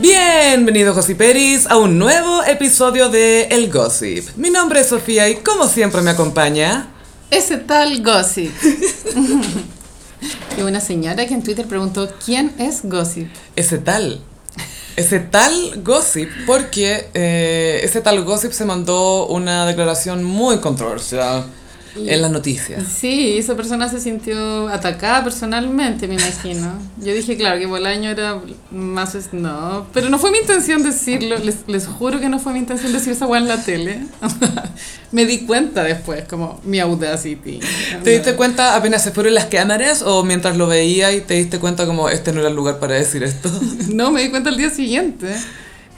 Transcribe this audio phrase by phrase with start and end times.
[0.00, 4.34] Bienvenidos Gossiperis a un nuevo episodio de El Gossip.
[4.34, 6.88] Mi nombre es Sofía y como siempre me acompaña...
[7.30, 8.50] Ese tal Gossip.
[10.58, 13.28] y una señora que en Twitter preguntó, ¿quién es Gossip?
[13.56, 14.22] Ese tal.
[14.96, 21.44] Ese tal Gossip porque eh, ese tal Gossip se mandó una declaración muy controversial
[21.96, 22.84] en las noticias.
[22.86, 26.74] Sí, esa persona se sintió atacada personalmente, me imagino.
[26.98, 28.40] Yo dije, claro, que Bolaño era
[28.70, 29.10] más...
[29.32, 32.92] No, pero no fue mi intención decirlo, les, les juro que no fue mi intención
[32.92, 34.00] decir esa weá en la tele.
[35.12, 37.60] me di cuenta después, como mi audacity.
[38.04, 41.58] ¿Te diste cuenta apenas se fueron las cámaras o mientras lo veía y te diste
[41.58, 43.50] cuenta como este no era el lugar para decir esto?
[43.92, 45.34] no, me di cuenta el día siguiente.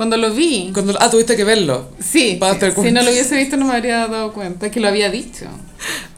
[0.02, 0.70] Cuando lo vi.
[0.74, 1.90] Cuando, ah, tuviste que verlo.
[2.04, 2.36] Sí.
[2.40, 5.10] Para darte si no lo hubiese visto no me habría dado cuenta que lo había
[5.10, 5.46] dicho.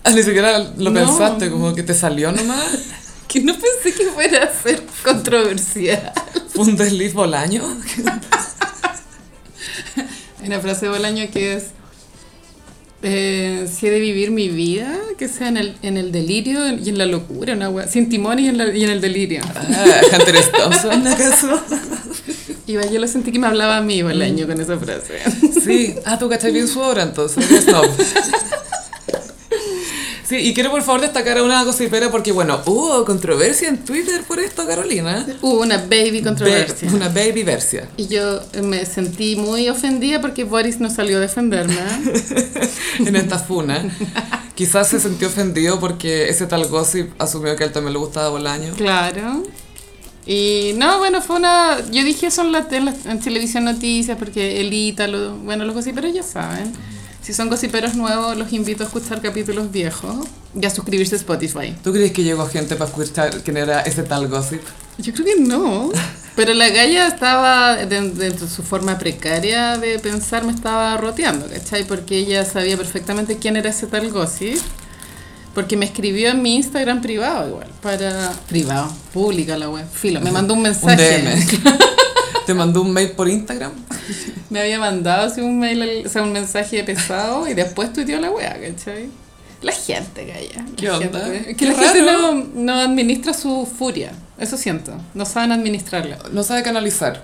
[0.03, 0.95] Ah, ni siquiera lo No.
[0.95, 2.65] pensaste, como que te salió nomás.
[3.29, 6.13] Que no pensé que fuera a ser controversial.
[6.51, 7.65] Fue un desliz Bolaño.
[10.41, 11.65] Hay una frase de Bolaño que es...
[13.07, 16.89] Eh, si he de vivir mi vida, que sea en el, en el delirio y
[16.89, 19.43] en la locura, una wea- sin timón y en, la- y en el delirio.
[19.55, 20.37] Ah, Hunter.
[20.53, 21.61] Thompson, ¿acaso?
[22.69, 25.19] Va, yo lo sentí que me hablaba a mí Bolaño con esa frase.
[25.65, 25.95] Sí.
[26.05, 27.45] Ah, tú cachai bien su obra, entonces.
[30.27, 34.23] Sí, y quiero por favor destacar a una gossipera porque, bueno, hubo controversia en Twitter
[34.27, 35.27] por esto, Carolina.
[35.43, 36.89] Hubo una baby controversia.
[36.89, 37.89] Be- una baby versia.
[37.99, 41.77] Y yo me sentí muy ofendida porque Boris no salió a defenderme.
[43.01, 43.85] en esta funa.
[44.55, 48.31] Quizás se sintió ofendido porque ese tal gossip asumió que a él también le gustaba
[48.31, 48.73] Bolaño.
[48.77, 49.43] Claro.
[50.27, 51.79] Y no, bueno, fue una...
[51.91, 55.75] Yo dije eso en, la, en, la- en televisión noticias porque el Ítalo, bueno, los
[55.75, 56.73] gossiperos ya saben.
[57.21, 60.27] Si son gossiperos nuevos, los invito a escuchar capítulos viejos
[60.59, 61.75] y a suscribirse a Spotify.
[61.83, 64.61] ¿Tú crees que llegó gente para escuchar quién era ese tal gossip?
[64.99, 65.91] Yo creo que no.
[66.37, 71.47] Pero la galla estaba, de- dentro de su forma precaria de pensar, me estaba roteando,
[71.49, 71.85] ¿cachai?
[71.87, 74.59] Porque ella sabía perfectamente quién era ese tal gossip.
[75.55, 78.33] Porque me escribió en mi Instagram privado igual, para...
[78.49, 79.87] Privado, pública la web.
[79.91, 81.23] Filo, me mandó un Un mensaje.
[81.23, 81.75] DM.
[82.47, 83.73] ¿Te mandó un mail por Instagram?
[84.51, 88.31] Me había mandado así un mail, o sea, un mensaje pesado y después tuiteó la
[88.31, 89.09] wea, ¿cachai?
[89.63, 90.67] La gente, galla.
[90.77, 91.25] ¿Qué onda?
[91.25, 91.47] gente.
[91.47, 94.13] Qué Que la gente no, no administra su furia.
[94.39, 94.93] Eso siento.
[95.15, 96.19] No saben administrarla.
[96.33, 97.23] No sabe canalizar.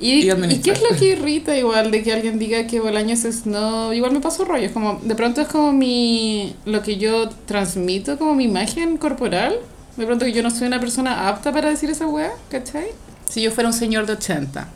[0.00, 0.76] ¿Y, Y ¿Y administrar.
[0.78, 3.92] qué es lo que irrita igual de que alguien diga que Bolaños es no?
[3.92, 4.64] Igual me pasó rollo.
[4.64, 6.54] Es como, de pronto es como mi.
[6.64, 9.56] Lo que yo transmito, como mi imagen corporal.
[9.96, 12.86] De pronto que yo no soy una persona apta para decir esa wea, ¿cachai?
[13.28, 14.66] Si yo fuera un señor de 80,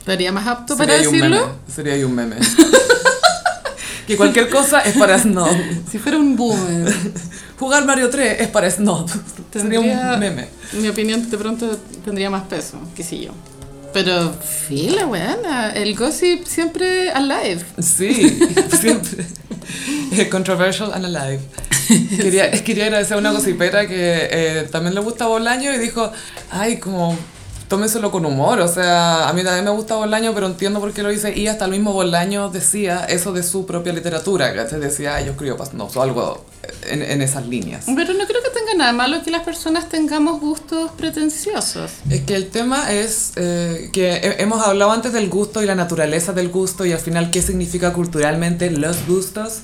[0.00, 1.50] ¿estaría más apto para Sería decirlo?
[1.72, 2.36] Sería ahí un meme.
[4.06, 5.48] que cualquier cosa es para snob.
[5.90, 6.92] Si fuera un boomer,
[7.58, 9.08] Jugar Mario 3 es para snob.
[9.08, 10.48] Sería Tendría- un meme.
[10.74, 13.30] mi opinión de pronto tendría más peso, qué sé yo.
[13.96, 14.30] Pero,
[14.68, 17.64] fila, weana, el gossip siempre alive.
[17.78, 18.38] Sí,
[18.78, 19.24] siempre.
[20.30, 21.40] Controversial and alive.
[22.20, 26.12] Quería, quería agradecer a una gossipera que eh, también le gusta Bolaño y dijo,
[26.50, 27.16] ay, como,
[27.68, 31.02] tómenselo con humor, o sea, a mí también me gusta Bolaño, pero entiendo por qué
[31.02, 34.78] lo dice, y hasta el mismo Bolaño decía eso de su propia literatura, ¿cachai?
[34.78, 36.44] Decía, ay, yo escribo pas- no, o algo
[36.90, 37.84] en, en esas líneas.
[37.86, 41.90] Pero no creo que nada malo que las personas tengamos gustos pretenciosos.
[42.10, 45.74] Es que el tema es eh, que he- hemos hablado antes del gusto y la
[45.74, 49.60] naturaleza del gusto y al final qué significa culturalmente los gustos.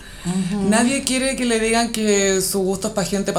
[0.69, 3.33] Nadie quiere que le digan que su gusto es para gente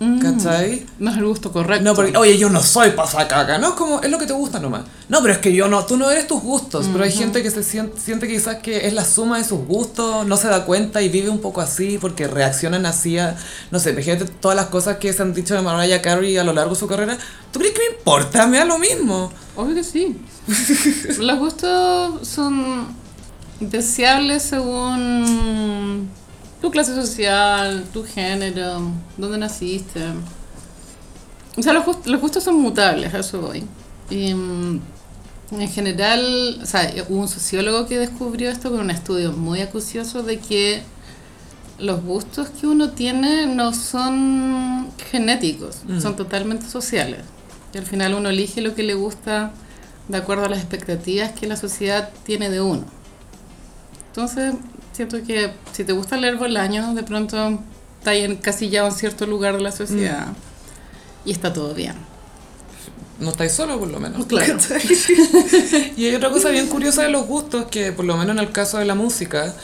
[0.00, 0.36] pasacaca.
[0.36, 0.86] ¿Cachai?
[0.98, 1.84] No es el gusto correcto.
[1.84, 3.68] No, porque, oye, yo no soy pasacaca, ¿no?
[3.68, 4.82] Es como, es lo que te gusta nomás.
[5.08, 7.50] No, pero es que yo no, tú no eres tus gustos, pero hay gente que
[7.50, 11.02] se siente, siente quizás que es la suma de sus gustos, no se da cuenta
[11.02, 13.36] y vive un poco así porque reaccionan así a,
[13.70, 16.52] no sé, imagínate todas las cosas que se han dicho de Mariah Carey a lo
[16.54, 17.18] largo de su carrera.
[17.52, 18.46] ¿Tú crees que me importa?
[18.46, 19.30] Me da lo mismo.
[19.56, 20.16] Obvio que sí.
[21.18, 22.86] Los gustos son
[23.60, 26.08] deseables según
[26.60, 28.80] tu clase social, tu género,
[29.16, 30.00] dónde naciste.
[31.56, 33.64] O sea, los, gust- los gustos son mutables, a eso voy.
[34.10, 34.80] Y, mm,
[35.52, 40.22] en general, o sea, hubo un sociólogo que descubrió esto con un estudio muy acucioso
[40.22, 40.82] de que
[41.78, 47.20] los gustos que uno tiene no son genéticos, son totalmente sociales.
[47.74, 49.52] Y al final uno elige lo que le gusta
[50.08, 52.84] de acuerdo a las expectativas que la sociedad tiene de uno.
[54.08, 54.54] Entonces,
[55.00, 57.58] siento que si te gusta leer Bolaño, de pronto
[57.98, 60.28] está ahí encasillado en cierto lugar de la sociedad
[61.24, 61.94] y está todo bien.
[63.18, 64.26] No estáis solo, por lo menos.
[64.28, 64.58] Claro.
[65.96, 68.52] y hay otra cosa bien curiosa de los gustos, que por lo menos en el
[68.52, 69.54] caso de la música,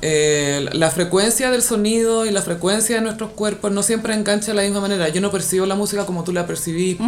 [0.00, 4.54] eh, la frecuencia del sonido y la frecuencia de nuestros cuerpos no siempre engancha de
[4.54, 5.08] la misma manera.
[5.08, 6.98] Yo no percibo la música como tú la percibís,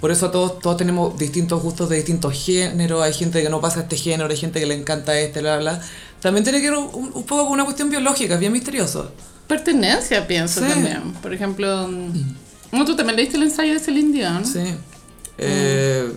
[0.00, 3.80] por eso todos, todos tenemos distintos gustos de distintos géneros, hay gente que no pasa
[3.80, 5.80] este género, hay gente que le encanta este, bla, bla.
[6.20, 9.12] También tiene que ver un, un poco con una cuestión biológica, es bien misterioso.
[9.46, 10.68] Pertenencia, pienso Sí.
[10.68, 11.12] también.
[11.22, 11.88] Por ejemplo,
[12.72, 14.44] no, tú también leíste el ensayo de Celine Dion.
[14.44, 14.60] Sí.
[15.38, 16.12] Eh,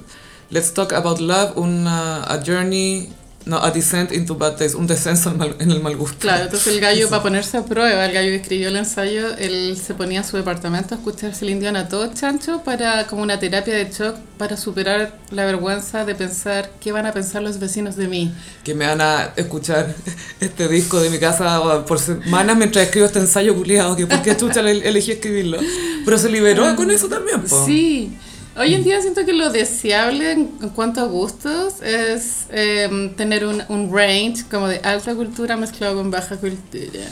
[0.49, 3.09] Let's Talk About Love, una, a journey,
[3.45, 6.17] no, a descent into bad taste, un descenso en, mal- en el mal gusto.
[6.19, 7.09] Claro, entonces el gallo, Eso.
[7.09, 10.37] para ponerse a prueba, el gallo que escribió el ensayo, él se ponía en su
[10.37, 14.57] departamento a escuchar Celine Dion a todo chancho para como una terapia de shock para
[14.57, 18.33] superar la vergüenza de pensar qué van a pensar los vecinos de mí.
[18.63, 19.95] que me van a escuchar
[20.39, 24.37] este disco de mi casa por semanas mientras escribo este ensayo culiado, que por qué
[24.37, 25.57] chucha le- elegí escribirlo.
[26.05, 27.65] Pero se liberó con eso también, po.
[27.65, 28.17] Sí.
[28.57, 33.63] Hoy en día siento que lo deseable en, cuanto a gustos es em, tener un,
[33.69, 37.05] un range como de alta cultura mezclado con baja cultura.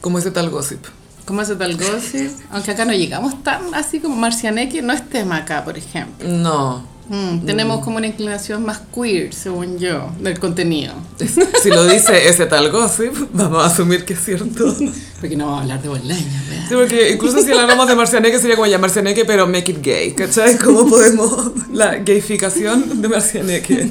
[0.00, 0.84] Como ese tal gossip.
[1.24, 2.30] Como ese tal gossip.
[2.50, 6.28] Aunque acá no llegamos tan así como Marcianeque no es tema acá, por ejemplo.
[6.28, 6.91] No.
[7.08, 10.94] Mm, tenemos como una inclinación más queer, según yo, del contenido.
[11.62, 14.74] Si lo dice ese tal gossip, vamos a asumir que es cierto.
[15.20, 16.26] Porque no vamos a hablar de bolaño,
[16.68, 20.12] Sí, porque incluso si hablamos de Marcianeque sería como ya Marcianeque, pero make it gay,
[20.14, 20.56] ¿cachai?
[20.58, 23.88] ¿Cómo podemos la gayificación de Marcianeque?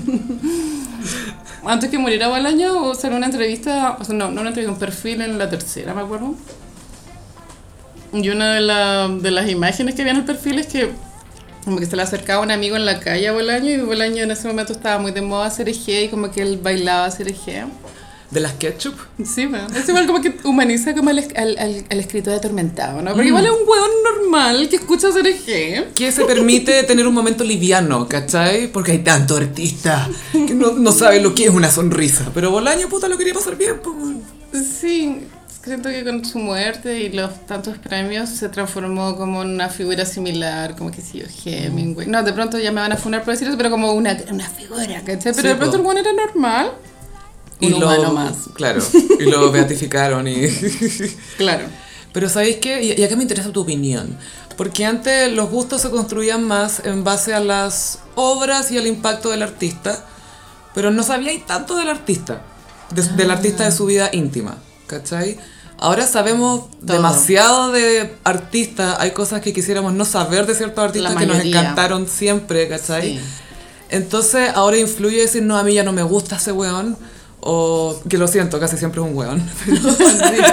[1.63, 4.79] Antes que muriera Bolaño, o sea, una entrevista, o sea, no, no una entrevista, un
[4.79, 6.33] perfil en la tercera, me acuerdo.
[8.13, 10.91] Y una de, la- de las imágenes que había en el perfil es que
[11.63, 14.31] como que se le acercaba un amigo en la calle a Bolaño y Bolaño en
[14.31, 17.65] ese momento estaba muy de moda hacer eje y como que él bailaba hacer eje.
[18.31, 18.95] De las ketchup.
[19.25, 19.67] Sí, man.
[19.75, 23.11] Es igual como que humaniza como al, al, al, al escritor atormentado, ¿no?
[23.11, 25.89] Porque igual es un hueón normal que escucha hacer eje.
[25.93, 28.67] que se permite tener un momento liviano, ¿cachai?
[28.71, 32.31] Porque hay tanto artista que no, no sabe lo que es una sonrisa.
[32.33, 34.65] Pero Bolaño, puta, lo quería pasar bien, pues.
[34.79, 35.27] Sí,
[35.63, 40.05] siento que con su muerte y los tantos premios se transformó como en una figura
[40.05, 42.07] similar, como que sí, yo, Hemingway.
[42.07, 44.49] No, de pronto ya me van a funar por decir eso, pero como una, una
[44.49, 45.17] figura, ¿cachai?
[45.33, 46.71] Pero Sí, de pronto el bueno era normal.
[47.61, 48.33] Un Y lo, humano más.
[48.53, 48.81] Claro,
[49.19, 50.47] y lo beatificaron y...
[51.37, 51.65] Claro.
[52.13, 52.81] Pero ¿sabéis qué?
[52.83, 54.17] Y, y acá me interesa tu opinión.
[54.57, 59.29] Porque antes los gustos se construían más en base a las obras y al impacto
[59.29, 60.05] del artista,
[60.73, 62.41] pero no sabíais tanto del artista,
[62.93, 64.57] de- del artista de su vida íntima,
[64.91, 65.37] ¿cachai?
[65.79, 66.93] Ahora sabemos Todo.
[66.93, 72.07] demasiado de artistas, hay cosas que quisiéramos no saber de ciertos artistas que nos encantaron
[72.07, 73.17] siempre, ¿cachai?
[73.17, 73.19] Sí.
[73.89, 76.95] Entonces ahora influye decir, no, a mí ya no me gusta ese weón.
[77.43, 79.41] O que lo siento, casi siempre es un weón.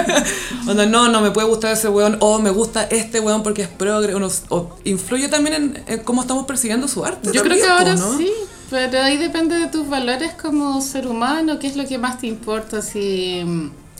[0.67, 2.17] Onda, no, no me puede gustar ese weón.
[2.19, 4.15] O me gusta este weón porque es progre.
[4.15, 7.29] O, nos- o influye también en, en cómo estamos percibiendo su arte.
[7.31, 8.31] Yo creo que ahora sí,
[8.71, 12.25] pero ahí depende de tus valores como ser humano, qué es lo que más te
[12.27, 13.43] importa, si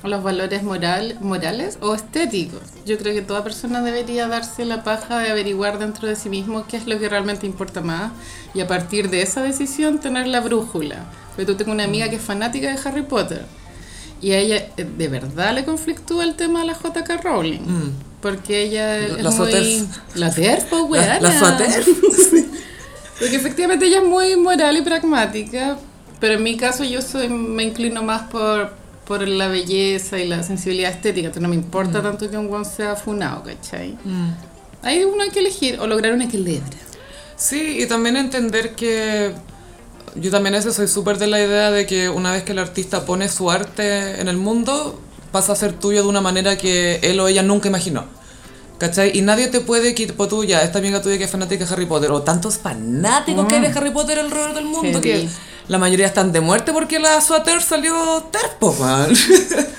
[0.04, 2.62] los valores moral, morales o estéticos.
[2.86, 6.66] Yo creo que toda persona debería darse la paja de averiguar dentro de sí mismo
[6.68, 8.12] qué es lo que realmente importa más
[8.54, 11.06] y a partir de esa decisión tener la brújula.
[11.30, 13.46] Porque tú tengo una amiga que es fanática de Harry Potter
[14.22, 17.18] y a ella eh, de verdad le conflictúa el tema de la J.K.
[17.18, 17.62] Rowling.
[17.62, 17.94] Mm.
[18.22, 19.88] Porque ella es La muy...
[20.16, 21.60] La TERF, pues, La, la.
[23.20, 25.78] Porque efectivamente ella es muy moral y pragmática,
[26.20, 28.74] pero en mi caso yo soy me inclino más por,
[29.10, 32.64] por la belleza y la sensibilidad estética, entonces no me importa tanto que un guan
[32.64, 33.98] sea funado, ¿cachai?
[34.06, 34.30] Mm.
[34.84, 36.78] Ahí uno hay que elegir o lograr un equilibrio.
[37.36, 39.34] Sí, y también entender que
[40.14, 43.08] yo también eso soy súper de la idea de que una vez que el artista
[43.08, 45.02] pone su arte en el mundo,
[45.32, 48.06] pasa a ser tuyo de una manera que él o ella nunca imaginó.
[48.78, 49.18] ¿Cachai?
[49.18, 51.88] Y nadie te puede quitar, por tuya, esta amiga tuya que es fanática de Harry
[51.88, 55.30] Potter, o tantos fanáticos que hay de Harry Potter alrededor del mundo, que Heavy.
[55.70, 59.08] La mayoría están de muerte porque la Swatter salió terpo, man.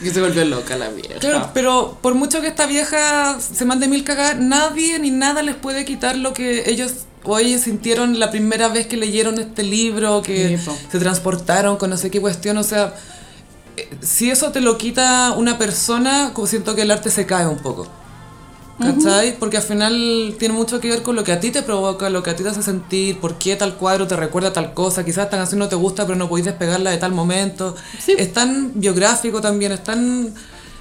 [0.01, 1.19] Que se volvió loca la vieja.
[1.19, 5.57] Claro, pero por mucho que esta vieja se mande mil cagadas, nadie ni nada les
[5.57, 6.93] puede quitar lo que ellos
[7.25, 10.59] o ellos sintieron la primera vez que leyeron este libro, que
[10.91, 12.95] se transportaron con no sé qué cuestión, o sea,
[13.77, 17.47] eh, si eso te lo quita una persona, como siento que el arte se cae
[17.47, 17.89] un poco.
[18.81, 19.39] ¿Cachai?
[19.39, 22.23] Porque al final tiene mucho que ver con lo que a ti te provoca, lo
[22.23, 25.25] que a ti te hace sentir, por qué tal cuadro te recuerda tal cosa, quizás
[25.25, 27.77] esta canción no te gusta pero no podéis despegarla de tal momento.
[27.99, 28.15] Sí.
[28.17, 30.33] Es tan biográfico también, es tan...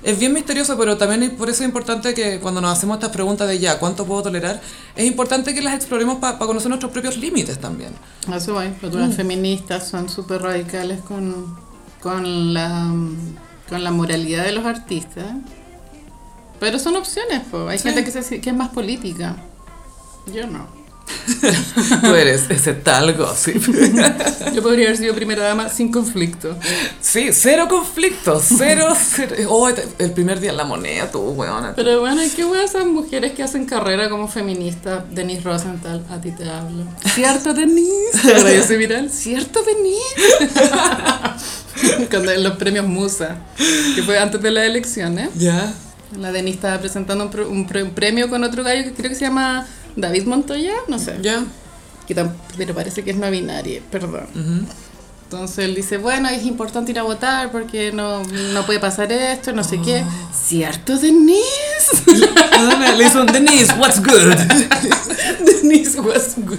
[0.02, 3.10] Es bien misterioso, pero también es- por eso es importante que cuando nos hacemos estas
[3.12, 4.62] preguntas de ya, ¿cuánto puedo tolerar?
[4.96, 7.92] Es importante que las exploremos para conocer nuestros propios límites también.
[8.34, 9.00] Eso voy, porque Mm.
[9.02, 11.54] las feministas son súper radicales con,
[12.02, 12.90] con, la,
[13.68, 15.26] con la moralidad de los artistas.
[16.60, 17.68] Pero son opciones, po.
[17.70, 17.88] hay Sí.
[17.90, 19.36] gente que, se, que es más política.
[20.34, 20.78] Yo no.
[22.04, 23.64] Tú eres ese tal gossip.
[24.54, 26.56] Yo podría haber sido primera dama sin conflicto.
[27.02, 29.36] Sí, cero conflictos, cero, cero.
[29.50, 31.74] Oh, el primer día en la moneda, tú, weona.
[31.76, 35.04] Pero bueno, qué weón esas mujeres que hacen carrera como feministas.
[35.10, 36.84] Denise Rosenthal, a ti te hablo.
[37.16, 38.36] ¿Cierto, Denise?
[38.36, 39.10] Ahora yo soy viral.
[39.10, 40.54] ¿Cierto, Denise?
[42.12, 43.38] Cuando en los premios Musa,
[43.96, 45.30] que fue antes de las elecciones.
[45.36, 45.74] Ya.
[46.18, 49.16] La Denise estaba presentando un, un pre- un premio con otro gallo que creo que
[49.16, 51.18] se llama David Montoya, no sé.
[51.22, 51.44] Ya.
[52.08, 52.16] Que
[52.58, 54.26] pero parece que es no binario, perdón.
[55.26, 59.54] Entonces él dice, bueno, es importante ir a votar porque no, no puede pasar esto,
[59.54, 60.04] no sé qué.
[60.34, 62.04] ¿Cierto, Denise?
[62.98, 64.34] Le hizo un Denise, what's good?
[65.62, 66.58] Denise was good.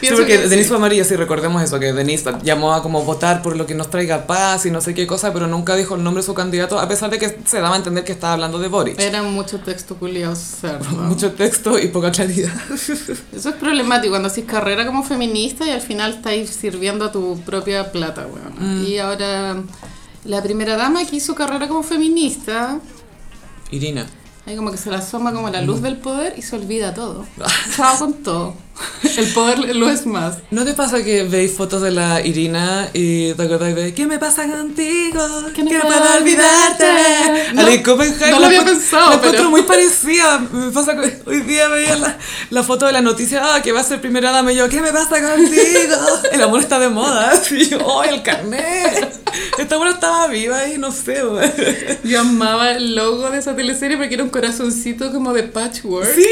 [0.00, 0.68] Sí, porque que Denise sí.
[0.68, 3.90] fue amarilla, sí, recordemos eso, que Denise llamó a como votar por lo que nos
[3.90, 6.78] traiga paz y no sé qué cosa, pero nunca dijo el nombre de su candidato,
[6.78, 9.00] a pesar de que se daba a entender que estaba hablando de Boric.
[9.00, 10.84] Era mucho texto culiao cerdo.
[11.14, 12.52] Mucho texto y poca claridad.
[12.74, 17.40] Eso es problemático cuando haces carrera como feminista y al final estáis sirviendo a tu
[17.40, 18.84] propia plata, weón.
[18.86, 19.62] Y ahora
[20.24, 22.80] la primera dama que hizo carrera como feminista,
[23.70, 24.06] Irina.
[24.46, 27.26] ahí como que se le asoma como la luz del poder y se olvida todo.
[27.76, 28.54] Chao con todo.
[29.16, 30.38] El poder lo es más.
[30.50, 34.18] ¿No te pasa que veis fotos de la Irina y te acordáis de ¿Qué me
[34.18, 35.18] pasa contigo?
[35.28, 36.86] No puedo puedo olvidarte.
[37.52, 40.38] No, Ali Copenhagen no lo había pensado, La encuentro pero- muy parecida.
[40.38, 42.18] Me pasa que hoy día veía la,
[42.50, 44.80] la foto de la noticia ah, que va a ser primera dama y yo ¿Qué
[44.80, 45.96] me pasa contigo?
[46.32, 47.32] El amor está de moda.
[47.54, 49.14] Y yo, ¡oh, el carnet!
[49.58, 51.22] Esta buena estaba viva y no sé.
[52.02, 56.12] Yo amaba el logo de esa teleserie porque era un corazoncito como de patchwork.
[56.14, 56.24] Sí,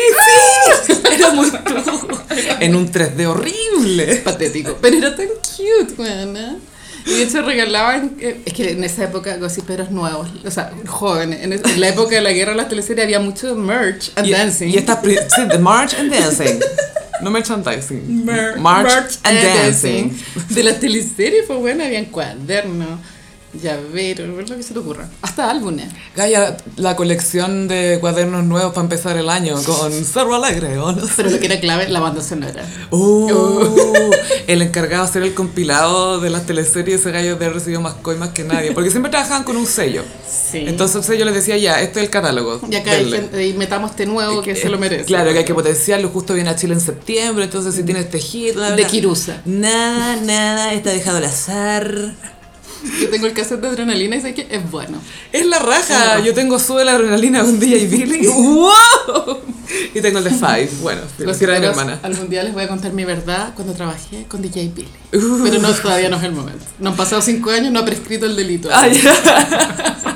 [0.86, 0.94] sí.
[1.12, 1.58] Era muy tú.
[2.60, 4.16] En un 3D horrible.
[4.24, 4.78] patético.
[4.80, 6.56] Pero era tan cute, weona.
[7.04, 11.42] Y de hecho regalaban, eh, es que en esa época gossiperos nuevos, o sea, jóvenes,
[11.42, 14.26] en, es- en la época de la guerra de las teleseries había mucho merch and
[14.28, 14.68] Y, dancing.
[14.68, 15.16] y esta sí,
[15.50, 16.60] the march and dancing.
[17.20, 18.24] No merchandising.
[18.24, 20.10] Mer- march, merch and dancing.
[20.50, 23.00] De las teleseries, pues bueno, habían cuadernos,
[23.60, 25.08] llaveros, lo que se te ocurra.
[25.20, 25.90] Hasta álbumes.
[26.16, 31.02] Gaya, la colección de cuadernos nuevos para empezar el año con Cerro Alegre, ¿o no?
[31.16, 32.64] Pero lo que era clave, la banda sonora.
[32.90, 34.10] Uh,
[34.46, 38.30] el encargado de hacer el compilado de las teleseries, ese gallo de recibido más coimas
[38.30, 38.72] que nadie.
[38.72, 40.02] Porque siempre trabajaban con un sello.
[40.28, 40.64] Sí.
[40.66, 42.60] Entonces el sello les decía, ya, este es el catálogo.
[42.70, 43.16] y acá hay denle".
[43.18, 45.04] gente- y metamos este nuevo que se lo merece.
[45.04, 46.08] Claro, que hay que potenciarlo.
[46.08, 48.54] Justo viene a Chile en septiembre, entonces si tienes tejido...
[48.54, 48.84] bla, De.
[48.86, 49.40] Kirusa.
[49.44, 52.14] Nada, nada, está dejado al azar.
[53.00, 54.98] Yo tengo el cassette de adrenalina y sé que es bueno.
[55.32, 56.20] Es la raja.
[56.20, 58.26] Yo tengo sube la adrenalina con DJ Billy.
[58.26, 59.38] ¡Wow!
[59.94, 60.70] Y tengo el de Five.
[60.80, 62.00] Bueno, Los era de mi hermana.
[62.02, 64.88] Algún día les voy a contar mi verdad cuando trabajé con DJ Billy.
[65.12, 65.42] Uh.
[65.42, 66.64] Pero no, todavía no es el momento.
[66.78, 68.68] No han pasado cinco años, no ha prescrito el delito.
[68.72, 69.98] Ah, ya.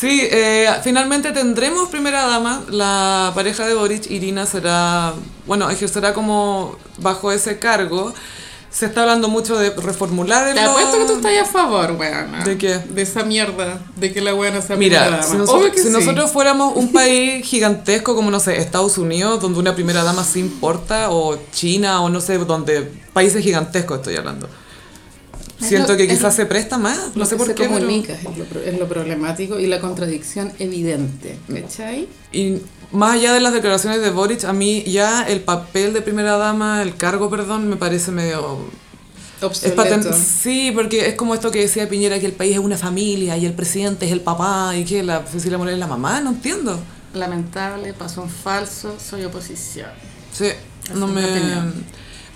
[0.00, 2.62] Sí, eh, finalmente tendremos primera dama.
[2.70, 5.12] La pareja de Boric, Irina, será,
[5.46, 8.14] bueno, ejercerá como bajo ese cargo.
[8.70, 12.44] Se está hablando mucho de reformular el Te apuesto que tú estás a favor, weona.
[12.44, 12.78] ¿De qué?
[12.78, 15.22] De esa mierda, de que la weona sea primera dama.
[15.24, 15.90] si, nosotros, si sí.
[15.90, 20.38] nosotros fuéramos un país gigantesco como, no sé, Estados Unidos, donde una primera dama se
[20.38, 24.48] importa, o China, o no sé, donde países gigantescos estoy hablando.
[25.60, 27.64] Es Siento lo- que quizás lo- se presta más, no sé por se qué.
[27.64, 32.08] pero- comunica es, lo, es lo problemático y la contradicción evidente, ¿cachai?
[32.32, 32.58] Y
[32.92, 36.82] más allá de las declaraciones de Boric, a mí ya el papel de primera dama,
[36.82, 38.58] el cargo, perdón, me parece medio...
[39.38, 40.12] Es Obsoleto.
[40.12, 43.46] Sí, porque es como esto que decía Piñera, que el país es una familia y
[43.46, 46.78] el presidente es el papá y que la Cecilia Morel es la mamá, no entiendo.
[47.14, 49.88] Lamentable, pasó un falso, soy oposición.
[50.32, 50.48] Sí,
[50.94, 51.24] no me,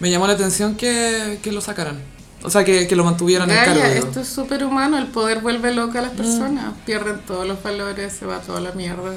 [0.00, 2.00] me llamó la atención que, que lo sacaran.
[2.42, 3.94] O sea, que, que lo mantuvieran en Gaya, cargo.
[3.94, 4.06] digo.
[4.06, 6.04] esto es súper humano, el poder vuelve loca a Mm.
[6.06, 9.12] las personas, pierden todos los valores, se va toda la mierda.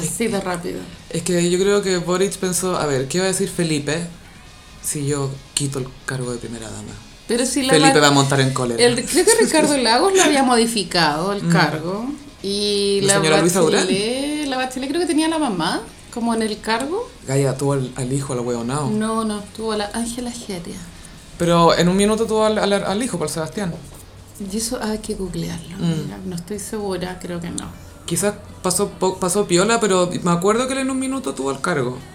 [0.00, 0.80] Así de rápido.
[1.10, 4.06] Es que yo creo que Boric pensó, a ver, ¿qué va a decir Felipe
[4.82, 6.92] si yo quito el cargo de primera dama?
[7.28, 8.82] Pero si la Felipe va a montar en cólera.
[8.82, 12.06] el, creo que Ricardo Lagos lo había modificado el cargo
[12.42, 13.06] y Mm.
[13.06, 13.42] ¿La la?
[13.42, 17.08] Bachelet, la Bachelet creo que tenía la mamá como en el cargo.
[17.26, 18.90] Gaia tuvo al, al hijo, al hueonao.
[18.90, 20.76] No, no, tuvo a la Ángela Geria.
[21.38, 23.72] Pero en un minuto tuvo al, al, al hijo, por Sebastián.
[24.52, 25.76] Y eso hay que googlearlo.
[25.78, 26.04] Mm.
[26.04, 27.70] mira, No estoy segura, creo que no.
[28.04, 28.90] Quizás pasó,
[29.20, 32.08] pasó piola, pero me acuerdo que él en un minuto tuvo el cargo.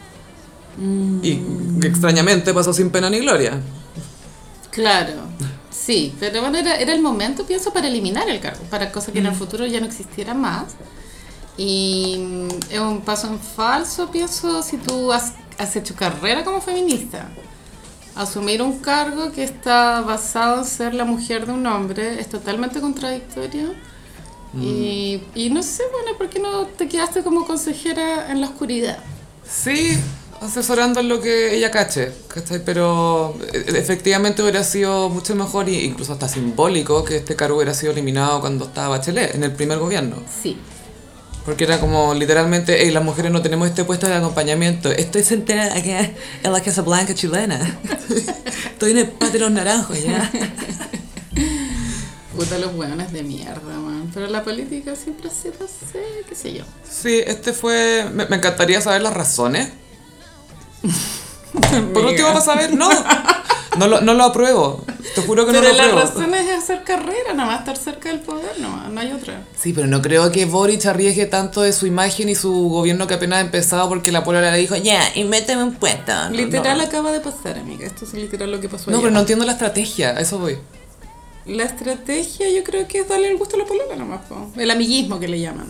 [0.75, 1.21] Mm.
[1.21, 1.51] Y
[1.81, 3.61] extrañamente pasó sin pena ni gloria.
[4.71, 5.33] Claro,
[5.69, 9.19] sí, pero bueno, era, era el momento, pienso, para eliminar el cargo, para cosas que
[9.19, 9.35] en el Mm.
[9.35, 10.77] futuro ya no existiera más.
[11.57, 16.61] Y mm, es un paso en falso, pienso, si tú has, has hecho carrera como
[16.61, 17.39] feminista.
[18.15, 22.81] Asumir un cargo que está basado en ser la mujer de un hombre es totalmente
[22.81, 23.81] contradictorio.
[24.61, 28.99] Y, y no sé, bueno, ¿por qué no te quedaste como consejera en la oscuridad?
[29.47, 29.97] Sí,
[30.41, 32.63] asesorando en lo que ella cache, ¿cachai?
[32.63, 37.73] Pero eh, efectivamente hubiera sido mucho mejor e incluso hasta simbólico que este cargo hubiera
[37.73, 40.17] sido eliminado cuando estaba Bachelet, en el primer gobierno.
[40.41, 40.57] Sí.
[41.45, 44.89] Porque era como literalmente, hey, las mujeres no tenemos este puesto de acompañamiento.
[44.91, 46.09] Estoy sentada acá
[46.43, 47.59] en la Casa Blanca chilena.
[48.71, 50.31] Estoy en el patio de los naranjos, ya.
[52.35, 54.09] Puta los hueones de mierda, man.
[54.13, 56.63] Pero la política siempre se hace, qué sé yo.
[56.89, 58.09] Sí, este fue...
[58.13, 59.69] Me, me encantaría saber las razones.
[61.93, 62.89] Por último, para saber, no.
[63.77, 64.83] No lo, no lo apruebo.
[65.15, 65.99] Te juro que Pero no lo la apruebo.
[66.07, 69.41] razón es hacer carrera, nada más estar cerca del poder, no, no hay otra.
[69.57, 73.13] Sí, pero no creo que Boric arriesgue tanto de su imagen y su gobierno que
[73.15, 76.11] apenas ha empezado porque la polola le dijo, ya, y méteme un puesto.
[76.13, 76.83] No, Literal no.
[76.85, 77.85] acaba de pasar, amiga.
[77.85, 79.03] Esto es literal lo que pasó No, ayer.
[79.03, 80.57] pero no entiendo la estrategia, a eso voy.
[81.45, 84.51] La estrategia yo creo que es darle el gusto a la polola nomás, po.
[84.57, 85.67] El amiguismo que le llaman.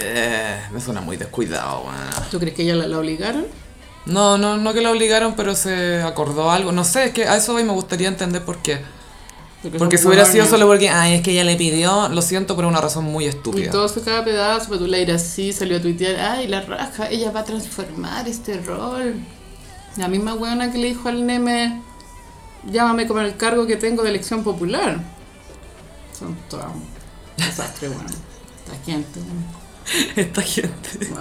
[0.00, 2.30] Eh, me suena muy descuidado, weón.
[2.30, 3.46] ¿Tú crees que ella la, la obligaron?
[4.06, 6.72] No, no, no que la obligaron, pero se acordó algo.
[6.72, 8.80] No sé, es que a eso voy me gustaría entender por qué.
[9.76, 12.54] Porque son si hubiera sido solo porque, ay, es que ella le pidió, lo siento,
[12.54, 13.72] pero una razón muy Y estúpida.
[13.72, 17.10] todo se cada pedazo, pero tú la irás así, salió a tuitear, ay, la raja,
[17.10, 19.16] ella va a transformar este rol.
[19.96, 21.82] La misma hueona que le dijo al Neme,
[22.70, 25.00] llámame como el cargo que tengo de elección popular.
[26.18, 26.84] Son todos un
[27.36, 28.10] desastre, bueno.
[28.64, 29.20] Esta gente.
[30.16, 31.12] Esta gente.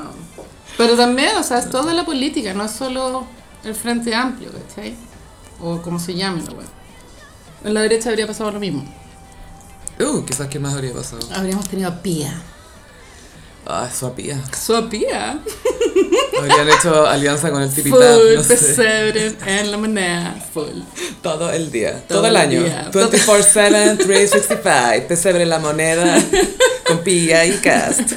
[0.78, 3.26] Pero también, o sea, es toda la política, no es solo
[3.64, 4.96] el Frente Amplio, ¿cachai?
[5.62, 6.68] O como se llame la web.
[7.64, 8.86] En la derecha habría pasado lo mismo.
[10.00, 11.28] Uh, quizás qué más habría pasado.
[11.34, 12.34] Habríamos tenido a Pía.
[13.70, 14.42] Ah, su apía.
[14.66, 15.40] Su a Pía.
[16.40, 18.50] Habrían hecho alianza con el tipitap, Full no sé.
[18.56, 20.36] pesebre en la moneda.
[20.54, 20.82] Full.
[21.22, 22.64] Todo el día, Todo todo, el año.
[22.64, 22.90] día.
[22.94, 25.08] 24-7, 365.
[25.08, 26.18] Pesebre la moneda
[26.88, 28.14] con pilla y cast.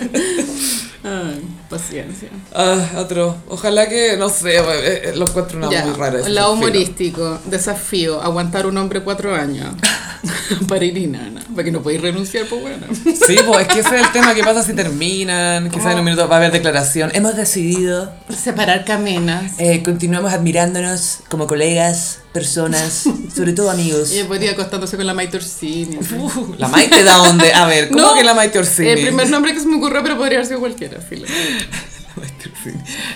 [1.03, 2.29] Ay, paciencia.
[2.55, 3.37] Ah, otro.
[3.49, 6.29] Ojalá que, no sé, eh, eh, lo encuentro una Ya, muy rara.
[6.29, 9.75] lado humorístico, desafío, aguantar un hombre cuatro años.
[10.69, 11.43] para ir y nana.
[11.51, 12.87] Para que no podéis renunciar, pues bueno.
[12.93, 14.35] Sí, pues es que ese es el tema.
[14.35, 15.71] ¿Qué pasa si terminan?
[15.71, 17.11] Quizás en un minuto va a haber declaración.
[17.15, 18.13] Hemos decidido.
[18.29, 19.53] Separar caminas.
[19.59, 23.05] eh, continuamos admirándonos como colegas, personas,
[23.35, 24.13] sobre todo amigos.
[24.13, 25.97] Y después día acostándose con la Maite Orsini.
[25.97, 27.53] Uh, la Maite de dónde?
[27.53, 28.89] A ver, ¿cómo No, que la Maite Orsini?
[28.89, 31.27] El primer nombre que se me ocurrió, pero podría haber sido cualquiera, filo.
[31.27, 32.50] La Maite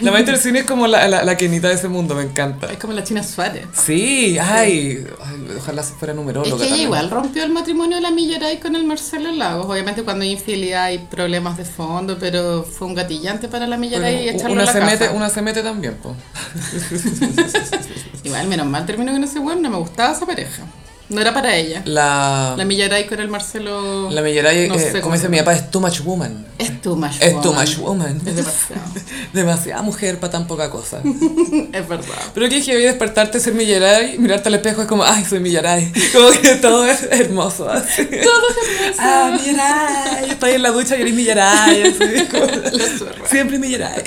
[0.00, 2.66] La Maite Orsini es como la, la, la Kenita de ese mundo, me encanta.
[2.72, 3.66] Es como la China Suárez.
[3.72, 6.56] Sí, ay, ay, ojalá fuera Es numeróloga.
[6.56, 6.86] que ella también.
[6.86, 9.66] igual rompió el matrimonio de la Millaray con el Marcelo Lagos.
[9.66, 14.24] Obviamente cuando hay infidelidad hay problemas de fondo, pero fue un gatillante para la Millaray
[14.26, 14.90] Pero echarlo una a la se casa.
[14.92, 16.14] mete, una se mete también, po.
[18.24, 20.62] Igual, menos mal terminó con ese weón, no me gustaba esa pareja.
[21.10, 21.82] No era para ella.
[21.84, 24.10] La, La Millaray con el Marcelo...
[24.10, 26.46] la Millaray, no eh, sé como dice mi papá, es too much woman.
[26.58, 27.42] Es too much Es woman.
[27.42, 28.16] too much woman.
[28.26, 28.82] Es demasiado.
[29.34, 31.00] Demasiada mujer para tan poca cosa.
[31.72, 32.14] es verdad.
[32.32, 35.92] Pero que heavy despertarte, ser Millaray, mirarte al espejo es como, ay, soy Millaray.
[36.12, 38.06] Como que todo es hermoso, así.
[38.06, 39.00] Todo es hermoso.
[39.00, 42.26] Ah, Millaray, estoy en la ducha y eres Millaray, así.
[42.30, 43.28] como- La.
[43.28, 44.02] Siempre Millaray.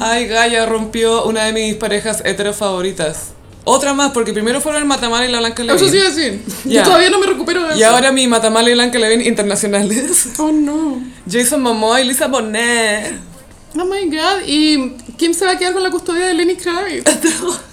[0.00, 3.30] Ay, Gaia rompió una de mis parejas hetero favoritas.
[3.64, 5.98] Otra más, porque primero fueron el Matamala y la Blanca Eso sí Levin.
[6.00, 6.40] iba a decir.
[6.64, 6.80] Ya.
[6.80, 7.90] Yo todavía no me recupero de Y eso.
[7.90, 10.28] ahora mi Matamala y Blanca Levin internacionales.
[10.38, 11.02] Oh no.
[11.30, 13.14] Jason Momoa y Lisa Bonet.
[13.78, 14.42] Oh my god.
[14.46, 17.04] ¿Y quién se va a quedar con la custodia de Lenny Kravitz?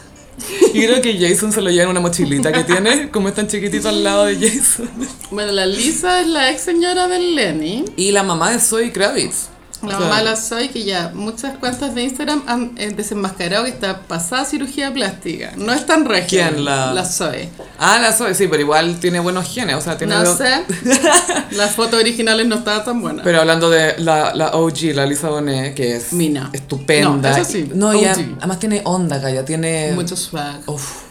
[0.73, 3.47] Y creo que Jason se lo lleva en una mochilita que tiene, como es tan
[3.47, 4.89] chiquitito al lado de Jason.
[5.31, 7.83] Bueno, la Lisa es la ex señora del Lenny.
[7.97, 9.49] Y la mamá de Zoe Kravitz.
[9.81, 13.63] La O sea, mamá la Zoe, que ya muchas cuentas de Instagram han eh, desenmascarado
[13.63, 15.53] que está pasada cirugía plástica.
[15.55, 16.49] No es tan regia.
[16.49, 16.65] ¿Quién?
[16.65, 17.49] La- La Zoe.
[17.77, 20.15] Ah, la Zoe, sí, pero igual tiene buenos genes, o sea, tiene...
[20.15, 20.65] No sé.
[21.51, 23.23] Las fotos originales no estaban tan buenas.
[23.23, 26.49] Pero hablando de la, la OG, la Lisa Bonet, que es Mina.
[26.51, 27.31] estupenda.
[27.31, 28.37] No, eso sí, No, ella OG.
[28.39, 29.91] además tiene onda, Gaya, tiene...
[29.93, 30.59] Mucho swag.
[30.67, 31.03] Uf,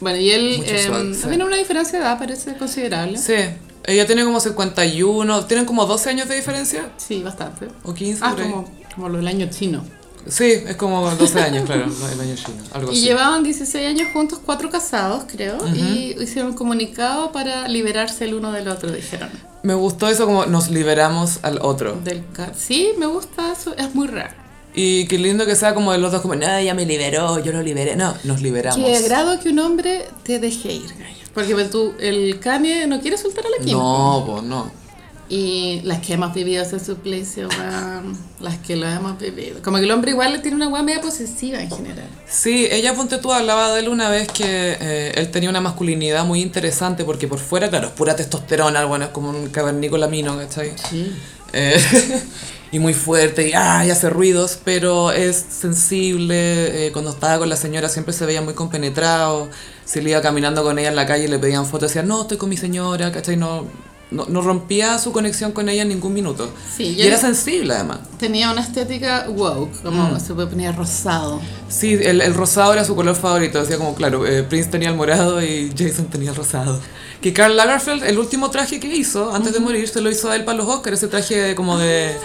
[0.00, 1.28] Bueno, y él eh, swag, sí.
[1.28, 3.18] tiene una diferencia de edad, parece considerable.
[3.18, 3.34] sí.
[3.84, 7.68] Ella tiene como 51, tienen como 12 años de diferencia, Sí, bastante.
[7.82, 9.82] o 15 Ah, como, como lo del año chino.
[10.28, 13.04] Sí, es como 12 años, claro, el año chino, algo Y así.
[13.04, 18.52] llevaban 16 años juntos, cuatro casados, creo, y hicieron un comunicado para liberarse el uno
[18.52, 19.30] del otro, dijeron.
[19.62, 21.98] Me gustó eso como nos liberamos al otro.
[22.04, 22.22] Del
[22.54, 24.34] sí, me gusta eso, es muy raro.
[24.74, 27.52] Y qué lindo que sea como de los dos, como, no, ella me liberó, yo
[27.52, 27.96] lo liberé.
[27.96, 28.84] No, nos liberamos.
[28.84, 30.94] Qué agrado que un hombre te deje ir.
[31.34, 33.76] Porque pues, tú, el Kanye no quiere soltar a la Kim.
[33.76, 34.80] No, pues no.
[35.28, 38.18] Y las que hemos vivido ese suplicio, weón.
[38.40, 39.62] Las que lo hemos vivido.
[39.62, 42.08] Como que el hombre igual le tiene una weá media posesiva en general.
[42.28, 46.24] Sí, ella, ponte tú, hablaba de él una vez que eh, él tenía una masculinidad
[46.24, 50.36] muy interesante porque por fuera, claro, es pura testosterona, bueno, es como un cavernícola mino,
[50.36, 50.72] ¿cachai?
[50.90, 51.12] Sí.
[51.52, 51.80] Eh,
[52.72, 56.86] y muy fuerte y, ah, y hace ruidos, pero es sensible.
[56.86, 59.48] eh, cuando estaba con la señora siempre se veía muy compenetrado.
[59.84, 62.22] Si le iba caminando con ella en la calle y le pedían fotos, decía, no,
[62.22, 63.36] estoy con mi señora, ¿cachai?
[63.36, 63.66] No,
[64.12, 66.48] no, no rompía su conexión con ella en ningún minuto.
[66.76, 68.00] Sí, y era sensible además.
[68.18, 70.20] Tenía una estética woke, como Mm.
[70.20, 71.40] se puede poner rosado.
[71.68, 73.60] Sí, el, el rosado era su color favorito.
[73.60, 76.80] Decía como, claro, eh, Prince tenía el morado y Jason tenía el rosado.
[77.20, 80.36] Que Karl Lagerfeld, el último traje que hizo, antes de morir, se lo hizo a
[80.36, 80.96] él para los Oscars.
[80.98, 82.16] Ese traje como de...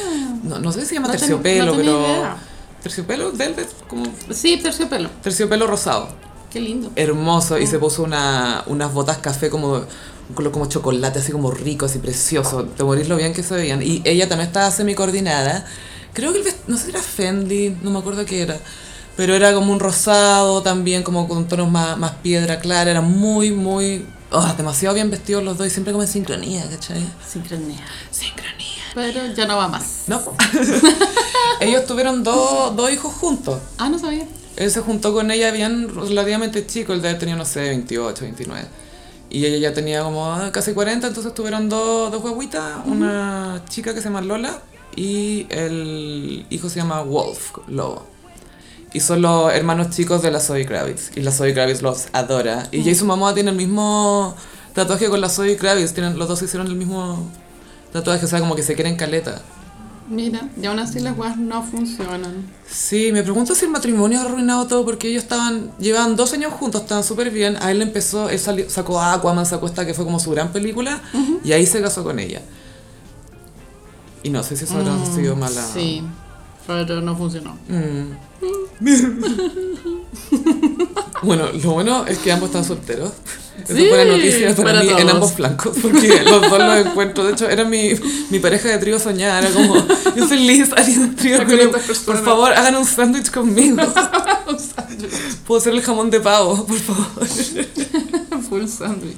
[0.44, 2.06] No, no sé si se llama No ten- terciopelo, no tenía pero...
[2.06, 2.38] idea.
[2.82, 4.06] Terciopelo, velvet, como...
[4.32, 5.10] Sí, terciopelo.
[5.22, 6.08] Terciopelo rosado.
[6.52, 6.92] Qué lindo.
[6.96, 7.58] Hermoso.
[7.58, 9.84] Y se puso una, unas botas café como...
[10.28, 12.64] Un color como chocolate, así como rico, así precioso.
[12.64, 13.84] De morir lo bien que se veían.
[13.84, 15.66] Y ella también estaba semi-coordinada.
[16.14, 18.58] Creo que el vest- no sé si era Fendi, no me acuerdo qué era.
[19.18, 22.90] Pero era como un rosado también, como con tonos más, más piedra clara.
[22.92, 24.06] Era muy, muy...
[24.32, 27.04] oh, demasiado bien vestidos los dos y siempre como en sincronía, ¿cachai?
[27.28, 27.84] Sincronía.
[28.12, 28.84] Sincronía.
[28.94, 30.04] Pero ya no va más.
[30.08, 30.22] No.
[31.60, 33.60] Ellos tuvieron dos, dos hijos juntos.
[33.78, 34.26] Ah, no sabía.
[34.56, 38.68] Él se juntó con ella bien relativamente chico, él tenido, no sé, 28, 29.
[39.30, 43.94] Y ella ya tenía como ah, casi 40, entonces tuvieron dos, dos guaguitas, una chica
[43.94, 44.62] que se llama Lola
[44.96, 48.15] y el hijo se llama Wolf, Lobo.
[48.96, 51.12] Y son los hermanos chicos de la Zoe Kravitz.
[51.18, 52.70] Y la Zoe Kravitz los adora.
[52.72, 54.34] Y Jason Momoa tiene el mismo
[54.74, 55.92] tatuaje con la Zoe Kravitz.
[55.94, 57.30] Tienen, los dos hicieron el mismo
[57.92, 59.42] tatuaje, o sea, como que se quieren caleta.
[60.08, 62.46] Mira, y aún así las weas no funcionan.
[62.70, 66.54] Sí, me pregunto si el matrimonio ha arruinado todo porque ellos estaban, llevaban dos años
[66.54, 67.58] juntos, estaban súper bien.
[67.62, 70.54] A él le empezó, él salió, sacó Aquaman, sacó esta que fue como su gran
[70.54, 71.02] película
[71.44, 72.42] y ahí se casó con ella.
[74.24, 75.62] Y no sé si eso habrá Mm, sido mala.
[75.74, 76.02] Sí,
[76.66, 77.58] pero no funcionó.
[77.68, 78.25] Mm.
[81.24, 83.12] bueno, lo bueno es que ambos están solteros.
[83.64, 85.12] Eso Sí, fue la noticia para, para mí en todos.
[85.14, 87.24] ambos flancos, porque los dos los encuentro.
[87.26, 87.92] De hecho, era mi,
[88.30, 89.40] mi pareja de trío soñada.
[89.40, 89.76] Era como,
[90.16, 91.40] yo feliz un trío
[92.06, 93.78] Por favor, hagan un sándwich conmigo.
[95.48, 97.28] Puedo ser el jamón de pavo, por favor.
[98.50, 99.18] Full sandwich.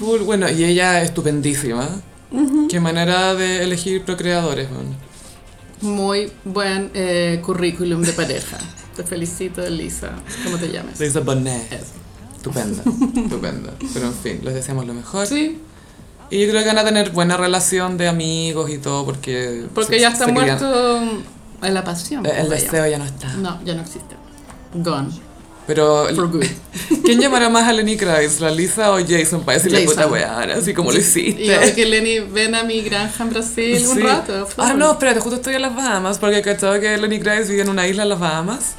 [0.00, 1.88] Full, bueno, y ella estupendísima.
[2.68, 4.96] Qué manera de elegir procreadores, man.
[5.82, 8.58] Muy buen eh, currículum de pareja.
[8.96, 10.10] Te felicito, Elisa.
[10.44, 10.98] ¿Cómo te llamas?
[11.00, 11.72] Lisa Bonet.
[11.72, 11.84] Eso.
[12.36, 12.82] Estupenda,
[13.22, 13.72] estupenda.
[13.94, 15.26] Pero en fin, les deseamos lo mejor.
[15.26, 15.58] Sí,
[16.30, 19.66] Y yo creo que van a tener buena relación de amigos y todo porque...
[19.74, 21.02] porque se- ya está se querían- muerto
[21.62, 22.26] en la pasión.
[22.26, 23.32] El, el deseo ya no está.
[23.34, 24.16] No, ya no existe.
[24.74, 25.10] Gone.
[25.66, 26.06] Pero.
[27.04, 28.40] ¿quién llamará más a Lenny Kravitz?
[28.40, 29.42] ¿La Lisa o Jason?
[29.44, 31.42] Para decirle puta weá, así como lo hiciste.
[31.44, 34.02] Y yo que Lenny ven a mi granja en Brasil un Sí.
[34.02, 34.48] rato.
[34.58, 37.68] Ah, no, espérate, justo estoy en las Bahamas porque cachaba que Lenny Kravitz vivía en
[37.70, 38.74] una isla en las Bahamas,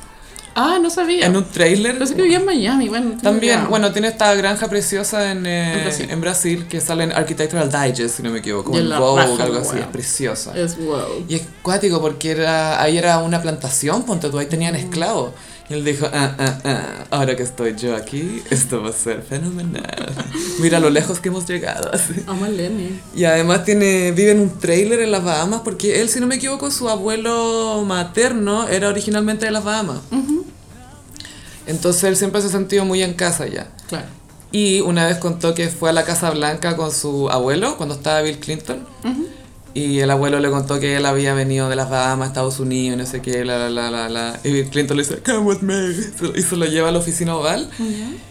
[0.56, 1.26] Ah, no sabía.
[1.26, 1.98] en un trailer.
[1.98, 2.88] Pensé que vivía en Miami.
[2.89, 3.67] Bueno, También, idea.
[3.69, 6.08] bueno, tiene esta granja preciosa en, eh, En Brasil.
[6.12, 9.80] en Brasil que sale en Architectural Digest, si no me equivoco, en Vogue, algo así,
[9.80, 10.52] es preciosa.
[10.56, 11.26] Es wow.
[11.28, 15.32] Y es cuático porque era, ahí era una plantación, ponte tú, ahí tenían esclavos.
[15.32, 19.22] Y él dijo, ah, ah, ah, ahora que estoy yo aquí, esto va a ser
[19.22, 20.14] fenomenal.
[20.60, 21.92] Mira lo lejos que hemos llegado.
[22.28, 22.46] Amo.
[23.16, 26.36] Y además tiene, vive en un trailer en las Bahamas porque él, si no me
[26.36, 30.00] equivoco, su abuelo materno era originalmente de las Bahamas.
[31.66, 33.70] Entonces él siempre se ha sentido muy en casa ya.
[33.88, 34.08] Claro.
[34.52, 38.22] Y una vez contó que fue a la Casa Blanca con su abuelo cuando estaba
[38.22, 38.86] Bill Clinton.
[39.76, 43.06] Y el abuelo le contó que él había venido de las Bahamas, Estados Unidos, no
[43.08, 44.40] sé qué, la, la, la, la, la.
[44.44, 45.74] Y Clinton le dice, come with me.
[46.36, 47.68] Y se lo lleva a la oficina oval.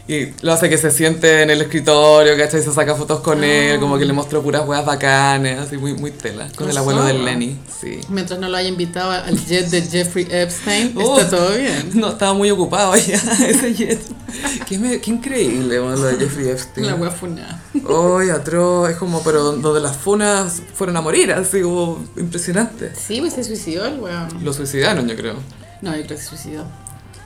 [0.07, 2.61] Y lo hace que se siente en el escritorio, ¿cachai?
[2.61, 5.93] Y se saca fotos con él, como que le mostró puras weas bacanes, así muy,
[5.93, 6.47] muy tela.
[6.55, 7.13] Con el abuelo de.
[7.13, 7.99] Lenny, sí.
[8.09, 11.19] Mientras no lo haya invitado al jet de Jeffrey Epstein, Oh.
[11.19, 11.91] está todo bien.
[11.93, 13.15] No, estaba muy ocupado ya,
[13.47, 13.99] ese jet.
[14.67, 16.87] Qué, me- qué increíble, bueno, lo de Jeffrey Epstein.
[16.87, 17.61] La wea funada.
[17.73, 22.91] Ay, atroz, es como, pero donde las funas fueron a morir, así como impresionante.
[22.95, 24.27] Sí, pues se suicidó el weón.
[24.43, 25.35] Lo suicidaron, yo creo.
[25.81, 26.65] No, yo creo que se suicidó.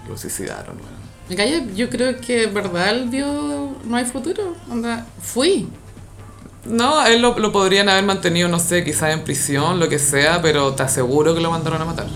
[0.10, 0.98] Lo suicidaron, weón.
[1.30, 4.56] Me calla, yo creo que verdad él vio no hay futuro.
[4.70, 5.68] Onda, fui.
[6.66, 10.42] No, él lo, lo podrían haber mantenido, no sé, quizás en prisión, lo que sea,
[10.42, 12.08] pero te aseguro que lo mandaron a matar.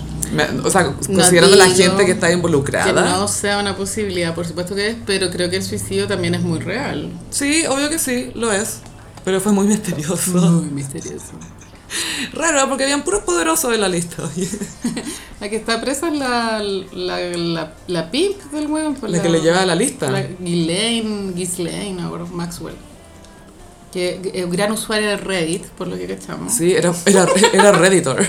[0.64, 2.92] O sea, considerando la digo gente que está Que involucrada.
[3.18, 6.40] no sea una posibilidad, por supuesto que es, pero creo que el suicidio también es
[6.42, 7.10] muy real.
[7.30, 8.78] Sí, obvio que sí, lo es.
[9.24, 10.30] Pero fue muy misterioso.
[10.32, 11.32] Muy misterioso.
[12.32, 14.22] Raro, porque habían puros poderosos en la lista.
[15.40, 18.94] La que está presa es la, la, la, la pimp del weón.
[18.94, 20.08] pues La que le lleva a la lista.
[20.08, 22.76] La Ghislaine, Ghislaine, ahora Maxwell.
[23.92, 26.54] que es gran usuario de Reddit, por lo que cachamos.
[26.54, 28.24] Sí, era, era, era Redditor.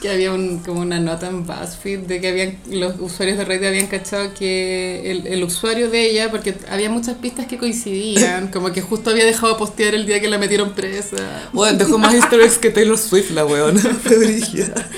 [0.00, 3.66] Que había un, como una nota en BuzzFeed de que habían, los usuarios de Reddit
[3.66, 8.72] habían cachado que el, el usuario de ella, porque había muchas pistas que coincidían, como
[8.72, 11.48] que justo había dejado de postear el día que la metieron presa.
[11.52, 13.80] Bueno, dejó más easter eggs que Taylor Swift, la weona.
[14.02, 14.88] Fue brígida.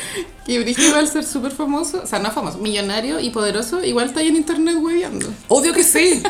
[0.47, 4.21] Y Brigitte al ser súper famoso, o sea, no famoso, millonario y poderoso, igual está
[4.21, 5.33] ahí en internet hueveando.
[5.49, 6.21] Obvio que sí.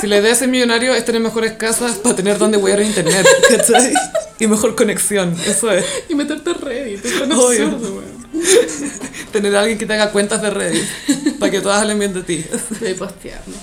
[0.00, 3.26] Si la idea de ser millonario es tener mejores casas para tener donde huear internet,
[3.48, 3.94] ¿cachai?
[4.38, 5.84] Y mejor conexión, eso es.
[6.10, 8.13] Y meterte a Reddit, es tan absurdo, weón.
[9.32, 10.84] Tener a alguien que te haga cuentas de Reddit
[11.38, 12.44] para que todas hablen bien de ti.
[12.72, 13.56] Estoy posteando.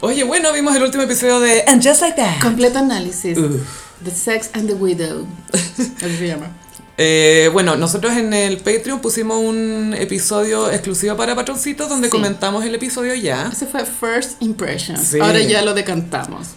[0.00, 2.40] Oye, bueno, vimos el último episodio de And Just Like That.
[2.40, 3.36] Completo análisis.
[3.36, 3.60] Uf.
[4.04, 5.26] The Sex and the Widow.
[5.52, 6.56] Así se llama.
[6.96, 12.12] Eh, bueno, nosotros en el Patreon pusimos un episodio exclusivo para patroncitos donde Sí.
[12.12, 13.50] comentamos el episodio ya.
[13.52, 15.00] Ese fue First Impressions.
[15.08, 15.20] Sí.
[15.20, 16.48] Ahora ya lo decantamos.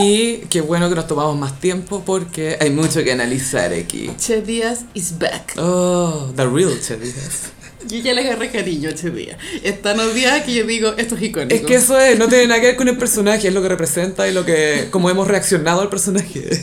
[0.00, 4.10] Y qué bueno que nos tomamos más tiempo porque hay mucho que analizar aquí.
[4.16, 5.54] Che Díaz is back.
[5.56, 7.52] Oh, the real Che Díaz.
[7.88, 9.38] Yo ya le agarré cariño a Che Díaz.
[9.62, 11.54] Es tan odiada que yo digo, esto es icónico.
[11.54, 13.68] Es que eso es, no tiene nada que ver con el personaje, es lo que
[13.68, 16.48] representa y lo que, como hemos reaccionado al personaje.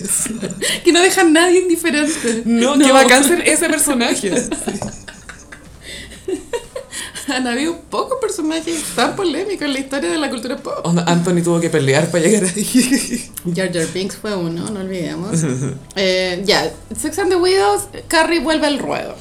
[0.83, 2.43] Que no deja a nadie indiferente.
[2.45, 4.31] No, que bacán ser ese personaje.
[7.27, 10.85] Han habido pocos personajes tan polémicos en la historia de la cultura pop.
[11.05, 13.31] Anthony tuvo que pelear para llegar ahí.
[13.55, 15.39] Jar Jar Binks fue uno, no olvidemos.
[15.95, 19.15] Eh, ya, Sex and the Widows, Carrie vuelve al ruedo.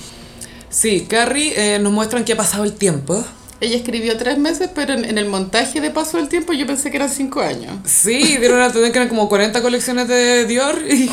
[0.68, 3.24] Sí, Carrie eh, nos muestran que ha pasado el tiempo.
[3.60, 6.90] Ella escribió tres meses, pero en, en el montaje de paso del tiempo yo pensé
[6.90, 7.76] que eran cinco años.
[7.84, 11.08] Sí, dieron a entender que eran como 40 colecciones de Dior y,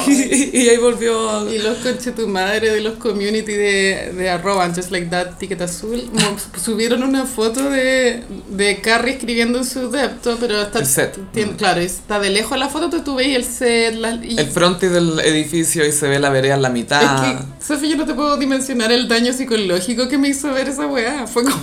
[0.53, 1.49] y ahí volvió.
[1.53, 5.61] Y los conche tu madre de los community de, de arroba, just like that, ticket
[5.61, 6.01] azul,
[6.63, 11.17] subieron una foto de, de Carrie escribiendo en su depto, pero está, El set.
[11.31, 14.47] tiene- claro, está de lejos la foto, pero tú veis el set, la, y El
[14.47, 17.01] frontis del edificio y se ve la vereda en la mitad.
[17.01, 20.67] es que, Sofi, yo no te puedo dimensionar el daño psicológico que me hizo ver
[20.69, 21.27] esa weá.
[21.27, 21.55] Fue como,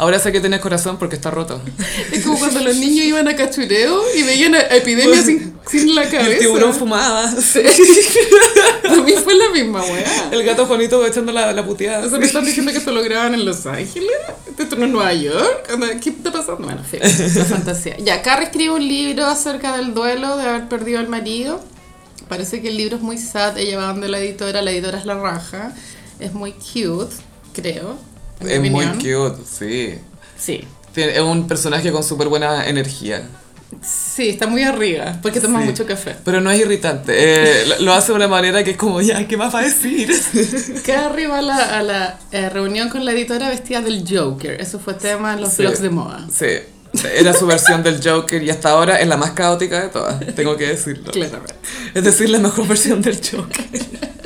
[0.00, 1.60] Ahora sé que tienes corazón porque está roto.
[2.12, 6.08] es como cuando los niños iban a cachureo y veían a epidemia sin, sin la
[6.08, 6.26] cabeza.
[6.32, 7.24] el tiburón fumaba.
[7.28, 10.30] A mí fue la misma weá.
[10.32, 12.06] El gato Juanito echando la, la puteada.
[12.06, 14.10] O sea, me están diciendo que esto lo graban en Los Ángeles,
[14.58, 15.68] esto no es Nueva York,
[16.00, 16.62] ¿qué está pasando?
[16.64, 17.00] Bueno, en fin,
[17.34, 17.98] la fantasía.
[17.98, 21.62] Ya, Carrie escribe un libro acerca del duelo de haber perdido al marido.
[22.26, 25.04] Parece que el libro es muy sad, ella va donde la editora, la editora es
[25.04, 25.74] la raja,
[26.20, 27.14] es muy cute,
[27.52, 28.09] creo.
[28.46, 29.30] Es muy opinión.
[29.30, 29.98] cute, sí.
[30.38, 30.64] Sí.
[30.94, 33.22] Tiene- Es un personaje con súper buena energía.
[33.82, 35.66] Sí, está muy arriba, porque toma Sí.
[35.66, 36.16] mucho café.
[36.24, 37.12] Pero no es irritante.
[37.16, 40.10] eh, lo- hace de una manera que es como, ya, ¿qué más va a decir?
[40.84, 44.60] Carrie va a la, a la eh, reunión con la editora vestida del Joker.
[44.60, 45.62] Eso fue tema en los Sí.
[45.62, 46.26] blogs de moda.
[46.32, 46.46] Sí.
[47.16, 50.56] Era su versión del Joker y hasta ahora es la más caótica de todas, tengo
[50.56, 51.04] que decirlo.
[51.12, 51.54] Claramente.
[51.94, 53.66] Es decir, la mejor versión del Joker.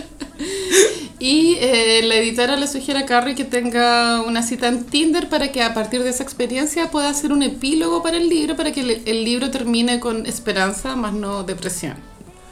[1.24, 5.50] Y eh, la editora le sugiere a Carrie que tenga una cita en Tinder para
[5.52, 8.82] que a partir de esa experiencia pueda hacer un epílogo para el libro, para que
[8.82, 11.96] el, el libro termine con esperanza, más no depresión.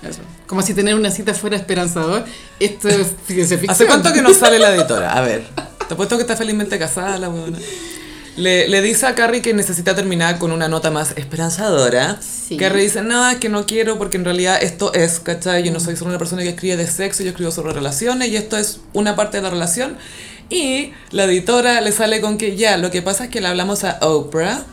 [0.01, 0.23] Eso.
[0.47, 2.25] Como si tener una cita fuera esperanzador.
[2.59, 3.73] Esto es ciencia ficción.
[3.73, 5.19] ¿Hace cuánto que no sale la editora?
[5.19, 5.45] A ver,
[5.87, 7.59] te apuesto que está felizmente casada la weona.
[8.37, 12.19] Le, le dice a Carrie que necesita terminar con una nota más esperanzadora.
[12.23, 12.57] Sí.
[12.57, 15.63] Carrie dice, no, es que no quiero porque en realidad esto es, ¿cachai?
[15.63, 18.37] Yo no soy solo una persona que escribe de sexo, yo escribo sobre relaciones y
[18.37, 19.99] esto es una parte de la relación.
[20.49, 23.85] Y la editora le sale con que ya, lo que pasa es que le hablamos
[23.85, 24.65] a Oprah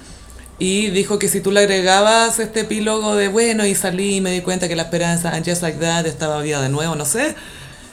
[0.57, 4.31] y dijo que si tú le agregabas este epílogo de bueno y salí y me
[4.31, 7.33] di cuenta que la esperanza, and just like that, estaba viva de nuevo, no sé,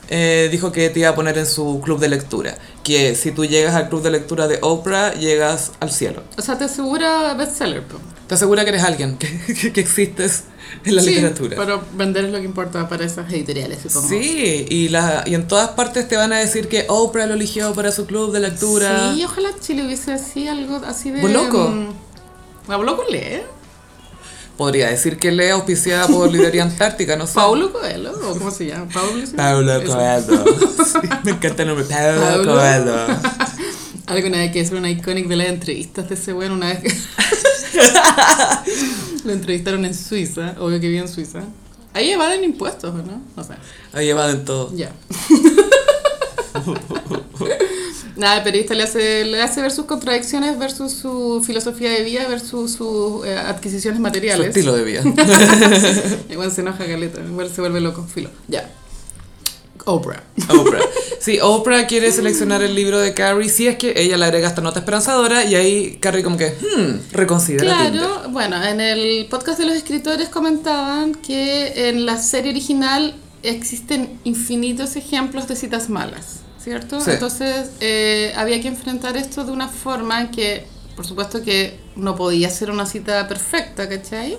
[0.09, 2.57] eh, dijo que te iba a poner en su club de lectura.
[2.85, 6.23] Que si tú llegas al club de lectura de Oprah, llegas al cielo.
[6.39, 7.83] O sea, te asegura bestseller.
[7.83, 7.99] po.
[8.27, 10.45] Te asegura que eres alguien, que, que, que existes
[10.85, 11.57] en la Sí, literatura.
[11.57, 14.09] Pero vender es lo que importa para esas editoriales, supongo.
[14.09, 17.73] Sí, y, la, y en todas partes te van a decir que Oprah lo eligió
[17.75, 19.15] para su club de lectura.
[19.15, 21.21] Sí, ojalá Chile hubiese así algo así de...
[21.23, 21.69] Boloco.
[21.69, 23.43] mm, ¿A Boloco lee?
[24.57, 27.35] Podría decir que lee auspiciada por Librería Antártica, no sé.
[27.35, 28.13] ¿Paulo Coelho?
[28.13, 28.89] ¿O cómo se llama?
[28.93, 29.27] ¿Paulo?
[29.27, 29.35] sí?
[29.37, 29.93] Paulo Eso.
[29.93, 30.45] Coelho.
[30.87, 31.85] Sí, me encanta el nombre.
[31.87, 32.55] Paulo, Paulo.
[32.55, 32.97] Coelho.
[34.07, 36.95] Alguna vez que es una icónica de las entrevistas de ese weón, una vez que
[39.25, 41.41] lo entrevistaron en Suiza, obvio que vive en Suiza.
[41.93, 43.21] Ahí evaden impuestos, ¿o no?
[43.37, 43.55] No sé.
[43.93, 44.73] Ahí va en todo.
[44.77, 44.93] Ya.
[48.17, 52.27] Nada, el periodista le hace, le hace ver sus contradicciones versus su filosofía de vida
[52.29, 54.49] versus sus eh, adquisiciones Su materiales.
[54.49, 55.03] estilo de vida.
[56.31, 58.31] Igual se enoja Caleta, igual se vuelve loco, filo.
[58.49, 58.71] Ya.
[59.85, 60.23] Oprah.
[60.49, 60.81] Oprah.
[61.21, 64.61] Sí, Oprah quiere seleccionar el libro de Carrie si es que ella le agrega esta
[64.61, 68.03] nota esperanzadora y ahí Carrie como que, hmm, reconsidera Tinder.
[68.03, 74.19] Claro, bueno, en el podcast de los escritores comentaban que en la serie original existen
[74.25, 77.01] infinitos ejemplos de citas malas, ¿cierto?
[77.01, 77.13] Sí.
[77.13, 82.51] Entonces eh, había que enfrentar esto de una forma que, por supuesto que no podía
[82.51, 84.37] ser una cita perfecta, ¿cachai?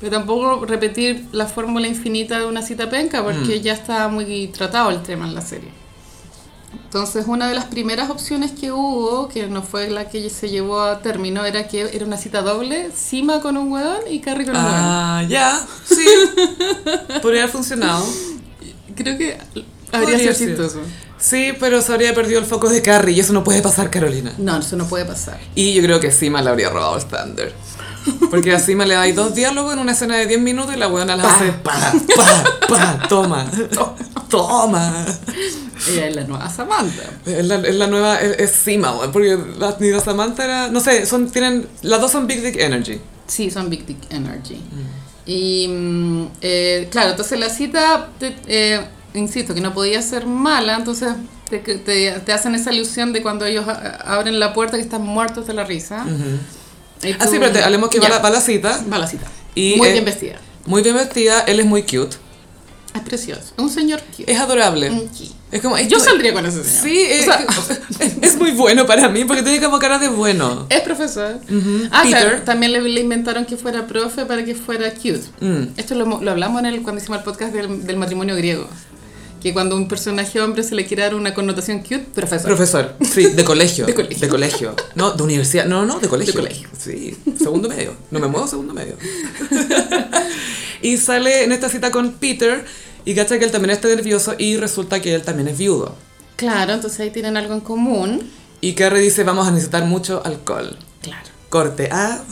[0.00, 3.62] Pero tampoco repetir la fórmula infinita de una cita penca porque Mm.
[3.62, 5.70] ya estaba muy tratado el tema en la serie.
[6.84, 10.80] Entonces, una de las primeras opciones que hubo, que no fue la que se llevó
[10.80, 14.56] a término, era que era una cita doble, Sima con un hueón y Carrie con
[14.56, 14.74] un hueón.
[14.76, 16.04] Ah, ya, sí.
[17.22, 18.04] Podría haber funcionado.
[18.96, 19.38] Creo que
[19.92, 20.80] habría sido chistoso.
[21.20, 24.32] Sí, pero se habría perdido el foco de Carrie y eso no puede pasar, Carolina.
[24.38, 25.38] No, eso no puede pasar.
[25.54, 27.52] Y yo creo que Sima le habría robado el Thunder.
[28.30, 30.88] Porque a Sima le dais dos diálogos en una escena de 10 minutos y la
[30.88, 31.74] weona la hace pa,
[32.16, 33.46] pa, pa, toma,
[34.30, 35.04] toma.
[35.88, 37.02] Ella es la nueva Samantha.
[37.26, 41.04] Es la, es la nueva, es, Sima, porque la, ni la Samantha era, no sé,
[41.04, 42.98] son, tienen, las dos son Big Dick Energy.
[43.26, 44.60] Sí, son Big Dick Energy.
[45.26, 48.08] Y mm, eh, claro, entonces la cita,
[48.46, 48.80] eh,
[49.14, 51.12] insisto, que no podía ser mala, entonces
[51.48, 51.78] te, te,
[52.12, 53.64] te hacen esa ilusión de cuando ellos
[54.04, 56.04] abren la puerta que están muertos de la risa.
[57.02, 59.06] Y Ah, tú- sí, pero te, hablemos que va la, va la cita, va la
[59.06, 59.26] cita.
[59.54, 60.36] Y, Muy eh, bien vestida.
[60.66, 62.16] muy bien vestida, él es muy cute,
[62.94, 63.40] Es precioso.
[63.56, 64.30] Es un señor cute.
[64.30, 65.08] es adorable.
[65.50, 66.82] Es como, Yo saldría con ese señor.
[66.84, 70.06] Sí, es, O sea, es, es muy bueno para mí porque tiene como cara de
[70.08, 70.66] bueno.
[70.68, 71.40] es profesor.
[71.50, 71.88] Ujú.
[71.90, 72.44] Ah, Peter.
[72.44, 75.22] también le, le inventaron que fuera profe para que fuera cute.
[75.40, 75.70] Mm.
[75.76, 78.68] Esto lo, lo hablamos en el, cuando hicimos el podcast del, del matrimonio griego.
[79.40, 82.46] Que cuando a un personaje hombre se le quiere dar una connotación cute, profesor.
[82.46, 83.86] Profesor, sí, de colegio.
[83.86, 84.18] De colegio.
[84.20, 84.74] De colegio.
[84.94, 85.66] No, de universidad.
[85.66, 86.34] No, no, de colegio.
[86.34, 86.68] De colegio.
[86.78, 87.94] Sí, segundo medio.
[88.10, 88.96] No me muevo segundo medio.
[90.82, 92.64] y sale en esta cita con Peter
[93.04, 95.96] y cacha que él también está nervioso y resulta que él también es viudo.
[96.36, 98.30] Claro, entonces ahí tienen algo en común.
[98.60, 100.76] Y Carrie dice, vamos a necesitar mucho alcohol.
[101.02, 101.28] Claro.
[101.48, 102.22] Corte A.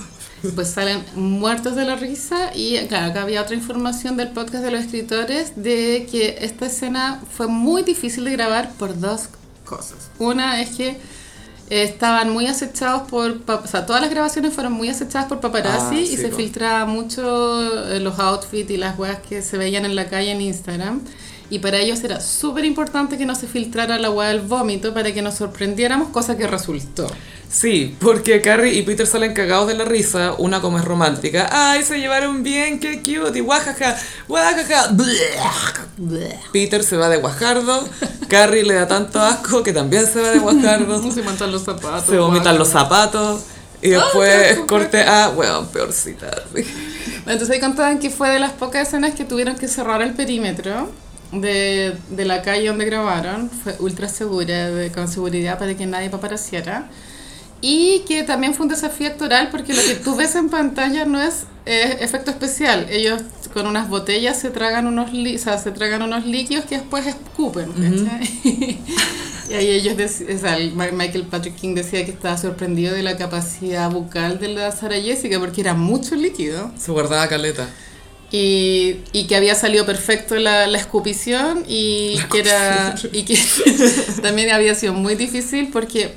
[0.54, 4.70] Pues salen muertos de la risa y claro, acá había otra información del podcast de
[4.70, 9.28] los escritores de que esta escena fue muy difícil de grabar por dos
[9.64, 10.10] cosas.
[10.18, 10.88] Una es que
[11.70, 15.96] eh, estaban muy acechados por, o sea, todas las grabaciones fueron muy acechadas por paparazzi
[15.96, 16.36] Ah, y sí, se po.
[16.36, 20.40] filtraba mucho eh, los outfits y las weas que se veían en la calle en
[20.40, 21.00] Instagram.
[21.50, 25.12] Y para ellos era súper importante que no se filtrara la wea del vómito para
[25.12, 27.06] que nos sorprendiéramos, cosa que resultó.
[27.50, 31.48] Sí, porque Carrie y Peter salen cagados de la risa, una como es romántica.
[31.50, 33.96] Ay, se llevaron bien, qué cute, y guajaja,
[34.28, 34.94] guajaja.
[36.52, 37.88] Peter se va de Guajardo,
[38.28, 42.04] Carrie le da tanto asco que también se va de Guajardo, Se mantan los zapatos.
[42.04, 42.84] se vomitan los guau.
[42.84, 43.40] zapatos
[43.80, 46.30] y después corte a, weón, peorcita.
[47.20, 50.90] Entonces ahí contaban que fue de las pocas escenas que tuvieron que cerrar el perímetro
[51.32, 53.50] de, de la calle donde grabaron.
[53.50, 56.88] Fue ultra segura, de- con seguridad para que nadie paparaciera.
[57.60, 61.20] Y que también fue un desafío actoral porque lo que tú ves en pantalla no
[61.20, 62.86] es eh, efecto especial.
[62.88, 66.76] Ellos con unas botellas se tragan unos, li- o sea, se tragan unos líquidos que
[66.78, 67.72] después escupen.
[67.72, 68.38] ¿cachai?
[69.50, 69.94] y ahí ellos
[70.34, 70.56] o sea,
[70.92, 75.40] Michael Patrick King decía que estaba sorprendido de la capacidad bucal de la Sara Jessica
[75.40, 76.70] porque era mucho líquido.
[76.78, 77.66] Se guardaba caleta.
[78.30, 83.38] Y, y que había salido perfecto la, la escupición y que era y que
[84.22, 86.14] también había sido muy difícil porque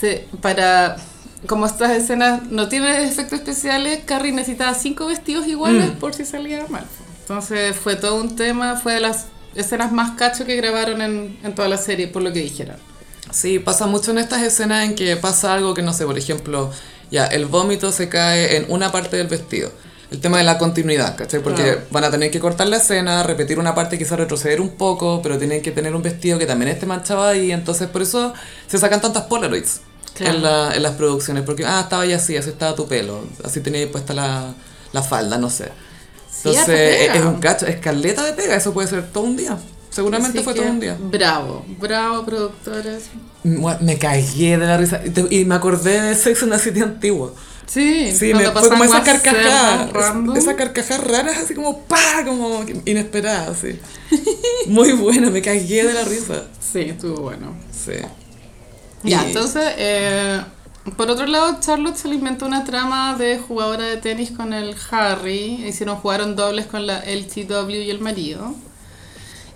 [0.00, 0.96] se, para
[1.46, 5.98] como estas escenas no tienen efectos especiales Carrie necesitaba cinco vestidos iguales Mm.
[5.98, 6.84] por si salía mal
[7.20, 11.54] entonces fue todo un tema fue de las escenas más cacho que grabaron en, en
[11.54, 12.76] toda la serie por lo que dijeron
[13.30, 16.72] Sí, pasa mucho en estas escenas en que pasa algo que no sé, por ejemplo,
[17.12, 19.70] ya, el vómito se cae en una parte del vestido.
[20.10, 21.40] El tema de la continuidad, ¿cachai?
[21.40, 21.80] Porque Claro.
[21.90, 25.38] van a tener que cortar la escena, repetir una parte, quizás retroceder un poco, pero
[25.38, 28.34] tienen que tener un vestido que también esté manchado ahí, entonces por eso
[28.66, 29.82] se sacan tantas Polaroids
[30.14, 30.34] Claro.
[30.34, 33.60] en, la- en las producciones, porque, ah, estaba ya así, así estaba tu pelo, así
[33.60, 34.52] tenía puesta la,
[34.92, 35.68] la falda, no sé.
[36.38, 39.56] Entonces, es, es un cacho, es caleta de pega, eso puede ser todo un día.
[39.90, 40.96] Seguramente Así fue todo un día.
[41.00, 43.06] bravo bravo productores
[43.42, 47.34] Me cagué de la risa y me acordé de Sex and the City antiguo.
[47.70, 49.90] Sí, Sí, me, fue como esa carcajada,
[50.36, 53.78] esa carcajada rara, así como pa, como inesperada, así.
[54.66, 56.44] Muy buena, me cagué de la risa.
[56.60, 57.54] Sí, estuvo bueno.
[57.72, 57.92] Sí.
[59.04, 60.40] Ya, Y- entonces, eh,
[60.96, 64.74] por otro lado, Charlotte se le inventó una trama de jugadora de tenis con el
[64.90, 65.64] Harry.
[65.66, 68.54] Hicieron, jugaron dobles con la LTW y el marido.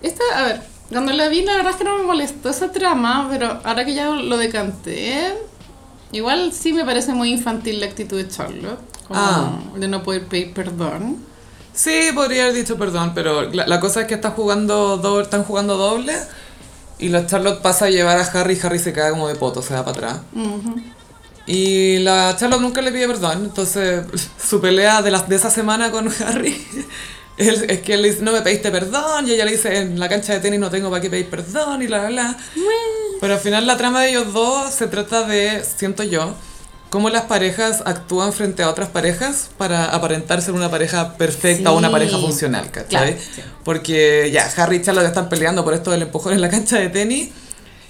[0.02, 3.26] Esta, a ver, cuando la vi, la verdad es que no me molestó esa trama,
[3.30, 5.34] pero ahora que ya lo decanté,
[6.14, 8.78] igual sí me parece muy infantil la actitud de Charlotte.
[9.06, 9.58] Como Ah.
[9.76, 11.18] de no poder pedir perdón.
[11.74, 15.44] Sí, podría haber dicho perdón, pero la, la cosa es que está jugando do- están
[15.44, 16.14] jugando doble
[16.98, 19.60] y la Charlotte pasa a llevar a Harry y Harry se cae como de poto,
[19.60, 20.20] se va para atrás.
[21.46, 24.04] Y la Charlotte nunca le pide perdón, entonces
[24.42, 26.56] su pelea de, las de esa semana con Harry
[27.36, 29.98] es, es que él le dice, no me pediste perdón, y ella le dice, en
[29.98, 32.36] la cancha de tenis no tengo para qué pedir perdón, y bla, bla, bla.
[33.20, 36.34] Pero al final la trama de ellos dos se trata de, siento yo,
[36.90, 41.78] cómo las parejas actúan frente a otras parejas para aparentar ser una pareja perfecta o
[41.78, 43.14] una pareja funcional, ¿cachai?
[43.14, 43.42] Claro, sí.
[43.64, 46.90] Porque ya, Harry y Charlotte están peleando por esto del empujón en la cancha de
[46.90, 47.30] tenis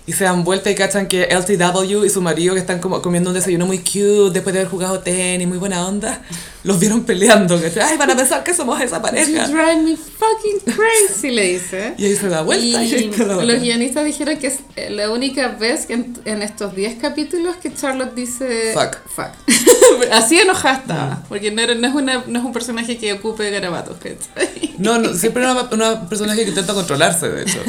[0.07, 3.31] y se dan vuelta y cachan que LTW y su marido que están como comiendo
[3.31, 6.21] un desayuno muy cute después de haber jugado tenis, muy buena onda,
[6.65, 7.83] los vieron peleando, ¿cachai?
[7.93, 9.49] Ay, van a pensar que somos esa You pareja.
[9.49, 11.95] drive me fucking crazy, le dice.
[11.97, 13.45] Y ahí se da vuelta y, ahí se da Y vuelta.
[13.45, 17.57] los guionistas dijeron que es eh, la única vez que en, en estos 10 capítulos
[17.57, 18.99] que Charlotte dice Fuck.
[19.09, 19.31] fuck.
[20.13, 23.49] Así enojada estaba, porque no, era- no, es una, no es un personaje que ocupe
[23.51, 24.75] garabatos, ¿cachai?
[24.79, 27.59] No, no, siempre una, una personaje que intenta controlarse, de hecho.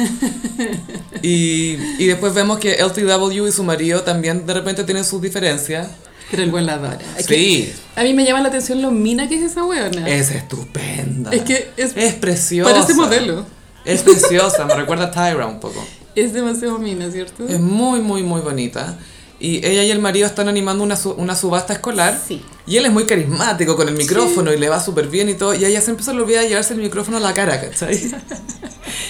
[1.22, 5.88] Y, y después vemos que LTW y su marido también de repente tienen sus diferencias.
[6.30, 9.36] Pero el buen la que Sí, A mí me llama la atención lo mina que
[9.36, 10.08] es esa weona.
[10.08, 11.30] es estupenda.
[11.30, 12.72] Es que es- es preciosa.
[12.72, 13.46] Parece modelo.
[13.84, 15.84] Es preciosa, me recuerda a Tyra un poco.
[16.16, 17.46] Es demasiado mina, ¿cierto?
[17.48, 18.96] Es muy, muy, muy bonita.
[19.38, 22.18] Y ella y el marido están animando una, su- una subasta escolar.
[22.26, 22.42] Sí.
[22.66, 25.54] Y él es muy carismático con el micrófono y le va súper bien y todo.
[25.54, 28.10] Y a ella siempre se le olvida llevarse el micrófono a la cara, ¿cachai?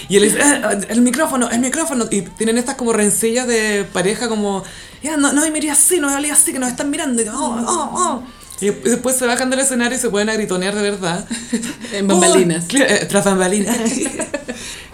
[0.09, 2.05] Y él dice, "Eh, el micrófono, el micrófono.
[2.11, 4.63] Y tienen estas como rencillas de pareja como,
[5.03, 7.21] ya, no, no me iría así, no me haría así, que nos están mirando.
[7.21, 7.33] Y, oh,
[7.67, 8.23] oh, oh.
[8.59, 11.25] Y después se bajan del escenario y se pueden a gritonear de verdad.
[11.93, 12.65] En bambalinas.
[12.73, 13.77] Eh, tras bambalinas.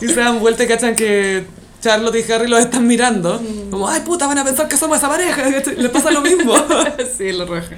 [0.02, 1.46] y se dan vuelta y cachan que
[1.84, 3.42] Charlotte y Harry los están mirando.
[3.70, 5.44] Como, ay puta, van a pensar que somos esa pareja.
[5.78, 6.56] Les pasa lo mismo.
[7.18, 7.76] sí, lo roja.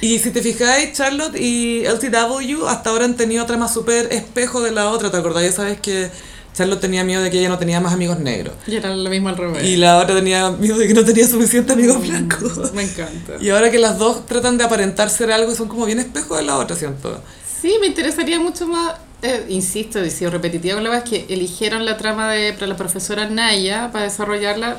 [0.00, 4.70] y si te fijáis, Charlotte y LTW hasta ahora han tenido trama súper espejo de
[4.70, 5.10] la otra.
[5.10, 5.42] ¿Te acordás?
[5.42, 6.08] Ya sabes que
[6.54, 8.54] Charlotte tenía miedo de que ella no tenía más amigos negros.
[8.68, 9.64] Y era lo mismo al revés.
[9.64, 12.72] Y la otra tenía miedo de que no tenía suficientes amigos blancos.
[12.74, 13.38] Me encanta.
[13.40, 16.36] Y ahora que las dos tratan de aparentar ser algo y son como bien espejo
[16.36, 17.20] de la otra, siento.
[17.60, 21.32] Sí, me interesaría mucho más, eh, insisto, y sigo repetitiva con la verdad, es que
[21.34, 24.78] eligieron la trama de para la profesora Naya para desarrollarla.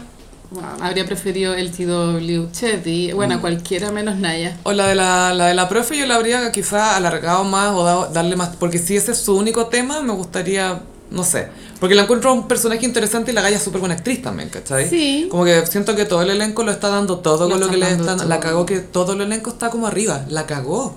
[0.52, 3.42] Bueno, habría preferido el TW Chetty, bueno, Mm.
[3.42, 4.58] cualquiera menos Naya.
[4.64, 7.84] O la de la, la de la profe yo la habría quizá alargado más o
[7.84, 10.82] dado- darle más, porque si ese es su único tema, me gustaría,
[11.12, 14.24] no sé, porque la encuentro un personaje interesante y la galla es súper buena actriz
[14.24, 14.90] también, ¿cachai?
[14.90, 15.28] Sí.
[15.30, 17.78] Como que siento que todo el elenco lo está dando todo Lo con lo que
[17.78, 18.28] le están, todo.
[18.28, 20.96] la cagó que todo el elenco está como arriba, la cagó.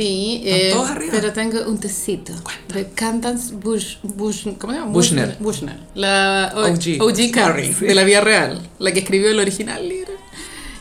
[0.00, 1.12] Sí, eh, todos arriba.
[1.12, 2.32] pero tengo un tecito
[2.72, 4.92] de Candance Bush, Bush, ¿cómo se llama?
[4.92, 5.36] Bushner.
[5.38, 5.76] Bushner.
[5.94, 7.02] La o- OG.
[7.02, 7.84] OG sí.
[7.84, 10.12] de la vida real, la que escribió el original libro.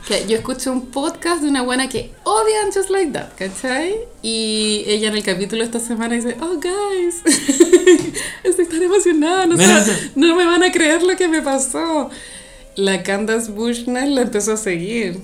[0.07, 3.93] Que yo escuché un podcast de una buena que odian Just Like That, ¿cachai?
[4.23, 7.21] Y ella en el capítulo esta semana dice, oh guys,
[8.43, 9.55] estoy tan emocionada, no,
[10.15, 12.09] no me van a creer lo que me pasó.
[12.79, 15.19] La Candace Bushnell la empezó a seguir.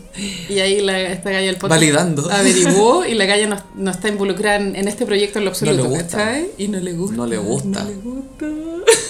[0.49, 2.29] Y ahí la, esta galla del podcast Validando.
[2.29, 5.77] averiguó y la galla no, no está involucrada en, en este proyecto en lo absoluto,
[5.77, 6.17] No le gusta.
[6.17, 6.49] ¿cachai?
[6.57, 7.15] Y no le gusta.
[7.15, 7.83] No le gusta.
[7.83, 8.45] No le gusta.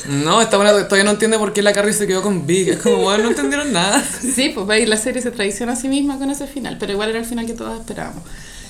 [0.10, 2.78] No, esta buena todavía no entiende por qué la Carrie se quedó con Big, es
[2.78, 4.04] como, bueno, no entendieron nada.
[4.04, 7.10] Sí, pues y la serie se traiciona a sí misma con ese final, pero igual
[7.10, 8.22] era el final que todos esperábamos.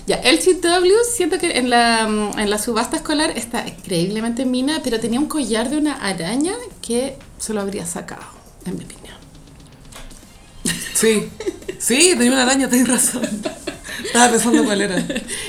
[0.07, 4.79] Ya, el CW siento que en la, mm, en la subasta escolar está increíblemente mina,
[4.83, 8.23] pero tenía un collar de una araña que se lo habría sacado,
[8.65, 9.04] en mi opinión.
[10.95, 11.29] Sí,
[11.77, 13.29] sí, tenía una araña, tenés razón.
[14.03, 15.05] Estaba pensando cuál era.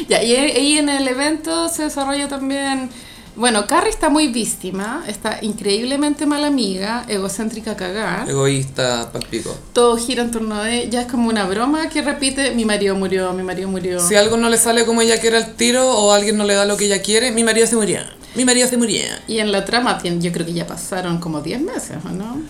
[0.09, 2.91] Ya, y en el evento se desarrolla también.
[3.37, 8.29] Bueno, Carrie está muy víctima, está increíblemente mala amiga, egocéntrica a cagar.
[8.29, 9.55] Egoísta, palpico.
[9.75, 13.33] Todo gira en torno de ella, es como una broma que repite: mi marido murió,
[13.35, 14.01] mi marido murió.
[14.01, 16.65] Si algo no le sale como ella quiere al tiro o alguien no le da
[16.65, 18.01] lo que ella quiere, mi marido se murió.
[18.35, 19.03] Mi marido se murió.
[19.29, 22.41] Y en la trama, yo creo que ya pasaron como 10 meses, ¿o no?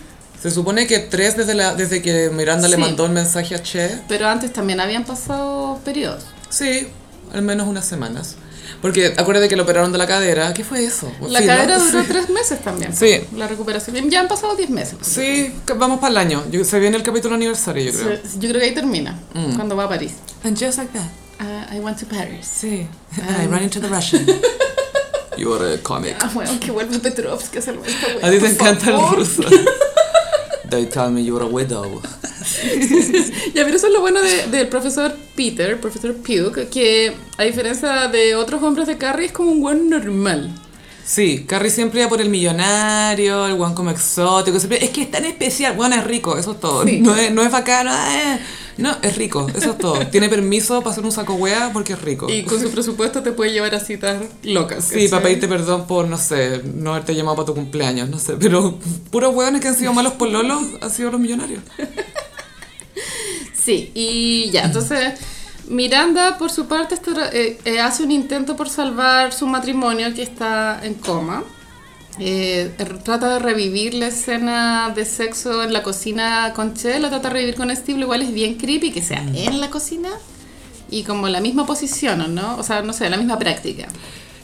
[0.47, 2.81] Se supone que tres desde, la, desde que Miranda le Sí.
[2.81, 3.99] mandó el mensaje a Che.
[4.07, 6.23] Pero antes también habían pasado periodos.
[6.49, 6.87] Sí,
[7.33, 8.35] al menos unas semanas.
[8.81, 10.53] Porque acuérdate que lo operaron de la cadera.
[10.53, 11.11] ¿Qué fue eso?
[11.27, 11.51] La Sí, ¿no?
[11.53, 12.07] cadera duró Sí.
[12.07, 12.95] tres meses también.
[12.95, 13.19] Sí.
[13.35, 14.09] La recuperación.
[14.09, 14.97] Ya han pasado 10 meses.
[15.01, 16.45] Sí, vamos para el año.
[16.49, 18.19] Yo- se viene el capítulo aniversario, yo creo.
[18.39, 19.55] Yo creo que ahí termina, Mm.
[19.55, 20.13] cuando va a París.
[20.45, 21.07] And just like that.
[21.39, 22.47] Ah, I went to Paris.
[22.47, 22.87] Sí.
[23.21, 24.25] And I ran into the Russian.
[25.37, 26.15] You are a comic.
[26.19, 29.43] Ah, bueno, que vuelva Petrovsky a salvar esta wea, A ti te encanta el ruso.
[30.69, 32.01] They tell me you're a widow.
[33.53, 38.07] Ya, pero eso es lo bueno de- del profesor Peter, profesor Pugh, que a diferencia
[38.07, 40.51] de otros hombres de Carrie es como un buen normal.
[41.07, 44.59] Sí, Carrie siempre iba por el millonario, el guan como exótico.
[44.59, 46.83] Siempre, es que es tan especial, bueno, es rico, eso es todo.
[46.83, 48.39] Sí, no, es, no es bacano, eh.
[48.77, 50.05] no, es rico, eso es todo.
[50.07, 52.29] Tiene permiso para hacer un saco wea porque es rico.
[52.29, 54.83] Y con su presupuesto te puede llevar a citas locas.
[54.83, 55.09] Sí, ¿cachai?
[55.09, 58.33] para pedirte perdón por, no sé, no haberte llamado para tu cumpleaños, no sé.
[58.33, 58.77] Pero
[59.09, 61.63] puros hueones que han sido malos por Lolo han sido los millonarios.
[63.53, 65.13] Sí, y ya, entonces
[65.67, 70.23] Miranda por su parte está- eh, eh, hace un intento por salvar su matrimonio que
[70.23, 71.43] está en coma.
[72.19, 77.09] Eh, r- trata de revivir la escena de sexo en la cocina con Che, lo
[77.09, 80.09] trata de revivir con Steve, lo igual es bien creepy que sea en la cocina
[80.89, 82.57] y como la misma posición, ¿no?
[82.57, 83.87] O sea, no sé, la misma práctica.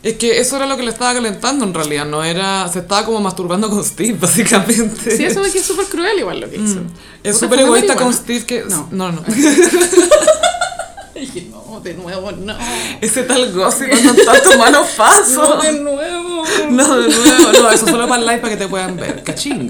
[0.03, 2.67] Es que eso era lo que le estaba calentando en realidad, no era...
[2.67, 5.15] Se estaba como masturbando con Steve, básicamente.
[5.17, 6.81] Sí, eso es que es súper cruel igual lo que hizo.
[6.81, 6.87] Mm.
[7.23, 8.63] Es súper egoísta con Steve que...
[8.65, 8.89] No.
[8.91, 9.23] No, no.
[11.33, 12.53] Dije, no, de nuevo, no.
[12.99, 15.55] Ese tal gossip cuando estás tomando paso.
[15.55, 16.43] No, de nuevo.
[16.69, 19.23] No, de nuevo, no, eso solo para el live para que te puedan ver.
[19.23, 19.69] Caching.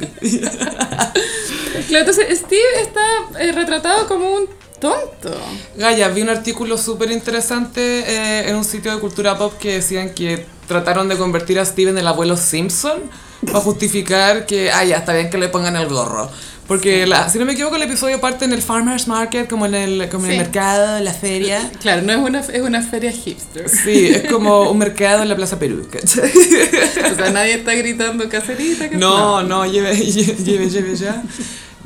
[1.87, 3.01] Claro, entonces Steve está
[3.39, 4.47] eh, retratado como un
[4.79, 5.35] tonto.
[5.75, 10.13] Gaya, vi un artículo súper interesante eh, en un sitio de cultura pop que decían
[10.13, 12.99] que trataron de convertir a Steve en el abuelo Simpson
[13.45, 16.31] para justificar que, ah, ya, está bien que le pongan el gorro.
[16.68, 19.76] Porque, la, si no me equivoco, el episodio parte en el Farmer's Market, como en
[19.76, 20.43] el, como en el Sí.
[20.43, 21.70] mercado, en la feria.
[21.82, 23.68] Claro, no es una, es una feria hipster.
[23.70, 26.32] Sí, es como un mercado en la Plaza Perú, ¿cachai?
[27.11, 28.89] O sea, nadie está gritando caserita.
[28.89, 31.22] que- No, no, lleve, lleve, lleve, lleve ya.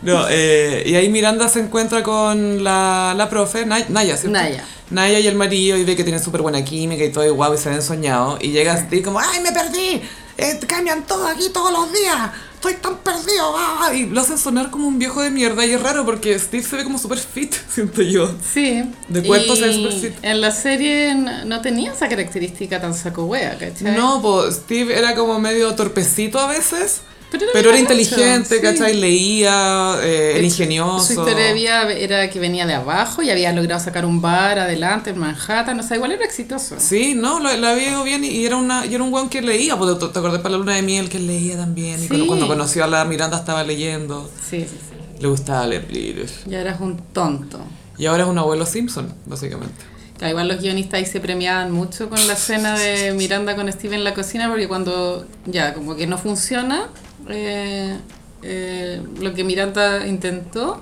[0.04, 4.38] No, eh, y ahí Miranda se encuentra con la, la profe, Nay- Naya, ¿cierto?
[4.38, 4.64] Naya.
[4.92, 7.56] Naya y el marido y ve que tienen súper buena química y todo y guau
[7.56, 8.38] y se ven soñado.
[8.40, 10.02] Y llega Steve como, ¡ay, me perdí!
[10.38, 12.30] Eh, cambian todo aquí todos los días.
[12.58, 13.53] Estoy tan perdido.
[13.55, 16.64] ah", Y lo hacen sonar como un viejo de mierda y es raro porque Steve
[16.64, 18.34] se ve como súper fit, siento yo.
[18.53, 18.84] Sí.
[19.08, 20.14] De cuerpo Y se ve súper fit.
[20.24, 21.14] En la serie
[21.45, 23.95] no tenía esa característica tan saco wea, ¿cachai?
[23.95, 27.01] No, pues Steve era como medio torpecito a veces.
[27.30, 28.62] Pero era, Pero era bien inteligente, sí.
[28.62, 28.94] ¿cachai?
[28.96, 31.14] Leía, eh, era Su ingenioso.
[31.14, 35.10] historia de vida era que venía de abajo y había logrado sacar un bar adelante
[35.10, 35.80] en Manhattan.
[35.80, 36.76] O sea, igual era exitoso.
[36.80, 39.28] Sí, no, lo, lo había ido bien y, y era, una, y era un weón
[39.30, 42.02] que leía, porque te, te acordás para la luna de miel que leía también.
[42.04, 42.28] Y cuando, Sí.
[42.28, 45.22] cuando conoció a la Miranda estaba leyendo, Sí, sí, sí.
[45.22, 46.32] le gustaba leer libros.
[46.46, 47.60] Ya eras un tonto.
[47.98, 49.76] Y ahora es un abuelo Simpson, básicamente.
[50.18, 53.96] Claro, igual los guionistas ahí se premiaban mucho con la escena de Miranda con Steve
[53.96, 56.88] en la cocina porque cuando ya como que no funciona
[57.30, 57.98] eh,
[58.44, 60.82] eh, lo que Miranda intentó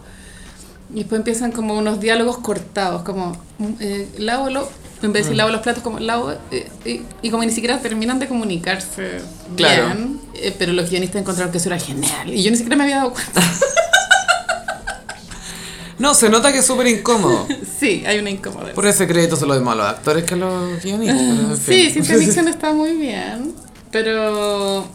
[0.93, 3.35] y después empiezan como unos diálogos cortados como
[3.79, 4.69] eh, lavo lo-
[5.01, 7.79] en vez de decir lavo los platos como lavo eh, y, y como ni siquiera
[7.79, 9.19] terminan de comunicarse
[9.55, 9.87] Claro.
[9.87, 12.83] bien eh, pero los guionistas encontraron que eso era genial y yo ni siquiera me
[12.83, 13.41] había dado cuenta
[15.97, 17.47] No, se nota que es súper incómodo.
[17.79, 20.37] sí hay una incomodidad Por ese crédito se lo demás a los actores que a
[20.37, 21.57] los guionistas.
[21.59, 21.89] Sí.
[21.89, 23.53] Ciencia Ficción está muy bien,
[23.91, 24.85] pero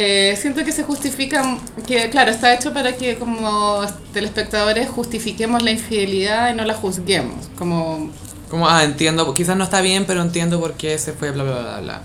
[0.00, 3.80] eh, siento que se justifica, que claro, está hecho para que como
[4.12, 8.08] telespectadores justifiquemos la infidelidad y no la juzguemos, como,
[8.48, 11.60] Como, ah, entiendo, quizás no está bien, pero entiendo por qué se fue, bla, bla,
[11.60, 12.02] bla, bla.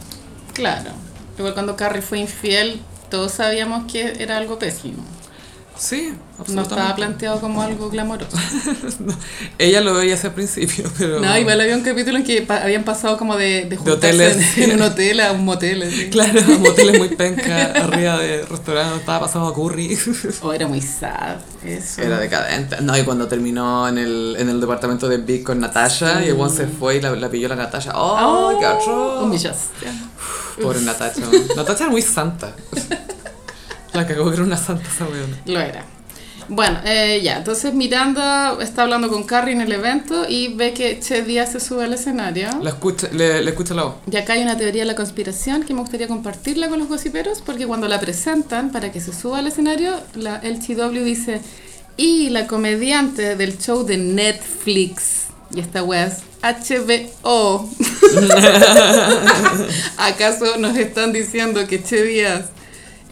[0.54, 0.90] claro,
[1.38, 2.82] igual cuando Carrie fue infiel,
[3.12, 5.04] todos sabíamos que era algo pésimo,
[5.76, 6.62] Sí, no absolutamente.
[6.76, 8.38] estaba planteado como algo glamoroso.
[9.00, 9.14] No,
[9.58, 11.20] Ella lo veía hace principio, pero...
[11.20, 14.58] No, igual había un capítulo en que pa- habían pasado como de, de juntarse hoteles.
[14.60, 15.82] en, en un hotel a un motel.
[15.84, 16.10] así.
[16.12, 19.98] Claro, moteles muy penca, arriba de restaurante, estaba pasando a curry.
[20.42, 22.02] Oh, era muy sad, eso.
[22.02, 22.78] Era decadente.
[22.82, 26.40] No, y cuando terminó en el, en el departamento de Big con Natasha y el
[26.40, 27.92] one se fue y la, la pilló la Natasha.
[27.96, 29.24] ¡Oh, qué atroz!
[29.24, 29.88] Humillaste.
[30.62, 31.22] Pobre Natasha.
[31.56, 32.54] Natasha era muy santa.
[33.94, 35.38] La cagó que era una santa esa weona.
[35.46, 35.86] Lo era.
[36.50, 41.00] Bueno, eh, ya, entonces Miranda está hablando con Carrie en el evento y ve que
[41.00, 42.50] Che Díaz se sube al escenario.
[42.62, 43.96] La escucha, le, le escucha la voz.
[44.12, 47.42] Y acá hay una teoría de la conspiración que me gustaría compartirla con los gossiperos
[47.42, 51.40] porque cuando la presentan para que se suba al escenario, la LTW dice,
[51.98, 57.70] y la comediante del show de Netflix, y esta wea es HBO.
[59.98, 62.46] ¿Acaso nos están diciendo que Che Díaz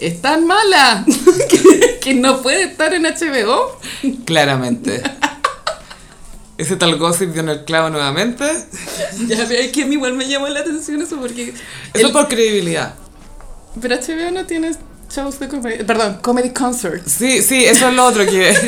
[0.01, 1.05] es tan mala
[1.49, 3.79] que, que no puede estar en HBO?
[4.25, 5.01] Claramente.
[6.57, 8.45] Ese tal gossip dio en el clavo nuevamente.
[9.27, 11.49] Ya ve que a mí igual me llamó la atención eso porque...
[11.49, 11.55] Eso
[11.93, 12.93] el- es por credibilidad.
[13.81, 14.71] Pero HBO no tiene
[15.13, 17.11] shows de comedia, perdón, comedy concerts.
[17.11, 18.53] Sí, sí, eso es lo otro que...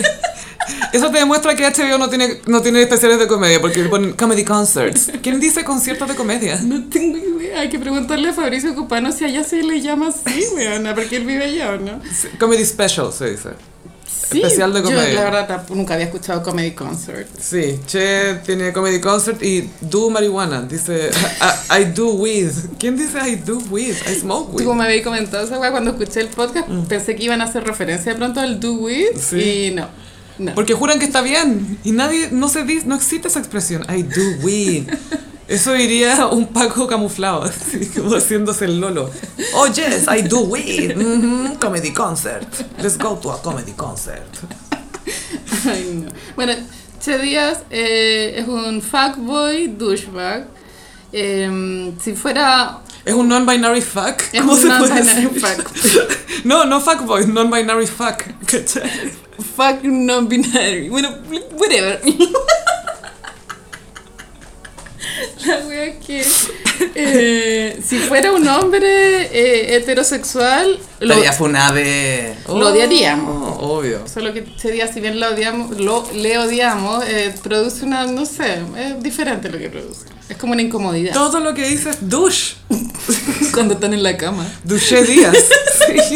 [0.94, 4.46] Eso te demuestra que HBO no tiene, no tiene especiales de comedia, porque ponen comedy
[4.46, 5.12] concerts.
[5.22, 6.58] ¿Quién dice conciertos de comedia?
[6.62, 10.46] No tengo idea, hay que preguntarle a Fabricio Cupano si allá se le llama así,
[10.56, 12.00] weona, porque él vive allá, ¿o no?
[12.40, 13.50] Comedy special se dice.
[14.30, 15.14] Sí, especial de yo comedia.
[15.14, 17.28] la verdad nunca había escuchado Comedy Concert.
[17.40, 20.62] Sí, Che tiene comedy concert y do marihuana.
[20.64, 21.10] Dice,
[21.70, 22.52] I, I do weed.
[22.80, 23.96] ¿Quién dice I do weed?
[24.10, 24.66] I smoke weed.
[24.66, 28.14] como me habías comentado esa cuando escuché el podcast, pensé que iban a hacer referencia
[28.14, 29.20] de pronto al do with Mm.
[29.20, 29.66] Sí.
[29.68, 29.88] y no.
[30.40, 30.56] no.
[30.56, 33.84] Porque juran que está bien y nadie, no se dice, no existe esa expresión.
[33.94, 34.88] I do weed.
[35.54, 39.10] Eso diría un Paco camuflado, así como haciéndose el lolo.
[39.54, 40.96] Oh yes, I do weed.
[40.96, 42.48] Mhm, comedy concert.
[42.82, 44.24] Let's go to a comedy concert.
[45.66, 46.12] Ay, no.
[46.36, 46.54] Bueno,
[47.04, 50.48] Che Díaz eh, es un fuckboy douchebag.
[51.12, 54.20] Eh, si fuera Es un non-binary fuck.
[54.32, 55.40] es ¿Cómo un se puede non-binary decir?
[55.40, 56.16] fuck.
[56.46, 58.24] No, no fuckboy, non-binary fuck.
[58.48, 59.12] ¿cachai?
[59.56, 60.90] fuck non-binary.
[60.90, 61.10] Bueno,
[61.58, 62.02] whatever.
[65.46, 66.26] La wea es que
[66.96, 72.36] eh, si fuera un hombre eh, heterosexual, lo, Estaría funade.
[72.48, 73.58] Lo odiaríamos.
[73.60, 74.08] Oh, Obvio.
[74.08, 78.26] Solo que ese día, si bien lo odiamos, lo, le odiamos, eh, produce una, no
[78.26, 80.06] sé, es diferente lo que produce.
[80.30, 81.14] Es como una incomodidad.
[81.14, 82.56] Todo lo que dices, douche.
[83.54, 84.46] Cuando están en la cama.
[84.64, 85.38] Douche Díaz.
[85.86, 86.16] Sí.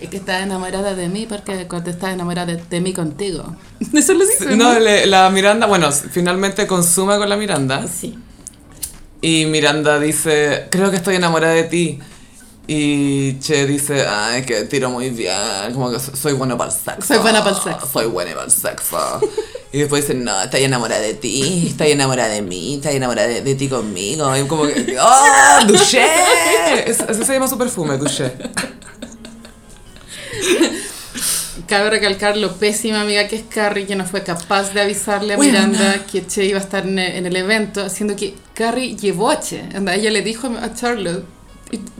[0.00, 3.56] Es que estás enamorada de mí porque cuando estás enamorada de, de mí contigo.
[3.94, 4.78] Eso lo dice, No, ¿no?
[4.80, 7.86] le- la Miranda, bueno, finalmente consuma con la Miranda.
[7.88, 8.16] Sí.
[9.20, 11.98] Y Miranda dice, creo que estoy enamorada de ti.
[12.70, 16.76] Y Che dice, ay, que tiro muy bien, como que so- soy bueno para el
[16.76, 17.06] sexo.
[17.14, 17.88] Soy buena para el sexo.
[17.92, 19.20] Soy buena para el sexo.
[19.72, 23.40] y después dice, no, estoy enamorada de ti, estoy enamorada de mí, estoy enamorada de,
[23.40, 24.36] de ti conmigo.
[24.36, 26.04] Y como que, ¡oh, Duché!
[26.90, 28.32] Ese se llama su perfume, Duché.
[31.66, 35.36] Cabe recalcar lo pésima amiga que es Carrie, que no fue capaz de avisarle a.
[35.36, 39.30] Miranda que Che iba a estar en el, en el evento, haciendo que Carrie llevó
[39.30, 39.64] a Che.
[39.74, 41.24] Anda, ella le dijo a Charlotte,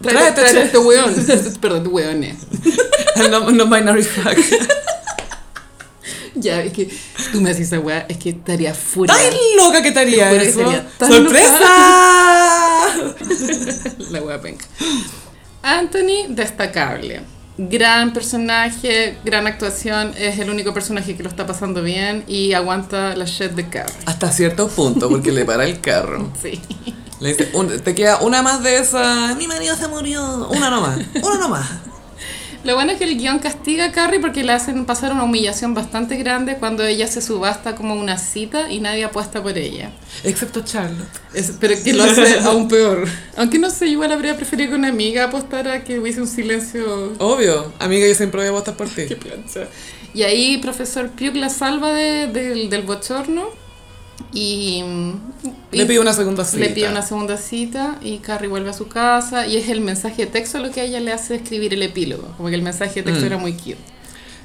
[0.01, 0.63] Tráete, Che.
[0.63, 1.15] este weón.
[1.61, 2.37] Perdón, weones.
[3.31, 4.39] No, no binary fuck.
[6.37, 6.89] Ya, es que
[7.33, 9.13] tú me decís esa weá, es que estaría furia.
[9.19, 10.85] ¡Ay, loca que que eso!
[10.97, 11.59] tan ¡Sorpresa!
[14.11, 14.65] La wea penca.
[15.63, 17.23] Anthony, destacable.
[17.59, 20.15] Gran personaje, gran actuación.
[20.17, 23.93] Es el único personaje que lo está pasando bien y aguanta la shit de Carrie.
[24.07, 26.31] Hasta cierto punto, porque le para el carro.
[26.41, 26.61] Sí.
[27.21, 29.35] Le dice, "Un- te queda una más de esa.
[29.35, 30.49] Mi marido se murió.
[30.51, 30.99] Una nomás.
[31.21, 31.69] Una nomás.
[32.69, 35.73] Lo bueno es que el guion castiga a Carrie porque le hacen pasar una humillación
[35.73, 39.91] bastante grande cuando ella se subasta como una cita y nadie apuesta por ella.
[40.23, 41.09] Excepto Charlotte.
[41.33, 43.09] Es- pero que lo hace aún peor.
[43.39, 47.73] Aunque no sé, igual habría preferido que una amiga apostara que hubiese un silencio Obvio.
[47.79, 49.03] Amiga, yo siempre voy a votar por ti.
[49.09, 49.67] Qué plancha.
[50.13, 53.49] Y ahí profesor Pugh la salva de- del- del bochorno
[54.33, 54.83] y,
[55.73, 56.59] y Le pido una segunda cita.
[56.59, 60.27] le pide una segunda cita y Carrie vuelve a su casa y es el mensaje
[60.27, 62.29] de texto lo que a ella le hace escribir el epílogo.
[62.37, 63.27] Como que el mensaje de texto Mm.
[63.27, 63.79] era muy cute.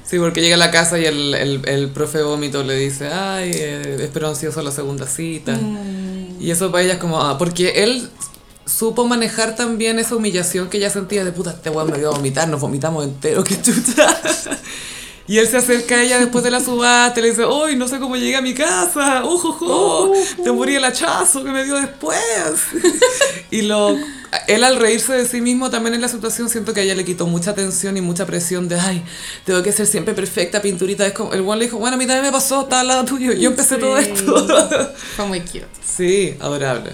[0.04, 3.50] Sí, porque llega a la casa y el, el, el profe vómito le dice, ay,
[3.54, 5.52] eh, espero ansioso la segunda cita.
[5.52, 6.40] Mm.
[6.40, 8.08] Y eso para ella es como, ah, porque él
[8.66, 12.16] supo manejar también esa humillación que ella sentía de puta, este weón me dio a
[12.16, 14.20] vomitar, nos vomitamos entero, qué chucha.
[15.26, 17.88] Y él se acerca a ella después de la subasta y le dice, uy, no
[17.88, 20.12] sé cómo llegué a mi casa, ujujú,
[20.42, 22.18] te morí el hachazo que me dio después.
[23.50, 23.96] y lo,
[24.48, 27.06] él al reírse de sí mismo también en la situación siento que a ella le
[27.06, 29.02] quitó mucha tensión y mucha presión de, ay,
[29.46, 31.06] tengo que ser siempre perfecta, pinturita.
[31.06, 33.04] Es como, el weón le dijo, bueno, a mí también me pasó, estaba al lado
[33.06, 34.46] tuyo, yo empecé todo esto.
[35.16, 35.66] Fue muy cute.
[35.82, 36.90] sí, adorable.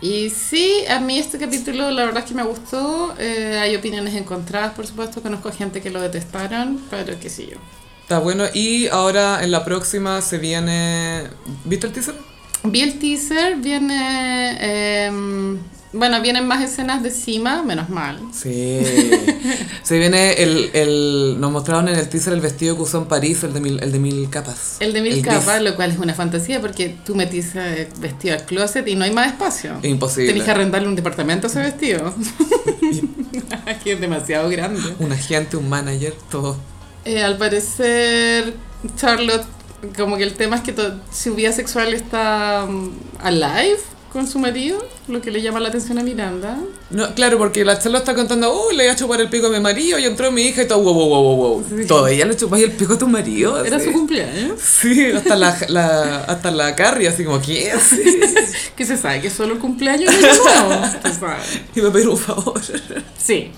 [0.00, 3.14] Y sí, a mí este capítulo la verdad es que me gustó.
[3.18, 5.22] Eh, hay opiniones encontradas, por supuesto.
[5.22, 7.56] Conozco gente que lo detestaron, pero qué sé yo.
[8.02, 8.44] Está bueno.
[8.54, 11.24] Y ahora en la próxima se viene.
[11.64, 12.14] ¿Viste el teaser?
[12.64, 15.06] Vi el teaser, viene...
[15.06, 15.58] em,
[15.92, 18.20] bueno, vienen más escenas de cima, menos mal.
[18.32, 18.80] Sí.
[19.82, 21.36] se viene el, el.
[21.40, 23.92] Nos mostraron en el teaser el vestido que usó en París, el de mil, el
[23.92, 24.76] de mil capas.
[24.80, 28.44] El de mil capas, lo cual es una fantasía porque tú metís ese vestido al
[28.44, 29.78] closet y no hay más espacio.
[29.82, 30.32] Imposible.
[30.32, 32.14] Tenés que arrendarle un departamento a ese vestido.
[33.82, 34.80] que es demasiado grande.
[34.98, 36.56] Un agente, un manager, todo.
[37.06, 38.54] Eh, al parecer,
[38.96, 39.46] Charlotte,
[39.96, 40.74] como que el tema es que
[41.10, 43.78] su vida sexual está um, alive
[44.12, 46.58] con su marido, lo que le llama la atención a Miranda.
[46.90, 49.50] No, claro, porque la charla está contando, uy, le iba a chupar el pico a
[49.50, 51.64] mi marido y entró mi hija y todo, wow, wow, wow, wow, wow.
[51.68, 51.86] Sí.
[51.86, 53.62] Todavía le chupáis el pico a tu marido.
[53.64, 53.86] Era así.
[53.86, 54.60] su cumpleaños.
[54.60, 57.72] Sí, hasta la, la, hasta la Carrie, así como, ¿qué?
[57.80, 58.20] Sí.
[58.76, 60.34] Que se sabe que es solo el cumpleaños no,
[61.12, 61.36] sabe.
[61.74, 62.60] Y me pedir un favor.
[63.18, 63.50] Sí.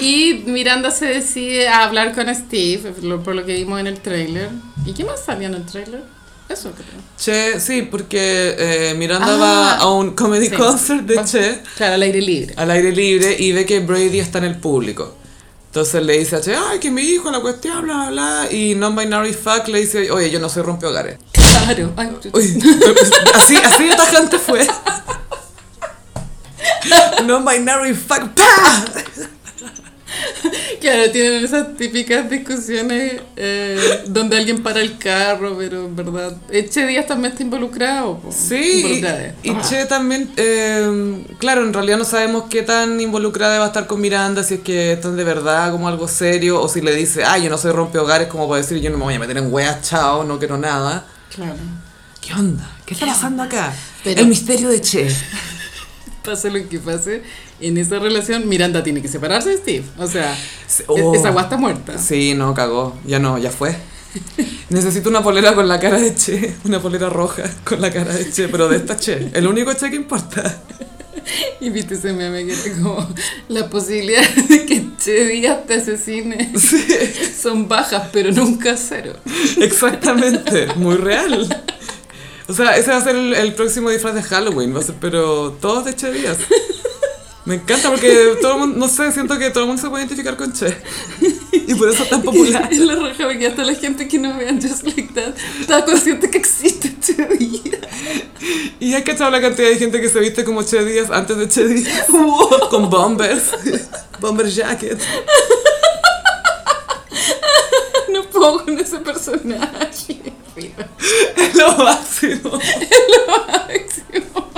[0.00, 2.92] Y Miranda se decide a hablar con Steve,
[3.24, 4.48] por lo que vimos en el trailer.
[4.86, 6.02] ¿Y qué más salía en el trailer?
[6.50, 7.00] Eso creo.
[7.16, 10.56] Che, sí, porque eh, Miranda Ah, va a un comedy sí.
[10.56, 12.54] concert de Va- Che Claro, al aire libre.
[12.56, 15.14] al aire libre y ve que Brady está en el público.
[15.66, 18.48] Entonces le dice a Che, ay, que mi hijo, la cuestión, bla, bla, bla.
[18.52, 21.18] Y Non-Binary Fuck le dice, oye, yo no soy rompehogares.
[21.32, 21.92] Claro.
[21.96, 22.58] Ay, Uy,
[23.34, 24.66] así, así de tajante fue.
[27.24, 28.84] Non-Binary Fuck, ¡pa!
[30.80, 36.86] Claro, tienen esas típicas discusiones eh, donde alguien para el carro, pero en verdad, Eche
[36.86, 38.18] Díaz también está involucrado.
[38.18, 39.02] po, Sí,
[39.42, 43.68] y, y Che también, eh, claro, en realidad no sabemos qué tan involucrada va a
[43.68, 46.94] estar con Miranda, si es que están de verdad como algo serio, o si le
[46.94, 49.36] dice, ay, yo no soy rompehogares, como para decir, yo no me voy a meter
[49.36, 51.04] en weas, chao, no quiero nada.
[51.34, 51.56] Claro.
[52.22, 52.70] ¿Qué onda?
[52.86, 53.74] ¿Qué está pasando acá?
[54.02, 55.08] Pero- El misterio de Che.
[56.24, 57.22] Pase lo que pase,
[57.60, 59.84] en esa relación Miranda tiene que separarse de Steve.
[59.98, 61.14] O sea, e- oh.
[61.14, 61.98] esa agua está muerta.
[61.98, 62.96] Sí, no, cagó.
[63.06, 63.76] Ya no, ya fue.
[64.70, 68.30] Necesito una polera con la cara de Che, una polera roja con la cara de
[68.30, 70.62] Che, pero de esta Che, el único Che que importa.
[71.60, 73.06] Y viste ese meme que era como
[73.48, 76.82] la posibilidad de que Che Díaz te asesine Sí,
[77.40, 79.12] son bajas, pero nunca cero.
[79.60, 81.46] exactamente, muy real.
[82.48, 84.96] O sea, ese va a ser el, el próximo disfraz de Halloween, va a ser,
[85.00, 86.38] pero todos de Che Díaz.
[87.50, 90.04] Me encanta porque todo el mundo, no sé, siento que todo el mundo se puede
[90.04, 90.72] identificar con Che.
[91.50, 92.68] Y por eso es tan popular.
[92.70, 96.30] Es la raja porque hasta la gente que no vean Just Like That está consciente
[96.30, 97.80] que existe Che Díaz.
[98.78, 101.36] Y hay que echar la cantidad de gente que se viste como Che Díaz antes
[101.38, 102.06] de Che Díaz.
[102.70, 103.50] Con bombers.
[104.20, 105.00] Bomber jacket.
[108.12, 110.22] No puedo con ese personaje.
[110.54, 112.60] Es lo máximo.
[113.66, 114.50] Máximo.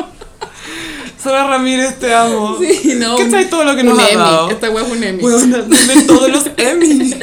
[1.22, 2.58] Sara Ramírez, te amo.
[2.58, 3.16] Sí, no.
[3.16, 4.16] ¿Qué sabes todo lo que nos un ha Emmy.
[4.22, 4.50] dado?
[4.50, 5.20] Esta wea es un Emmy.
[5.22, 7.14] Bueno, dame todos los Emmy.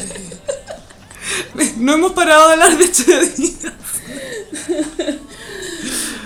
[1.78, 3.58] No hemos parado de hablar de Che Díaz.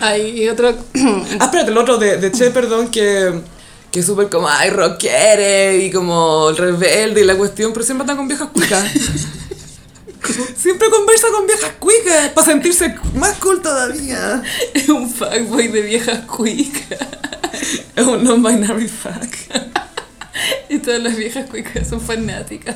[0.01, 0.75] Ay, y otro.
[1.39, 3.41] Ah, espérate, el otro de, de Che, perdón, que,
[3.91, 8.03] que es súper como, ay, rockere y como el rebelde y la cuestión, pero siempre
[8.03, 8.85] anda con viejas cuicas.
[10.57, 14.41] Siempre conversa con viejas cuicas para sentirse más cool todavía.
[14.73, 16.97] es un fuckboy de viejas cuicas.
[17.95, 19.33] Es un non-binary fuck.
[20.69, 22.75] Y todas las viejas cuicas son fanáticas.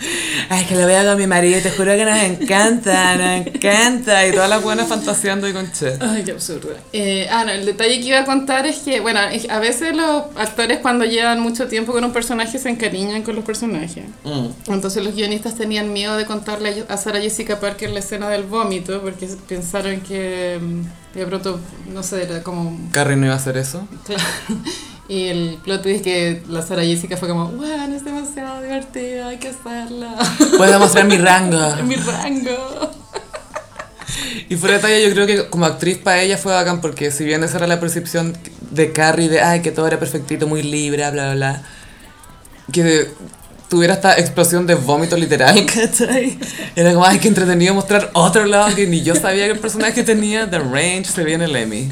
[0.48, 4.26] Ay, que lo vea con mi marido, te juro que nos encanta, nos encanta.
[4.26, 5.96] Y todas las buenas fantaseando y con Che.
[6.00, 6.70] Ay, qué absurdo.
[6.92, 10.24] Eh, ah, no, el detalle que iba a contar es que, bueno, a veces los
[10.36, 14.04] actores cuando llevan mucho tiempo con un personaje se encariñan con los personajes.
[14.24, 14.72] Mm.
[14.72, 19.00] Entonces los guionistas tenían miedo de contarle a Sarah Jessica Parker la escena del vómito
[19.02, 21.60] porque pensaron que mm, de pronto,
[21.92, 22.78] no sé, era como...
[22.92, 23.86] Carrie no iba a hacer eso.
[24.04, 24.22] Claro.
[25.10, 29.38] Y el plot twist que la Sarah Jessica fue como, bueno, es demasiado divertida, hay
[29.38, 30.14] que hacerla.
[30.56, 31.58] Puedo mostrar mi rango.
[31.82, 32.92] mi rango.
[34.48, 37.24] Y fuera de talla, yo creo que como actriz para ella fue bacán porque si
[37.24, 38.38] bien esa era la percepción
[38.70, 41.62] de Carrie de ay, que todo era perfectito, muy libre, bla, bla, bla,
[42.72, 43.08] que
[43.68, 46.38] tuviera esta explosión de vómito literal, ¿cachai?
[46.76, 50.04] Era como, ay, qué entretenido mostrar otro lado que ni yo sabía que el personaje
[50.04, 51.88] tenía, The Range, se viene el Emmy.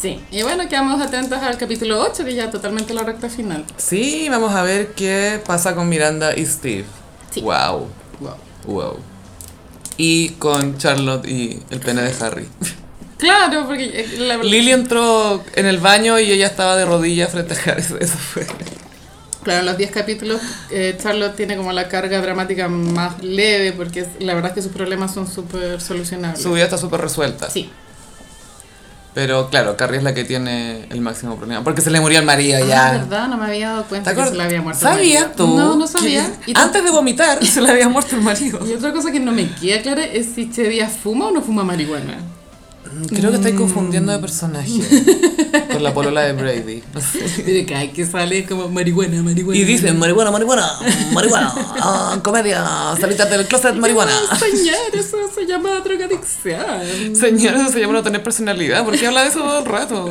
[0.00, 0.18] Sí.
[0.30, 3.64] Y bueno, quedamos atentos al capítulo 8, que ya es totalmente la recta final.
[3.76, 6.84] Sí, vamos a ver qué pasa con Miranda y Steve.
[7.30, 7.40] Sí.
[7.42, 7.88] Wow,
[8.20, 8.34] Wow.
[8.66, 8.96] wow.
[9.98, 12.48] Y con Charlotte y el pene de Harry.
[13.18, 17.52] Claro, porque eh, la Lily entró en el baño y ella estaba de rodillas frente
[17.54, 17.82] a Harry.
[18.00, 18.46] Eso fue.
[19.42, 20.40] Claro, en los 10 capítulos
[20.70, 24.62] eh, Charlotte tiene como la carga dramática más leve porque es- la verdad es que
[24.62, 26.42] sus problemas son súper solucionables.
[26.42, 27.50] Su vida está súper resuelta.
[27.50, 27.70] Sí.
[29.12, 31.64] Pero claro, Carrie es la que tiene el máximo problema.
[31.64, 32.92] Porque se le murió el marido Ah, ya.
[32.92, 34.80] verdad, no me había dado ¿Te cuenta que se le había muerto.
[34.80, 35.48] ¿Sabías tú?
[35.48, 36.32] No, no sabía.
[36.46, 38.60] Y, antes de vomitar se le había muerto el marido.
[38.66, 41.42] y otra cosa que no me queda clara es si Che Díaz fuma o no
[41.42, 42.18] fuma marihuana.
[43.08, 44.72] Creo que estáis confundiendo de personaje.
[45.72, 46.82] con la polola de Brady.
[46.94, 47.00] No.
[47.46, 49.58] Mire, cada vez que sale como marihuana, marihuana.
[49.58, 50.78] Y dicen, marihuana, marihuana,
[51.12, 52.64] marihuana, ah, comedia,
[53.00, 54.12] salita del closet, marihuana.
[54.12, 57.14] No, señor, eso se llama drogadicción.
[57.14, 58.84] Señora, eso se llama no tener personalidad.
[58.84, 60.10] ¿Por qué habla de eso todo el rato?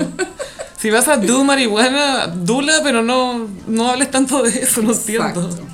[0.78, 5.42] Si vas a do marihuana, dula, pero no, no hables tanto de eso, siento.
[5.42, 5.68] Exacto.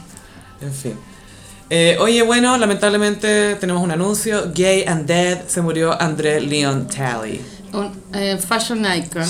[0.62, 0.94] En fin.
[1.70, 4.52] Eh, oye, bueno, lamentablemente tenemos un anuncio.
[4.54, 7.42] Gay and Dead se murió André Leon Talley.
[7.74, 9.28] Un eh, fashion icon.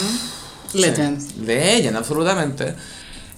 [0.74, 1.22] Legend.
[1.22, 2.76] Sí, Legend, absolutamente.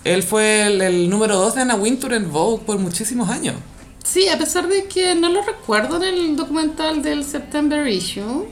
[0.04, 3.56] Él fue el, el número 2 de Anna Wintour en Vogue por muchísimos años.
[4.04, 8.48] Sí, a pesar de que no lo recuerdo en el documental del September Issue.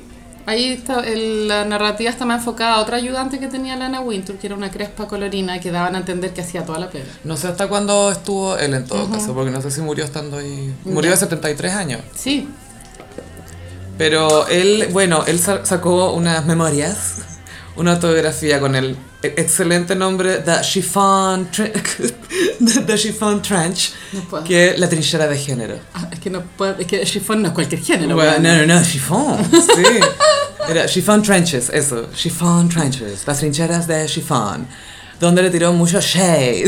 [0.47, 4.37] Ahí está, el- la narrativa está más enfocada a otra ayudante que tenía Lana Wintour,
[4.37, 7.05] que era una crespa colorina que daban a entender que hacía toda la pega.
[7.23, 10.37] No sé hasta cuándo estuvo él en todo caso, porque no sé si murió estando
[10.37, 10.71] ahí.
[10.85, 12.01] Murió de 73 años.
[12.15, 12.47] Sí,
[13.97, 17.19] Pero él, bueno, él sa- sacó unas memorias,
[17.77, 18.97] una autobiografía con el
[19.37, 21.49] excelente nombre The Chiffon,
[22.85, 23.93] The Chiffon Trench,
[24.31, 25.77] No que es la trinchera de género.
[25.93, 28.15] Ah, es que no puedo, es que chiffon no es cualquier género.
[28.15, 29.83] Bueno, no, no, no, chiffon, sí.
[30.69, 34.67] Era chiffon trenches, eso, chiffon trenches, las trincheras de chiffon,
[35.19, 36.65] donde le tiró mucho shade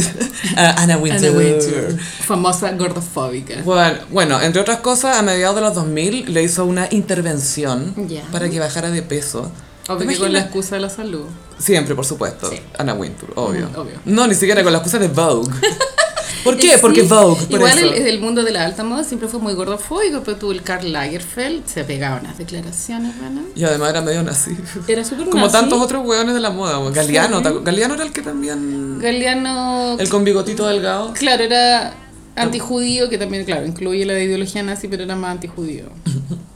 [0.56, 1.30] a Anna Wintour.
[1.30, 3.62] Anna Wintour, famosa gordofóbica.
[3.64, 8.22] Bueno, bueno, entre otras cosas, a mediados de los 2000 le hizo una intervención Ya.
[8.32, 9.52] para que bajara de peso.
[9.90, 11.26] Obvio ¿Te que con la excusa de la salud.
[11.60, 12.50] Siempre, por supuesto.
[12.50, 12.60] Sí.
[12.78, 13.70] Anna Wintour, obvio.
[13.70, 13.94] Mm, obvio.
[14.06, 15.52] No, ni siquiera con la excusa de Vogue.
[16.44, 16.74] ¿Por qué?
[16.74, 17.94] Sí, Porque Vogue, por Igual eso.
[17.94, 20.92] el, el mundo de la alta moda siempre fue muy gordofóbico, pero tú, el Karl
[20.94, 23.42] Lagerfeld, se pegaba unas declaraciones, ¿verdad?
[23.56, 24.56] Y además era medio nazi.
[24.88, 25.58] Era súper Como nazi.
[25.58, 26.80] tantos otros hueones de la moda.
[26.92, 27.44] Galeano, Sí.
[27.44, 29.00] ¿te acu- Galeano era el que también...
[29.00, 31.12] Galeano, El con bigotito delgado.
[31.14, 31.94] claro, era
[32.36, 35.86] antijudío, que también, claro, incluye la ideología nazi, pero era más antijudío.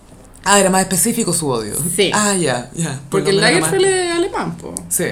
[0.43, 1.75] Ah, era más específico su odio.
[1.95, 2.11] Sí.
[2.13, 2.99] Ah, ya, ya.
[3.09, 4.73] Porque el Lagerfeld es alemán, po.
[4.89, 5.05] Sí.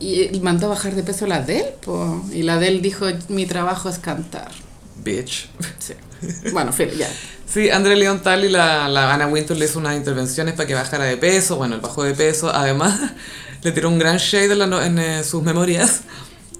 [0.00, 2.24] Y él mandó a bajar de peso la Adele, po.
[2.32, 4.50] Y la Adele dijo, mi trabajo es cantar.
[4.96, 5.48] Bitch.
[5.78, 5.94] Sí.
[6.52, 7.08] Bueno, Phil, ya.
[7.46, 11.04] Sí, André Leon Talley, la, la Anna Wintour le hizo unas intervenciones para que bajara
[11.04, 11.56] de peso.
[11.56, 12.50] Bueno, él bajó de peso.
[12.52, 12.98] Además,
[13.62, 16.00] le tiró un gran shade en, la en, eh, sus memorias.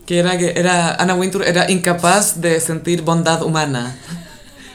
[0.06, 3.96] Que era que era, Anna Wintour era incapaz de sentir bondad humana.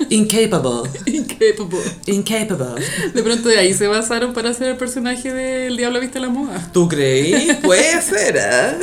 [0.10, 0.89] Incapable.
[1.06, 1.80] Incapable.
[2.08, 2.86] Incapable.
[3.14, 6.70] De pronto de ahí se basaron para hacer el personaje del Diablo Viste la Moda.
[6.74, 7.54] ¿Tú creí?
[7.62, 8.78] Puede ser, ¿eh?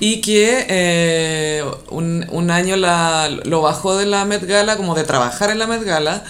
[0.00, 5.04] Y que eh, un, un año la, lo bajó de la Met Gala, como de
[5.04, 6.24] trabajar en la Met Gala,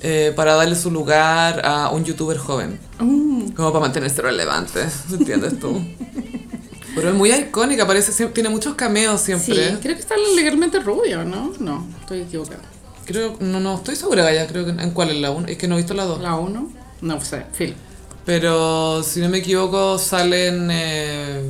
[0.00, 2.80] eh, para darle su lugar a un youtuber joven.
[2.98, 3.50] Mm.
[3.50, 4.80] Como para mantenerse relevante,
[5.12, 5.84] ¿entiendes tú?
[6.94, 9.78] Pero es muy icónica, parece, tiene muchos cameos Sí, siempre.
[9.82, 11.52] creo que está legalmente rubio, ¿no?
[11.60, 12.62] No, estoy equivocada.
[13.04, 15.68] Creo, no, no, estoy segura, Gaya, creo que en cuál es la 1, es que
[15.68, 16.20] no he visto la 2.
[16.20, 16.72] ¿La 1?
[17.02, 17.74] No sé, Phil.
[18.26, 21.40] Pero si no me equivoco, sale en, eh,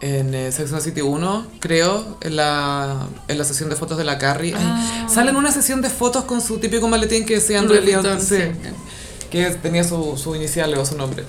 [0.00, 3.98] en eh, Sex and the City 1, creo, en la, en la sesión de fotos
[3.98, 4.54] de la Carrie.
[4.56, 5.06] Ay, Ah.
[5.12, 8.36] Sale en una sesión de fotos con su típico maletín que decía Andrew Leon, sí,
[8.36, 8.42] sí.
[9.30, 11.24] que tenía su, su inicial o su nombre.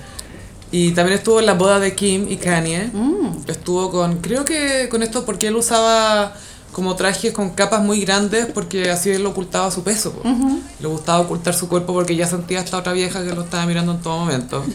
[0.71, 2.89] Y también estuvo en la boda de Kim y Kanye.
[2.93, 3.43] Mm.
[3.47, 6.33] Estuvo con, creo que con esto porque él usaba
[6.73, 10.11] como trajes con capas muy grandes porque así él ocultaba su peso.
[10.11, 10.21] po.
[10.79, 13.93] Le gustaba ocultar su cuerpo porque ya sentía esta otra vieja que lo estaba mirando
[13.93, 14.65] en todo momento.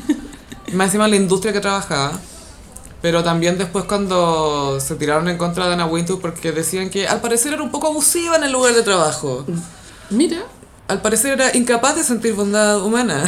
[0.67, 2.19] Y más encima en la industria que trabajaba.
[3.03, 7.21] Pero también después cuando se tiraron en contra de Anna Wintour porque decían que al
[7.21, 9.45] parecer era un poco abusiva en el lugar de trabajo.
[10.11, 10.39] Mira,
[10.89, 13.25] Al parecer era incapaz de sentir bondad humana.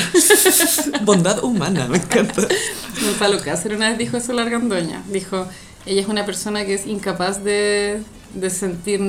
[1.02, 2.48] bondad humana, me encanta.
[3.04, 5.02] Gonzalo Cáceres una vez dijo eso a la argandoña.
[5.08, 5.46] Dijo,
[5.86, 8.02] ella es una persona que es incapaz de,
[8.34, 9.00] de sentir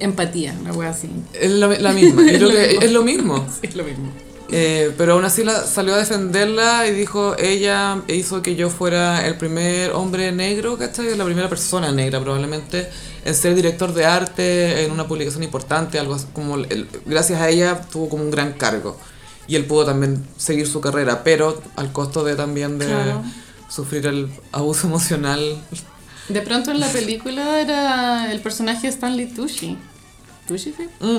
[0.00, 1.08] empatía, una wea así.
[1.34, 2.22] Es la, la misma.
[2.38, 3.46] Lo que es lo mismo.
[3.60, 4.10] Sí, es lo mismo.
[4.54, 9.26] Eh, pero aún así la, salió a defenderla y dijo, ella hizo que yo fuera
[9.26, 11.16] el primer hombre negro, ¿cachai?
[11.16, 12.86] La primera persona negra probablemente
[13.24, 17.48] en ser director de arte en una publicación importante, algo así como, el- gracias a
[17.48, 18.98] ella tuvo como un gran cargo.
[19.46, 23.22] Y él pudo también seguir su carrera, pero al costo de también de Claro.
[23.70, 25.56] sufrir el abuso emocional.
[26.28, 29.76] De pronto en la película era el personaje Stanley Tucci.
[30.46, 30.88] ¿Tucci sí?
[31.00, 31.18] Mm.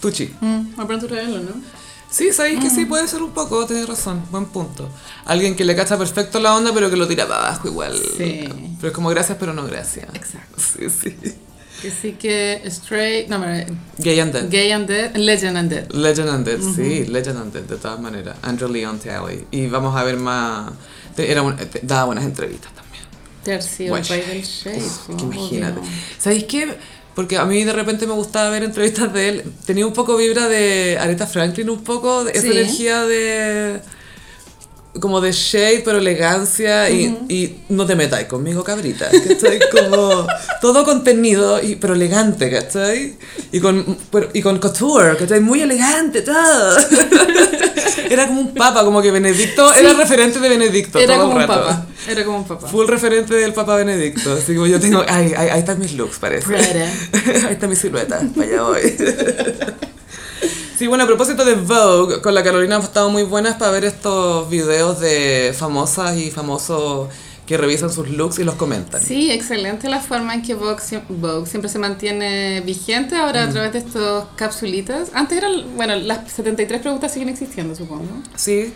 [0.00, 0.32] Tucci.
[0.40, 1.62] Mm, de pronto era él, ¿o ¿no?
[2.10, 4.88] Sí, sabéis que sí puede ser un poco, tienes razón, buen punto.
[5.24, 7.96] Alguien que le cacha perfecto la onda, pero que lo tira para abajo igual.
[8.16, 8.44] Sí.
[8.76, 10.06] Pero es como gracias, pero no gracias.
[10.14, 10.56] Exacto.
[10.78, 11.16] Sí, sí.
[11.82, 13.66] Que sí que Straight, no, me-
[13.98, 14.48] Gay and Dead.
[14.48, 15.90] Gay and Dead, Legend and Dead.
[15.92, 18.36] Legend and Dead, sí, Legend and Dead, de todas maneras.
[18.42, 19.44] Andrew Leon Talley.
[19.50, 20.72] Y vamos a ver más.
[21.16, 22.83] Era un- daba buenas entrevistas también.
[23.44, 24.02] Tercio, el Guay.
[24.02, 24.38] rey del.
[24.78, 25.78] Uf, que imagínate.
[25.80, 25.90] obvio.
[26.18, 26.74] ¿Sabéis qué?
[27.14, 29.44] Porque a mí de repente me gustaba ver entrevistas de él.
[29.66, 32.50] Tenía un poco vibra de Aretha Franklin, un poco, esa Sí.
[32.50, 33.80] energía de.
[35.00, 39.08] Como de shade, pero elegancia y, y no te metáis conmigo, cabrita.
[39.10, 39.58] ¿Cachai?
[39.70, 40.26] Como
[40.60, 43.16] todo contenido, y, pero elegante, ¿cachai?
[43.52, 45.40] Y con, pero- y con couture, ¿cachai?
[45.40, 46.76] Muy elegante, todo.
[48.10, 50.98] Era como un papa, como que Benedicto era referente de Benedicto.
[50.98, 51.86] Era todo el como un papá.
[52.08, 52.68] Era como un papá.
[52.68, 54.34] Full referente del Papa Benedicto.
[54.34, 55.02] Así como yo tengo.
[55.08, 56.54] Ay, ahí están mis looks, parece.
[56.56, 58.20] Ahí está mi silueta.
[58.20, 58.94] Allá voy.
[60.76, 63.84] Sí, bueno, a propósito de Vogue, con la Carolina hemos estado muy buenas para ver
[63.84, 67.10] estos videos de famosas y famosos
[67.46, 69.00] que revisan sus looks y los comentan.
[69.00, 73.72] Sí, excelente la forma en que Vogue, Vogue siempre se mantiene vigente ahora a través
[73.72, 75.10] de estos capsulitas.
[75.14, 78.08] Antes eran, bueno, las 73 preguntas siguen existiendo, supongo.
[78.34, 78.72] Sí,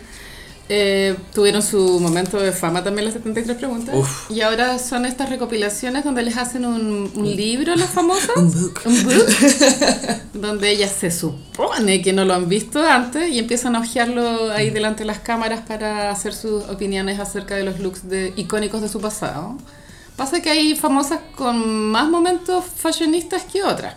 [0.71, 3.95] Eh, tuvieron su momento de fama también las 73 preguntas.
[3.95, 4.29] Uf.
[4.29, 8.35] Y ahora son estas recopilaciones donde les hacen un, un libro a las famosas.
[8.35, 8.81] Un book.
[8.85, 9.25] Un book.
[10.33, 14.69] donde ellas se supone que no lo han visto antes y empiezan a hojearlo ahí
[14.69, 18.89] delante de las cámaras para hacer sus opiniones acerca de los looks de, icónicos de
[18.89, 19.57] su pasado.
[20.15, 23.95] Pasa que hay famosas con más momentos fashionistas que otras.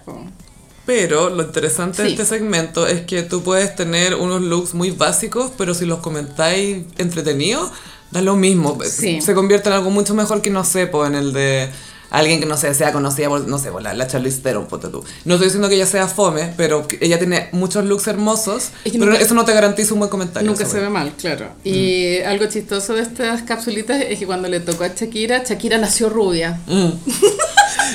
[0.85, 5.53] Pero lo interesante de este segmento es que tú puedes tener unos looks muy básicos,
[5.57, 7.71] pero si los comentáis entretenidos,
[8.11, 8.77] da lo mismo.
[8.85, 9.21] Sí.
[9.21, 11.69] Se convierte en algo mucho mejor que, no pues en el de
[12.11, 14.89] alguien que no sé, sea conocida por, no sé, por la, la Charlize Theron, ponte
[14.89, 15.03] tú.
[15.25, 18.99] No estoy diciendo que ella sea fome, pero ella tiene muchos looks hermosos, Es que
[18.99, 20.51] pero nunca- eso no te garantiza un buen comentario.
[20.51, 21.53] Nunca se ve mal, claro.
[21.65, 26.11] Y algo chistoso de estas capsulitas es que cuando le tocó a Shakira, Shakira nació
[26.11, 26.61] rubia.
[26.67, 26.89] Mm.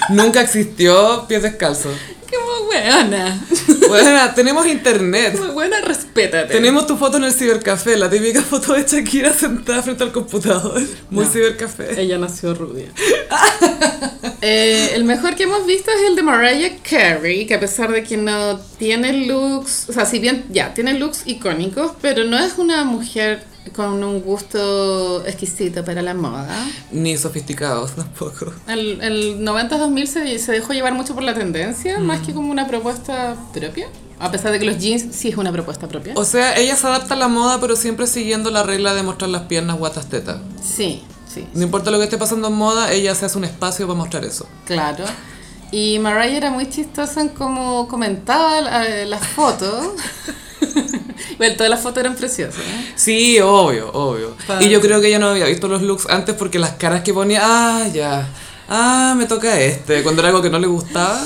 [0.15, 1.93] Nunca existió pies descalzos.
[2.39, 3.41] Como buena.
[3.87, 5.37] Bueno, tenemos internet.
[5.37, 6.53] Como buena, respétate.
[6.53, 10.81] Tenemos tu foto en el cibercafé, la típica foto de Shakira sentada frente al computador.
[11.09, 11.31] Muy No.
[11.31, 11.99] cibercafé.
[12.01, 12.87] Ella nació rubia.
[14.41, 18.03] Eh, el mejor que hemos visto es el de Mariah Carey, que a pesar de
[18.03, 22.53] que no tiene looks, o sea, si bien ya tiene looks icónicos, pero no es
[22.59, 23.43] una mujer
[23.75, 26.47] con un gusto exquisito para la moda.
[26.91, 28.53] Ni sofisticados tampoco.
[28.67, 32.67] El, el 90-2000 se, se dejó llevar mucho por la tendencia, más que como una
[32.67, 33.87] propuesta propia.
[34.19, 36.13] A pesar de que los jeans sí es una propuesta propia.
[36.15, 39.29] O sea, ella se adapta a la moda, pero siempre siguiendo la regla de mostrar
[39.29, 40.37] las piernas, guatas, tetas.
[40.63, 43.85] Sí, sí, No importa lo que esté pasando en moda, ella se hace un espacio
[43.85, 44.47] para mostrar eso.
[44.65, 45.05] claro.
[45.69, 49.87] Y Mariah era muy chistosa en cómo comentaba la- las fotos.
[51.37, 52.59] bueno, todas las fotos eran preciosas.
[52.59, 52.93] ¿eh?
[52.95, 54.35] Sí, obvio, obvio.
[54.59, 57.13] Y yo creo que ella no había visto los looks antes porque las caras que
[57.13, 58.27] ponía, ah, ya,
[58.69, 60.03] ah, me toca este.
[60.03, 61.25] Cuando era algo que no le gustaba.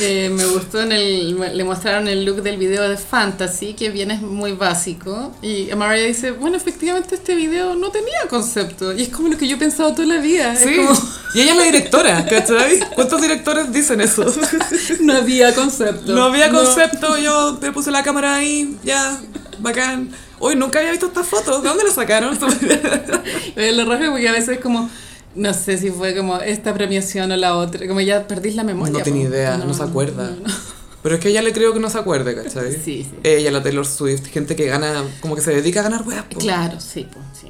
[0.00, 1.38] Eh, me gustó en el.
[1.56, 5.32] Le mostraron el look del video de Fantasy, que bien es muy básico.
[5.42, 8.92] Y Mariah dice: Bueno, efectivamente este video no tenía concepto.
[8.92, 10.54] Y es como lo que yo he pensado toda la vida.
[10.54, 10.76] Es Sí.
[10.76, 10.92] como,
[11.34, 12.80] Y ella es la directora, ¿cachai?
[12.94, 14.24] ¿Cuántos directores dicen eso?
[15.00, 16.12] no había concepto.
[16.12, 19.20] No había concepto, yo te puse la cámara ahí, ya,
[19.60, 20.10] bacán.
[20.40, 22.36] Uy, nunca había visto estas fotos, ¿de dónde las sacaron?
[23.56, 24.88] Eh, Lo rojo porque a veces es como.
[25.34, 27.86] No sé si fue como esta premiación o la otra.
[27.86, 28.92] Como ya perdís la memoria.
[28.92, 29.28] No tiene po.
[29.28, 30.30] idea, no, se acuerda.
[30.30, 30.54] no, no.
[31.02, 32.72] Pero es que ella le creo que no se acuerde, ¿cachai?
[32.72, 33.10] Sí, sí.
[33.24, 36.24] Ella, la Taylor Swift, gente que gana, como que se dedica a ganar weas.
[36.38, 37.48] Claro, sí, pues sí.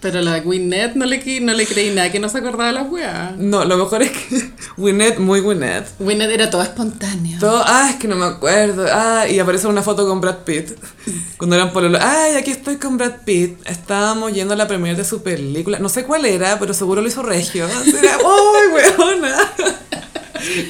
[0.00, 2.88] Pero la Gwyneth no le, no le creí nada que no se acordaba de las
[2.88, 3.36] weas.
[3.36, 5.86] No, lo mejor es que Winnet, muy Winnet.
[5.98, 7.40] Gwyneth era todo espontáneo.
[7.40, 8.86] Todo, ah, es que no me acuerdo.
[8.90, 10.70] Ah, y aparece una foto con Brad Pitt.
[11.36, 11.98] Cuando eran pololo.
[12.00, 13.58] Ay, aquí estoy con Brad Pitt.
[13.66, 15.80] Estábamos yendo a la premiere de su película.
[15.80, 17.66] No sé cuál era, pero seguro lo hizo Regio.
[17.86, 19.36] Era, ¡Uy, weona!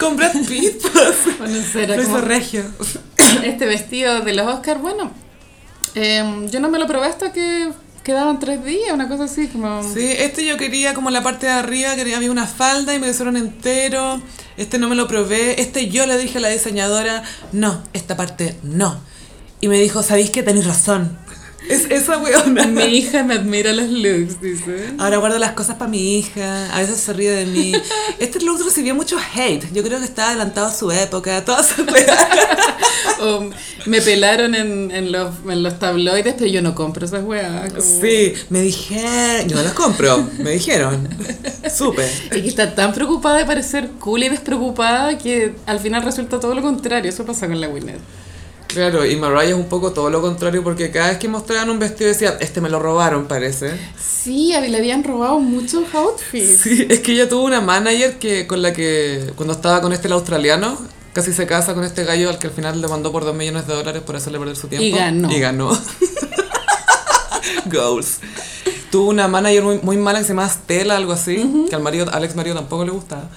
[0.01, 0.83] Con Brad Pitt.
[1.39, 2.65] Bueno, será Lo hizo Regio.
[3.45, 5.11] este vestido de los Oscars, bueno,
[5.95, 7.71] em, yo no me lo probé hasta que
[8.09, 9.83] quedaban tres días, una cosa así, como...
[9.83, 13.07] Sí, este yo quería como la parte de arriba, quería había una falda y me
[13.07, 14.23] lo hicieron entero.
[14.57, 15.61] Este no me lo probé.
[15.61, 18.99] Este yo le dije a la diseñadora, no, esta parte no.
[19.61, 21.19] Y me dijo, ¿sabéis que tenéis razón?
[21.69, 22.67] Es esa weona.
[22.67, 24.91] Mi hija me admira los looks, dice.
[24.99, 27.73] Ahora guardo las cosas para mi hija, a veces se ríe de mí.
[28.19, 29.65] Este look recibió mucho hate.
[29.73, 31.87] Yo creo que está adelantado a su época, todas esas.
[33.21, 33.51] O
[33.87, 37.73] me pelaron en, en, los, en los tabloides, pero yo no compro esas weas.
[37.73, 41.09] como- Sí, me dijeron, yo no las compro, me dijeron.
[41.75, 42.05] Supe.
[42.05, 46.55] Es que está tan preocupada de parecer cool y despreocupada que al final resulta todo
[46.55, 47.11] lo contrario.
[47.11, 47.99] Eso pasa con la Gwyneth.
[48.69, 51.79] Claro, y Mariah es un poco todo lo contrario porque cada vez que mostraban un
[51.79, 53.73] vestido decía, este me lo robaron, parece.
[53.99, 56.61] Sí, a- le habían robado muchos outfits.
[56.61, 60.07] Sí, es que ella tuvo una manager que con la que cuando estaba con este
[60.09, 60.79] el australiano,
[61.15, 63.67] casi se casa con este gallo al que al final le mandó por dos millones
[63.67, 64.85] de dólares por hacerle perder su tiempo.
[64.87, 65.33] Y ganó.
[65.33, 65.71] Y ganó.
[67.67, 68.19] Goals.
[68.91, 72.07] Tuvo una manager muy, muy mala que se llama Stella, algo así, que al marido,
[72.13, 73.29] Alex marido tampoco le gustaba.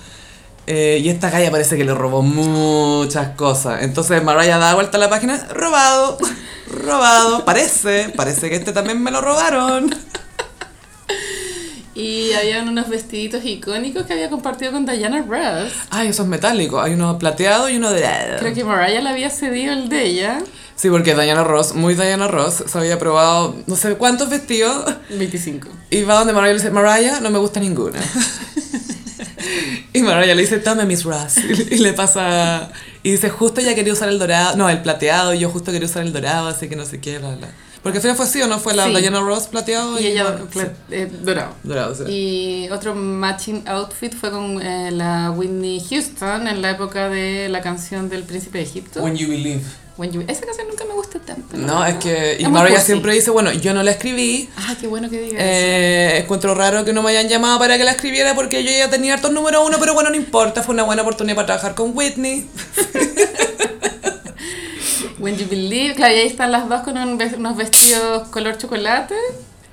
[0.73, 3.83] Eh, y esta galla parece que le robó muchas cosas.
[3.83, 6.17] Entonces Mariah da vuelta a la página, robado,
[6.85, 9.93] robado, parece, parece que este también me lo robaron.
[11.93, 15.73] Y habían unos vestiditos icónicos que había compartido con Diana Ross.
[15.89, 18.03] Ay, esos metálicos, hay uno plateado y uno de...
[18.39, 20.39] Creo que Mariah le había cedido el de ella.
[20.77, 25.67] Sí, porque Diana Ross, muy Diana Ross, se había probado no sé cuántos vestidos 25.
[25.89, 27.99] y va donde Mariah le dice, Mariah, no me gusta ninguna.
[29.93, 31.37] y Mariah le dice, tome Miss Ross.
[31.37, 32.71] Y, y le pasa...
[33.03, 35.87] Y dice, justo ella quería usar el dorado, no, el plateado, y yo justo quería
[35.87, 37.49] usar el dorado, así que no sé qué, bla, bla.
[37.81, 38.59] Porque al final fue así, ¿o no?
[38.59, 38.95] Fue la Sí.
[38.95, 40.59] Diana Ross plateado Y ella, sí,
[40.91, 41.55] eh, dorado.
[41.63, 42.03] dorado, sí.
[42.07, 47.61] Y otro matching outfit fue con eh, la Whitney Houston en la época de la
[47.61, 49.01] canción del Príncipe de Egipto.
[49.01, 49.63] When You Believe.
[49.97, 51.57] When You- Esa canción nunca me guste tanto.
[51.57, 52.37] No, es que...
[52.39, 54.49] Y Mariah siempre dice, bueno, yo no la escribí.
[54.57, 57.83] Ah, qué bueno que digas Eh, encuentro raro que no me hayan llamado para que
[57.83, 60.83] la escribiera porque yo ya tenía hartos número uno, pero bueno, no importa, fue una
[60.83, 62.47] buena oportunidad para trabajar con Whitney.
[65.19, 69.15] When You Believe, claro, y ahí están las dos con un unos vestidos color chocolate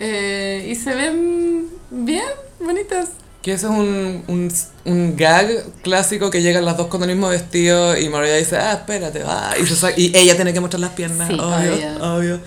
[0.00, 2.24] eh, y se ven bien,
[2.60, 3.08] bonitas.
[3.42, 4.52] Que eso es un, un,
[4.84, 5.48] un gag
[5.82, 9.52] clásico que llegan las dos con el mismo vestido y Mariah dice, ah, espérate, va.
[9.96, 12.14] Y, y ella tiene que mostrar las piernas, Sí, obvio, obvio.
[12.16, 12.40] obvio.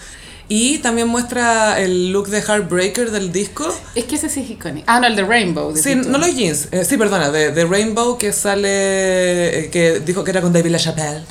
[0.50, 3.74] Y también muestra el look de Heartbreaker del disco.
[3.96, 4.84] Es que ese sí es icónico.
[4.90, 5.74] Ah, no, el de Rainbow.
[5.78, 10.26] Sí, no los jeans, eh, sí, perdona, de, de Rainbow que sale, eh, que dijo
[10.26, 11.22] que era con David LaChapelle.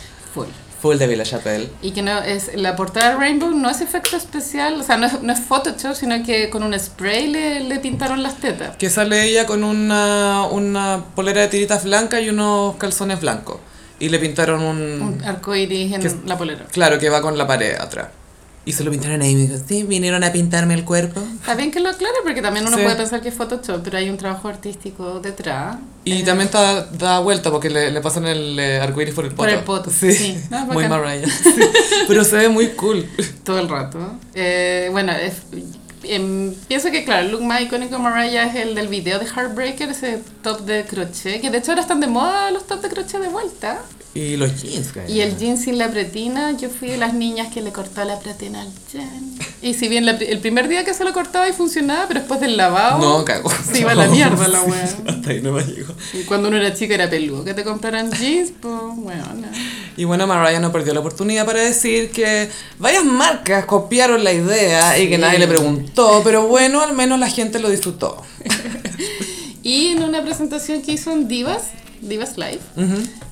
[0.80, 0.92] Full.
[0.92, 1.68] Full David LaChapelle.
[1.82, 5.06] Y que no es la portada de Rainbow no es efecto especial, o sea, no
[5.06, 8.76] es, no es Photoshop, sino que con un spray le, le pintaron las tetas.
[8.76, 13.58] Que sale ella con una, una polera de tiritas blancas y unos calzones blancos.
[13.98, 15.02] Y le pintaron un...
[15.02, 16.64] Un arco iris en Que- la polera.
[16.72, 18.08] Claro, que va con la pared atrás.
[18.66, 21.20] Y se lo pintaron ahí y me dijo, sí, vinieron a pintarme el cuerpo.
[21.40, 22.82] Está bien que lo aclare porque también uno Sí.
[22.82, 25.78] puede pensar que es Photoshop, pero hay un trabajo artístico detrás.
[26.04, 29.30] Y Eh, también está, da vuelta porque le, le pasan el eh, arcoíris por el
[29.30, 29.42] poto.
[29.42, 30.38] Por el poto, Sí, sí.
[30.50, 30.86] No, muy.
[30.88, 31.26] Mariah.
[31.42, 31.60] sí.
[32.06, 33.08] Pero se ve muy cool.
[33.44, 33.98] todo el rato.
[34.34, 35.42] Eh, bueno, es-
[36.02, 39.26] em, pienso que, claro, el look más icónico de Mariah es el del video de
[39.26, 42.88] Heartbreaker, ese top de crochet, que de hecho ahora están de moda los top de
[42.88, 43.80] crochet de vuelta.
[44.12, 47.62] Y los jeans, Y el jean sin la pretina, yo fui de las niñas que
[47.62, 49.38] le cortó la pretina al jean.
[49.62, 52.40] Y si bien la el primer día que se lo cortaba y funcionaba, pero después
[52.40, 53.48] del lavado, No, cago.
[53.72, 54.82] se iba a la mierda la Sí, wea.
[55.06, 55.94] Hasta ahí no me llegó.
[56.14, 59.46] Y cuando uno era chica era peludo, que te compraran jeans, pues bueno, no.
[59.96, 62.48] Y bueno, Mariah no perdió la oportunidad para decir que
[62.80, 65.20] varias marcas copiaron la idea y que Sí.
[65.20, 65.89] nadie le preguntó,
[66.24, 68.22] pero bueno, al menos la gente lo disfrutó.
[69.62, 71.64] Y en una presentación que hizo en Divas,
[72.00, 72.60] Divas Live,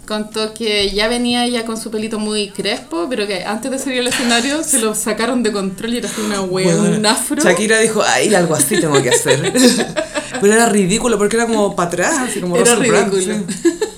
[0.07, 4.01] contó que ya venía ella con su pelito muy crespo, pero que antes de salir
[4.01, 7.43] al escenario se lo sacaron de control y era así una wea, Bueno, un afro.
[7.43, 9.53] Shakira dijo, ay, algo así tengo que hacer.
[10.41, 13.45] Pero era ridículo porque era como para atrás, así como Era Brand, ridículo.
[13.63, 13.71] sí.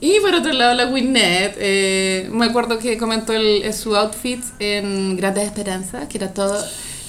[0.00, 5.16] Y por otro lado, la Winnet, eh, me acuerdo que comentó el, su outfit en
[5.16, 6.62] Grandes Esperanzas, que era todo,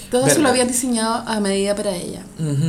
[0.10, 2.24] todo eso lo habían diseñado a medida para ella.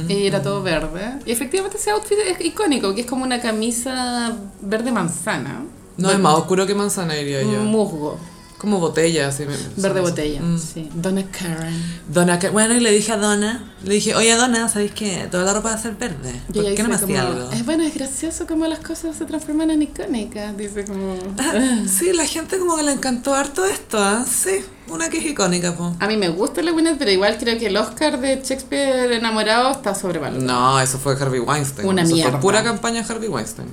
[0.09, 1.19] Y era todo verde.
[1.27, 5.65] Y efectivamente ese outfit es icónico, que es como una camisa verde manzana.
[5.97, 7.61] No, es más oscuro que manzana, diría yo.
[7.61, 8.19] Musgo.
[8.59, 9.45] Como botella, así.
[9.77, 10.59] Verde botella, Mm.
[10.59, 10.89] sí.
[10.93, 11.81] Donna Karen.
[12.09, 15.29] Donna, que- bueno, y le dije a Donna, le dije, oye Donna, ¿sabéis qué?
[15.31, 16.33] Toda la ropa va a ser verde.
[16.53, 17.51] ¿Por qué no me hacía algo?
[17.53, 20.57] Es bueno, es gracioso como las cosas se transforman en icónicas.
[20.57, 21.15] Dice como...
[21.39, 24.25] Ah, sí, la gente como que le encantó harto esto, ¿ah?
[24.29, 25.95] Sí, una que es icónica, po.
[26.01, 29.71] A mí me gusta la Winnet, pero igual creo que el Oscar de Shakespeare enamorado
[29.71, 30.45] está sobrevalorado.
[30.45, 31.87] No, eso fue Harvey Weinstein.
[31.87, 32.33] Una eso mierda.
[32.33, 33.69] Fue pura campaña Harvey Weinstein.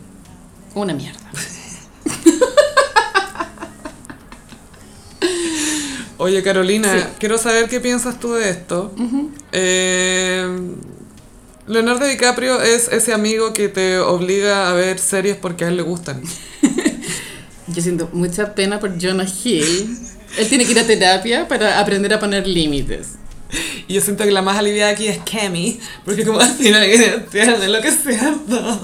[0.76, 1.20] Una mierda.
[6.18, 7.06] Oye, Carolina, Sí.
[7.20, 8.94] quiero saber qué piensas tú de esto.
[9.52, 10.48] Eh,
[11.68, 15.82] Leonardo DiCaprio es ese amigo que te obliga a ver series porque a él le
[15.82, 16.22] gustan.
[17.68, 19.98] Yo siento mucha pena por Jonah Hill.
[20.38, 23.14] Él tiene que ir a terapia para aprender a poner límites.
[23.88, 27.68] Y yo siento que la más aliviada aquí es Kemi, porque como al final entiende
[27.70, 28.82] lo que es cierto.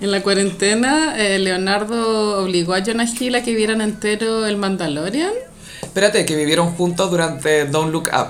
[0.00, 5.32] En la cuarentena, eh, Leonardo obligó a Jonah Hill a que vieran entero el Mandalorian.
[5.82, 8.28] Espérate, que vivieron juntos durante Don't Look Up.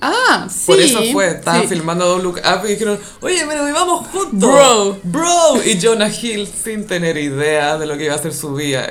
[0.00, 0.64] Ah, sí.
[0.66, 1.68] Por eso fue, estaban sí.
[1.68, 4.50] filmando Don't Look Up y dijeron, oye, pero vivamos juntos.
[4.50, 4.98] Bro.
[5.04, 5.62] Bro.
[5.64, 8.90] Y Jonah Hill sin tener idea de lo que iba a ser su vida.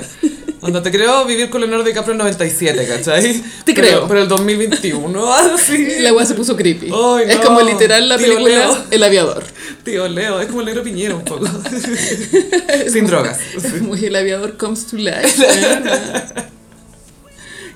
[0.60, 3.40] Cuando te creo vivir con Leonardo DiCaprio en 97, ¿cachai?
[3.64, 4.08] Te Pero- creo.
[4.08, 6.00] Pero el 2021, así.
[6.00, 6.88] La weá se puso creepy.
[6.88, 6.92] Es
[7.38, 7.44] no.
[7.44, 8.84] como literal la Tío película Leo.
[8.90, 9.44] El Aviador.
[9.84, 11.46] Tío Leo, es como el negro Piñero un poco.
[12.92, 13.38] sin drogas.
[13.56, 15.36] Es muy El Aviador comes to life.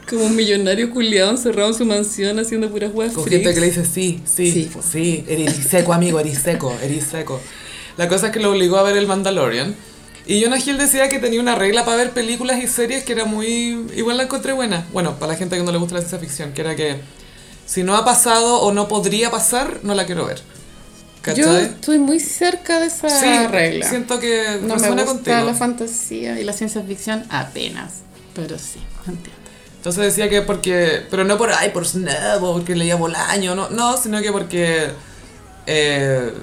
[0.10, 3.68] como un millonario culiado encerrado en su mansión haciendo puras weas Con gente que le
[3.68, 4.82] dice sí, sí, Sí, sí, po.
[5.32, 7.39] eres seco, amigo, eres seco, eres seco.
[7.97, 9.76] La cosa es que lo obligó a ver el Mandalorian.
[10.26, 13.26] Y Jonah Hill decía que tenía una regla para ver películas y series que era
[13.26, 13.88] muy...
[13.95, 14.86] Igual la encontré buena.
[14.93, 16.97] Bueno, para la gente que no le gusta la ciencia ficción, que era que
[17.66, 20.38] si no ha pasado o no podría pasar, no la quiero ver.
[20.38, 20.43] Yo
[21.22, 21.64] ¿Cachai?
[21.66, 23.89] estoy muy cerca de esa Sí, regla.
[23.89, 25.41] siento que no me gusta contigo.
[25.41, 27.93] la fantasía y la ciencia ficción apenas.
[28.34, 29.39] Pero sí, entiendo.
[29.80, 33.95] Entonces decía que porque, pero no por, ay, por Snap porque leía Bolaño, no, no,
[33.95, 34.89] sino que porque
[35.65, 36.34] eh,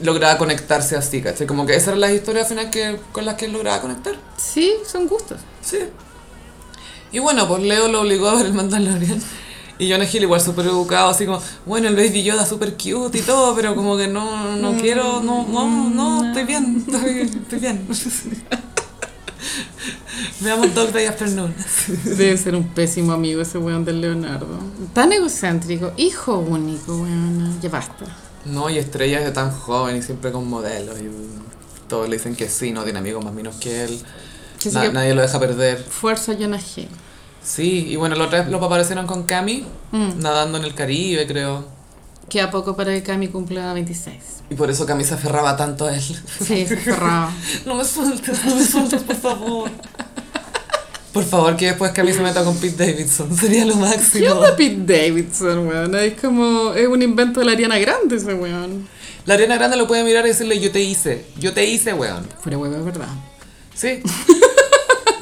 [0.00, 1.48] lograba conectarse así, ¿cachai?
[1.48, 4.14] Como que esas eran las historias al final que, con las que él lograba conectar.
[4.36, 5.40] Sí, son gustos.
[5.60, 5.78] Sí.
[7.10, 9.20] Y bueno, pues Leo lo obligó a ver el Mandalorian.
[9.80, 13.22] Y Jonah Hill igual súper educado, así como, bueno, el Baby Yoda súper cute y
[13.22, 17.88] todo, pero como que no, no quiero, no, no, no, estoy bien, estoy, estoy bien.
[20.40, 21.54] Veamos Dog Day Afternoon.
[22.04, 24.58] Debe ser un pésimo amigo ese weón del Leonardo.
[24.92, 27.60] Tan egocéntrico, hijo único, weón.
[27.60, 28.04] Ya basta.
[28.44, 30.98] No, y estrellas de tan joven y siempre con modelos.
[31.00, 31.08] Y
[31.88, 33.90] todos le dicen que sí, no tiene amigos más menos que él.
[34.58, 35.78] Sí, sí, Na- que- Nadie lo deja perder.
[35.82, 36.88] Fuerza Jonah Hill.
[37.42, 40.18] Sí, y bueno, los tres lo aparecieron con Cami, Mm.
[40.20, 41.64] nadando en el Caribe, creo.
[42.28, 44.16] Queda poco para que Cami cumpla 26.
[44.50, 46.02] Y por eso Cami se aferraba tanto a él.
[46.02, 47.32] Sí, se cerraba.
[47.66, 49.70] No me sueltes, no me sueltes, por favor.
[51.12, 53.34] Por favor, que después Cami se meta con Pete Davidson.
[53.36, 54.32] Sería lo ¿Qué máximo.
[54.32, 55.94] onda Pete Davidson, weón?
[55.96, 58.86] Es como, es un invento de la Ariana Grande ese weón.
[59.24, 61.24] La Ariana Grande lo puede mirar y decirle, yo te hice.
[61.38, 62.26] Yo te hice, weón.
[62.42, 63.08] Fuera weón, es verdad.
[63.74, 64.02] Sí.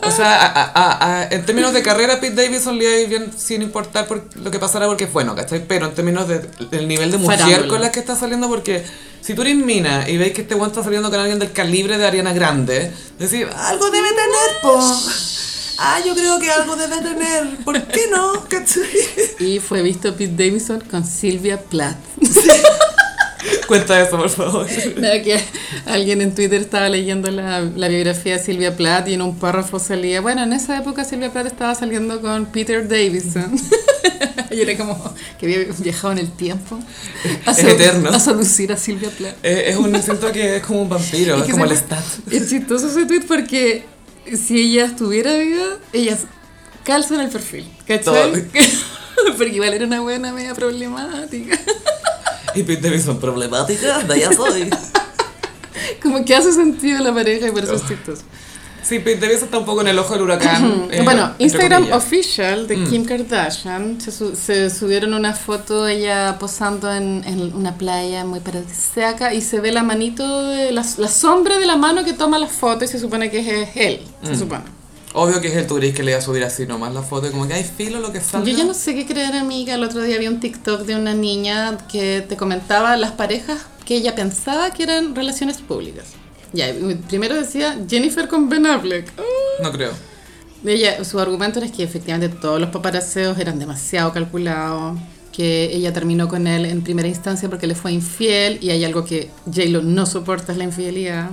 [0.07, 3.63] O sea, a- a- a- en términos de carrera, Pete Davidson le iba bien sin
[3.63, 5.65] importar por lo que pasara porque es bueno, ¿cachai?
[5.67, 7.69] Pero en términos de- del nivel de mujer Farándula.
[7.69, 8.85] con la que está saliendo, porque
[9.21, 11.99] si tú eres mina y veis que este weón está saliendo con alguien del calibre
[11.99, 14.79] de Ariana Grande, decís, algo debe tener, po.
[15.79, 17.57] Ah, yo creo que algo debe tener.
[17.65, 18.45] ¿Por qué no?
[18.49, 18.83] ¿Cachai?
[19.41, 21.97] Y fue visto Pete Davidson con Silvia Plath.
[23.67, 24.67] Cuenta eso, por favor.
[24.97, 25.41] Nada, que
[25.87, 29.79] alguien en Twitter estaba leyendo la, la biografía de Silvia Plath y en un párrafo
[29.79, 33.57] salía, bueno, en esa época Silvia Plath estaba saliendo con Peter Davidson.
[34.51, 36.79] y era como que había viajado en el tiempo.
[37.45, 38.11] A, Es eterno.
[38.11, 39.37] a seducir a Silvia Plath.
[39.43, 42.05] Eh, es un, siento que es como un vampiro, Es es que como el stat.
[42.31, 43.85] Es chistoso ese tweet porque
[44.35, 46.17] si ella estuviera viva, ella
[46.85, 47.69] calza en el perfil.
[47.87, 48.45] ¿Cachai?
[49.37, 51.59] porque igual era una buena media problemática.
[52.57, 54.71] Y Pete Davidson, problemática, de allá soy.
[56.03, 58.23] Como que hace sentido la pareja y por eso es chistoso.
[58.83, 60.87] Sí, Pete Davidson está un poco en el ojo del huracán.
[60.93, 62.89] eh, bueno, Instagram official de Mm.
[62.91, 68.39] Kim Kardashian se, su- se subieron una foto ella posando en, en una playa muy
[68.41, 72.39] paradisíaca y se ve la manito de la, la sombra de la mano que toma
[72.39, 74.39] la foto y se supone que es él, se Mm.
[74.39, 74.76] supone.
[75.19, 77.49] Obvio que es el turista que le iba a subir así nomás la foto, como
[77.49, 78.47] que hay filo lo que salga.
[78.47, 79.75] Yo ya no sé qué creer, amiga.
[79.75, 83.97] El otro día vi un TikTok de una niña que te comentaba las parejas que
[83.97, 86.05] ella pensaba que eran relaciones públicas.
[86.53, 86.67] Ya,
[87.09, 89.11] primero decía Jennifer con Ben Affleck.
[89.17, 89.23] Ah.
[89.63, 89.93] No creo.
[90.67, 94.99] Ella, su argumento era que efectivamente todos los paparazzeos eran demasiado calculados,
[95.33, 99.07] que ella terminó con él en primera instancia porque le fue infiel y hay algo
[99.07, 101.31] que J-Lo no soporta es la infidelidad,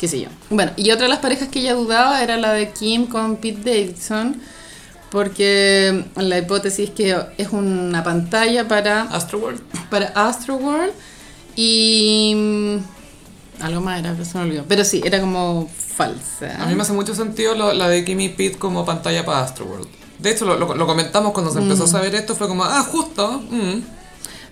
[0.00, 0.28] qué sé yo.
[0.50, 3.62] Bueno, y otra de las parejas que ella dudaba era la de Kim con Pete
[3.70, 4.40] Davidson,
[5.10, 9.60] porque la hipótesis que es una pantalla para, Astroworld.
[9.90, 10.92] para Astroworld
[11.54, 12.34] y...
[12.36, 14.64] mm, algo más era, pero se me olvidó.
[14.68, 16.62] Pero sí, era como falsa.
[16.62, 19.88] A mí me hace mucho sentido lo- la de Kimmy Pitt como pantalla para Astroworld.
[20.18, 22.82] De hecho, lo, lo- lo comentamos cuando se empezó a saber esto, fue como, ah,
[22.82, 23.42] justo.
[23.50, 23.95] mm.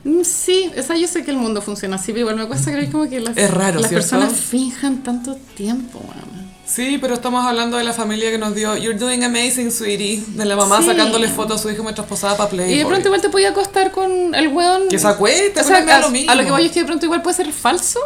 [0.05, 2.71] Mm, Sí, o sea, yo sé que el mundo funciona así, pero igual me cuesta
[2.71, 4.09] creer como que las, Es raro, las ¿cierto?
[4.09, 6.45] personas finjan tanto tiempo, weón.
[6.67, 10.23] Sí, pero estamos hablando de la familia que nos dio You're doing amazing, sweetie.
[10.29, 10.87] De la mamá Sí.
[10.87, 12.75] sacándole fotos a su hijo mientras posaba para Playboy.
[12.75, 14.89] Y de pronto igual te podía acostar con el weón.
[14.89, 16.31] Que se acueste, o sea, me da a, lo mismo.
[16.33, 18.01] a lo que voy es que de pronto igual puede ser falso,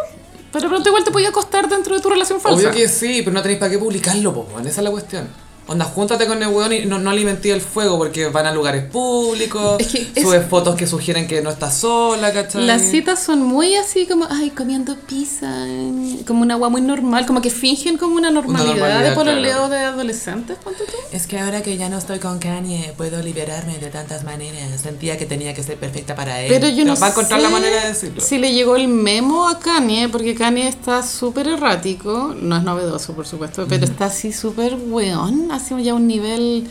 [0.53, 2.59] pero de pronto igual te podía acostar dentro de tu relación falsa.
[2.59, 5.29] Obvio que sí, pero no tenéis para qué publicarlo, po, weón, esa es la cuestión.
[5.69, 8.85] Onda, júntate con el weón y no, no alimenté el fuego porque van a lugares
[8.91, 12.65] públicos, Es que es- subes fotos que sugieren que no estás sola, ¿cachai?
[12.67, 15.67] Las citas son muy así como, ay, comiendo pizza,
[16.27, 19.69] como una agua muy normal, como que fingen como una normalidad, normalidad, de pololeo claro.
[19.69, 20.93] de adolescentes, ponte tú.
[21.13, 24.81] Es que ahora que ya no estoy con Kanye, puedo liberarme de tantas maneras.
[24.81, 26.49] Sentía que tenía que ser perfecta para él.
[26.49, 28.21] Pero yo no Va a encontrar sé la manera de decirlo.
[28.23, 33.13] si le llegó el memo a Kanye, porque Kanye está súper errático, no es novedoso
[33.15, 36.67] por supuesto, pero está así súper weón, así ya un nivel,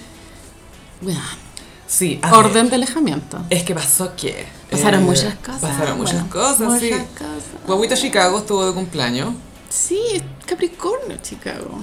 [1.02, 1.48] weón,
[1.88, 3.40] Sí, a ver, orden de alejamiento.
[3.50, 4.46] Es que pasó que...
[4.70, 5.62] Pasaron eh, muchas cosas.
[5.62, 6.90] Pasaron muchas weón, cosas, muchas sí.
[6.90, 7.66] cosas.
[7.66, 9.34] Guaguita Chicago estuvo de cumpleaños.
[9.70, 11.80] Sí, es Capricornio, Chicago.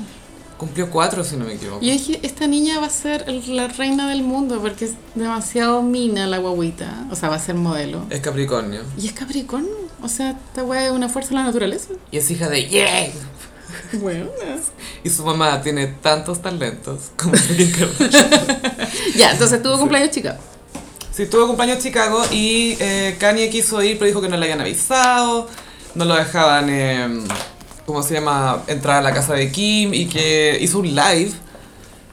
[0.58, 1.82] Cumplió cuatro, si no me equivoco.
[1.82, 5.82] Y yo dije, esta niña va a ser la reina del mundo porque es demasiado
[5.82, 7.06] mina la guaguita.
[7.10, 8.04] O sea, va a ser modelo.
[8.10, 8.82] Es Capricornio.
[8.98, 9.72] Y es Capricornio.
[10.02, 11.88] O sea, esta weá es una fuerza de la naturaleza.
[12.10, 13.10] Y es hija de Yeah.
[13.92, 14.30] Bueno.
[15.02, 18.30] Y su mamá tiene tantos talentos como Kim Kardashian.
[19.16, 20.38] Ya, entonces tuvo cumpleaños Chicago.
[21.12, 24.60] Sí, tuvo cumpleaños Chicago y eh, Kanye quiso ir, pero dijo que no le habían
[24.60, 25.48] avisado,
[25.94, 27.20] no lo dejaban, eh,
[27.86, 31.30] ¿cómo se llama?, entrar a la casa de Kim y que hizo un live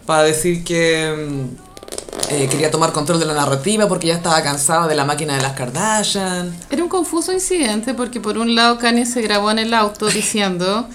[0.05, 1.71] para decir que mm,
[2.29, 5.41] eh, quería tomar control de la narrativa porque ya estaba cansado de la máquina de
[5.41, 6.55] las Kardashian.
[6.69, 10.87] Era un confuso incidente porque por un lado Kanye se grabó en el auto diciendo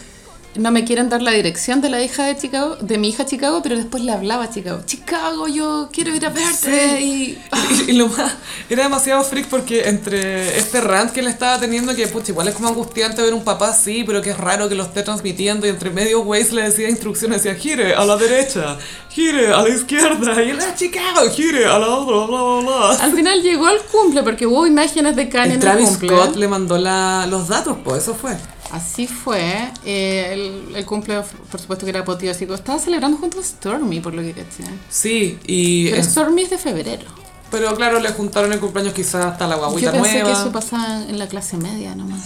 [0.59, 3.61] no me quieren dar la dirección de la hija de Chicago, de mi hija Chicago,
[3.63, 4.81] pero después le hablaba a Chicago.
[4.85, 7.01] Chicago, yo quiero ir a verte.
[7.01, 7.39] Y,
[7.87, 8.35] Y, y lo más,
[8.69, 12.55] era demasiado freak porque entre este rant que le estaba teniendo, que pucha, igual es
[12.55, 15.71] como angustiante ver un papá así, pero que es raro que lo esté transmitiendo, y
[15.71, 18.77] entre medio Waze le decía instrucciones, decía gire a la derecha,
[19.11, 23.05] gire a la izquierda, y él a Chicago, gire a la otra, bla, bla, bla.
[23.05, 26.09] al final llegó al cumple porque hubo imágenes de Kanye en el Travis cumple.
[26.09, 28.37] Scott le mandó la, los datos, pues eso fue.
[28.77, 29.71] Así fue.
[29.85, 30.31] Eh,
[30.69, 32.55] el, el cumple, por supuesto que era apoteósico.
[32.55, 34.65] Estaba celebrando junto a Stormy, por lo que caché.
[34.89, 35.91] Sí, y...
[35.91, 37.05] Pero es- Stormy es de febrero.
[37.51, 40.27] pero claro, le juntaron el cumpleaños quizás hasta la Yo guaguita pensé nueva.
[40.33, 42.23] que eso pasaba en la clase media nomás.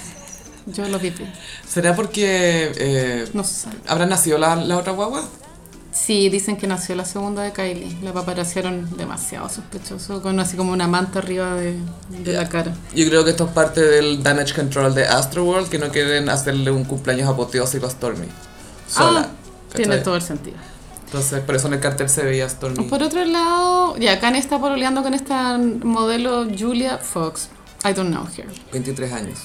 [0.67, 1.13] Yo lo vi.
[1.69, 3.69] ¿Será porque eh, No sé.
[3.89, 5.25] habrá nacido la, la otra guagua?
[5.93, 7.97] Sí, dicen que nació la segunda de Kylie.
[8.03, 11.77] La paparazziaron demasiado sospechoso, con así como una manta arriba de,
[12.11, 12.73] de la cara.
[12.95, 16.71] Yo creo que esto es parte del damage control de Astroworld, que no quieren hacerle
[16.71, 18.27] un cumpleaños apoteósico a Stormy.
[18.89, 19.29] Sola.
[19.31, 20.57] Ah, tiene todo el sentido.
[21.07, 22.85] Entonces, por eso en el cartel se veía Stormy.
[22.85, 27.49] Por otro lado, ya Kanye está pololeando con esta modelo Julia Fox.
[27.85, 28.47] I don't know her.
[28.73, 29.39] 23 años.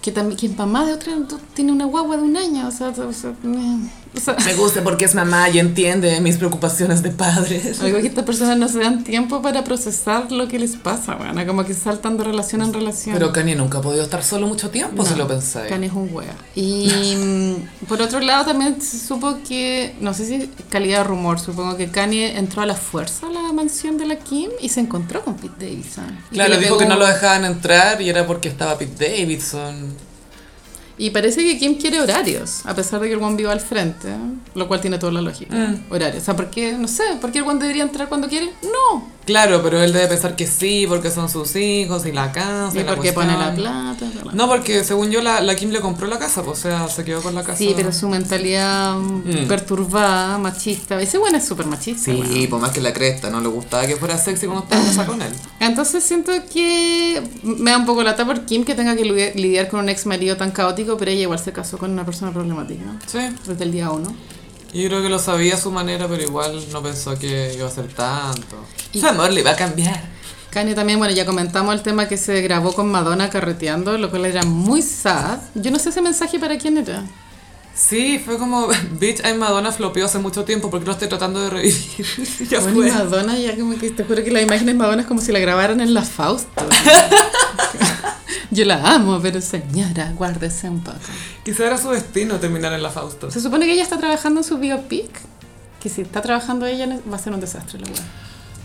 [0.00, 1.12] Que también, que es mamá de otra,
[1.54, 4.82] tiene una guagua de un año, o sea, o sea, me- o sea, Me gusta
[4.82, 7.80] porque es mamá y entiende mis preocupaciones de padres.
[7.80, 11.46] algo que estas personas no se dan tiempo para procesar lo que les pasa, bueno,
[11.46, 13.14] como que saltan de relación en relación.
[13.14, 15.68] Pero Kanye nunca ha podido estar solo mucho tiempo, si No, lo pensáis.
[15.68, 16.34] Kanye es un wea.
[16.54, 17.56] Y
[17.88, 21.90] por otro lado también se supo que, no sé si calidad de rumor, supongo que
[21.90, 25.34] Kanye entró a la fuerza a la mansión de la Kim y se encontró con
[25.36, 26.18] Pete Davidson.
[26.30, 30.11] Claro, le dijo pegó que no lo dejaban entrar y era porque estaba Pete Davidson.
[30.98, 34.08] Y parece que Kim quiere horarios, a pesar de que el one viva al frente,
[34.54, 35.54] lo cual tiene toda la lógica.
[35.54, 35.84] Mm.
[35.90, 36.22] Horarios.
[36.22, 36.72] O sea, ¿por qué?
[36.72, 38.52] No sé, ¿por qué el one debería entrar cuando quiere?
[38.62, 39.08] No.
[39.24, 42.76] Claro, pero él debe pensar que sí, porque son sus hijos y la casa.
[42.76, 43.94] ¿Y y la por qué pone la plata?
[44.32, 47.04] No, porque según yo la, la Kim le compró la casa, pues, o sea, se
[47.04, 47.58] quedó con la casa.
[47.58, 49.46] Sí, pero su mentalidad Mm.
[49.46, 51.00] perturbada, machista.
[51.00, 52.10] Ese bueno es súper machista.
[52.12, 55.22] Sí, por más que la cresta, no le gustaba que fuera sexy cuando estaba con
[55.22, 55.32] él.
[55.60, 59.04] Entonces siento que me da un poco lata por Kim que tenga que
[59.36, 62.32] lidiar con un ex marido tan caótico, pero ella igual se casó con una persona
[62.32, 64.14] problemática Sí, desde el día uno.
[64.72, 67.70] Yo creo que lo sabía a su manera, pero igual no pensó que iba a
[67.70, 68.56] ser tanto.
[68.92, 70.02] Y- Su amor le iba a cambiar.
[70.50, 74.26] Kanye también, bueno, ya comentamos el tema que se grabó con Madonna carreteando, lo cual
[74.26, 75.38] era muy sad.
[75.54, 77.02] Yo no sé ese mensaje para quién era.
[77.74, 78.68] Sí, fue como,
[79.00, 82.06] bitch, ay, Madonna flopeó hace mucho tiempo, porque lo estoy tratando de revivir?
[82.50, 82.92] ya Bueno, fue.
[82.92, 85.38] Madonna, ya como que te juro que la imagen de Madonna es como si la
[85.38, 86.50] grabaran en la Fausto.
[88.52, 90.98] Yo la amo, pero señora, guárdese un poco.
[91.42, 93.30] Quizá era su destino terminar en la Fausto.
[93.30, 95.08] Se supone que ella está trabajando en su biopic.
[95.80, 98.02] Que si está trabajando ella va a ser un desastre la weá.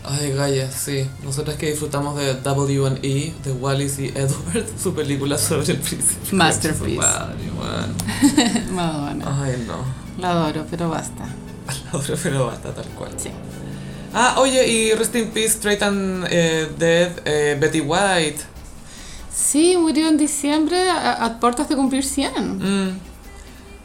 [0.04, 1.08] Ay, Gaia, sí.
[1.24, 6.36] Nosotras que disfrutamos de W&E, de Wallis y Edward, su película sobre el príncipe.
[6.36, 6.96] Masterpiece.
[6.98, 8.74] Madre, weón.
[8.74, 9.42] Madonna.
[9.42, 9.78] Ay, no.
[10.20, 11.24] La adoro, pero basta.
[11.92, 13.12] La otra, pero basta tal cual.
[13.16, 13.30] Sí.
[14.12, 18.57] Ah, oye, y Rest in Peace, Straight and eh, Dead, eh, Betty White.
[19.38, 22.58] Sí, murió en diciembre a, a puertas de cumplir 100.
[22.58, 22.98] Mm.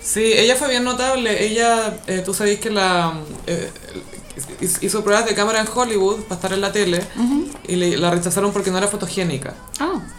[0.01, 1.45] Sí, ella fue bien notable.
[1.45, 3.13] Ella, eh, tú sabes que la
[3.47, 3.71] eh,
[4.81, 7.01] hizo pruebas de cámara en Hollywood para estar en la tele
[7.67, 9.53] y le- la rechazaron porque no era fotogénica.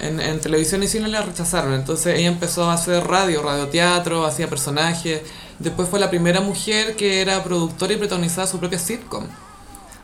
[0.01, 4.49] En, en televisión y cine la rechazaron, entonces ella empezó a hacer radio, radioteatro, hacía
[4.49, 5.23] personajes.
[5.59, 9.25] Después fue la primera mujer que era productora y protagonizaba su propia sitcom.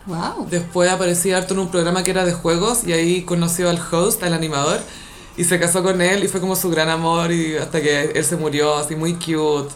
[0.06, 0.46] wow.
[0.50, 4.22] Después aparecía harto en un programa que era de juegos y ahí conoció al host,
[4.22, 4.80] al animador,
[5.40, 8.24] y se casó con él y fue como su gran amor y hasta que él
[8.26, 9.74] se murió, así muy cute.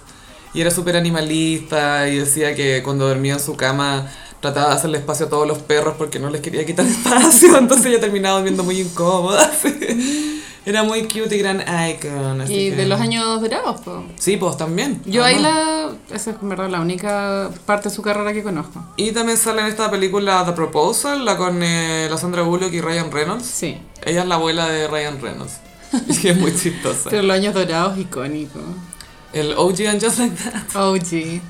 [0.53, 4.07] Y era súper animalista y decía que cuando dormía en su cama
[4.41, 7.87] trataba de hacerle espacio a todos los perros porque no les quería quitar espacio, entonces
[7.87, 9.51] ella terminaba durmiendo muy incómoda.
[10.67, 11.61] Era muy cute y gran
[11.91, 12.41] icon.
[12.41, 13.97] así Y que- de los años dorados, pues.
[14.19, 15.03] Sí, pues también.
[15.05, 15.93] Yo ahí Además.
[16.11, 16.17] la...
[16.17, 18.83] Esa es en verdad la única parte de su carrera que conozco.
[18.97, 22.81] Y también sale en esta película The Proposal, la con eh, la Sandra Bullock y
[22.81, 23.45] Ryan Reynolds.
[23.47, 23.79] Sí.
[24.07, 25.53] Ella es la abuela de Ryan Reynolds.
[26.23, 27.11] Y es muy chistosa.
[27.11, 28.63] Pero los años dorados icónicos.
[29.33, 30.77] El OG and Just Like That.
[30.77, 31.41] OG.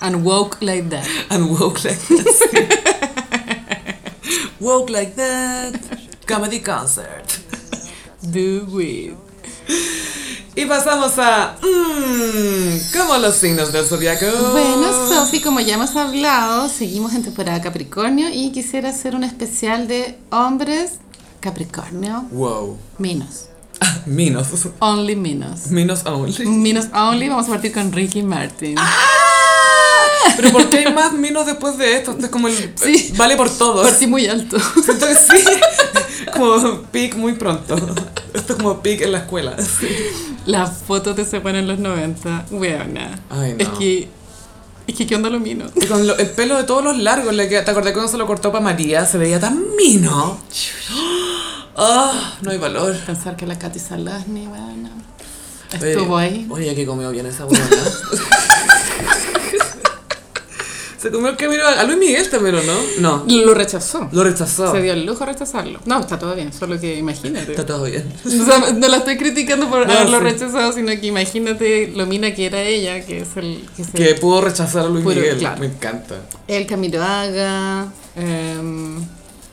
[0.00, 1.04] And woke like that.
[1.28, 2.26] And Woke Like That.
[2.50, 2.58] sí.
[4.60, 5.74] woke Like That.
[6.26, 7.24] Comedy Concert.
[8.22, 9.14] Do it.
[10.54, 11.56] Y pasamos a...
[11.62, 14.26] Mmm, como los signos del zodiaco.
[14.52, 19.88] Bueno, Sofi, como ya hemos hablado, seguimos en temporada Capricornio y quisiera hacer un especial
[19.88, 20.92] de hombres
[21.40, 22.76] Capricornio Wow.
[22.98, 23.46] Minos.
[24.06, 24.48] Minos.
[24.78, 25.68] Only Minos.
[25.68, 26.46] Minos only.
[26.46, 28.76] Minos Only, vamos a partir con Ricky Martin.
[30.36, 32.12] Pero ¿por qué hay más minos después de esto?
[32.12, 32.72] Esto es como el...
[32.76, 33.12] Sí.
[33.16, 33.88] Vale por todos.
[33.88, 34.58] Partí muy alto.
[34.84, 35.44] Siento que sí.
[36.32, 37.74] Como pic muy pronto.
[38.34, 39.56] Esto es como pic en la escuela.
[40.46, 43.18] Las fotos de Sepan en los 90, weona.
[43.30, 43.58] Ay, no.
[43.58, 44.08] Es que,
[44.86, 45.66] es que, ¿qué onda lo mino?
[45.76, 48.18] Y con lo- el pelo de todos los largos, le queda- ¿te acordás cuando se
[48.18, 49.06] lo cortó para María?
[49.06, 50.38] Se veía tan mino.
[51.76, 52.96] Ah, no hay valor.
[53.06, 54.90] Pensar que la Katy Salasny, weona,
[55.72, 56.46] estuvo ahí.
[56.50, 57.64] Oye, que comió bien esa buena.
[61.02, 62.74] se comió el camino a Luis Miguel también, ¿o no?
[63.00, 63.24] No.
[63.26, 64.08] Lo rechazó.
[64.12, 64.70] Lo rechazó.
[64.72, 65.80] Se dio el lujo de rechazarlo.
[65.84, 67.50] No, está todo bien, solo que imagínate.
[67.50, 68.04] Está todo bien.
[68.24, 70.24] O sea, no la estoy criticando por No, haberlo sí.
[70.24, 73.66] rechazado, sino que imagínate lo mina que era ella, que es el...
[73.76, 75.38] Que es el- Que pudo rechazar a Luis Puro- Miguel.
[75.38, 75.60] claro.
[75.60, 76.16] Me encanta.
[76.46, 77.86] El Camilo Haga.
[78.16, 78.96] em,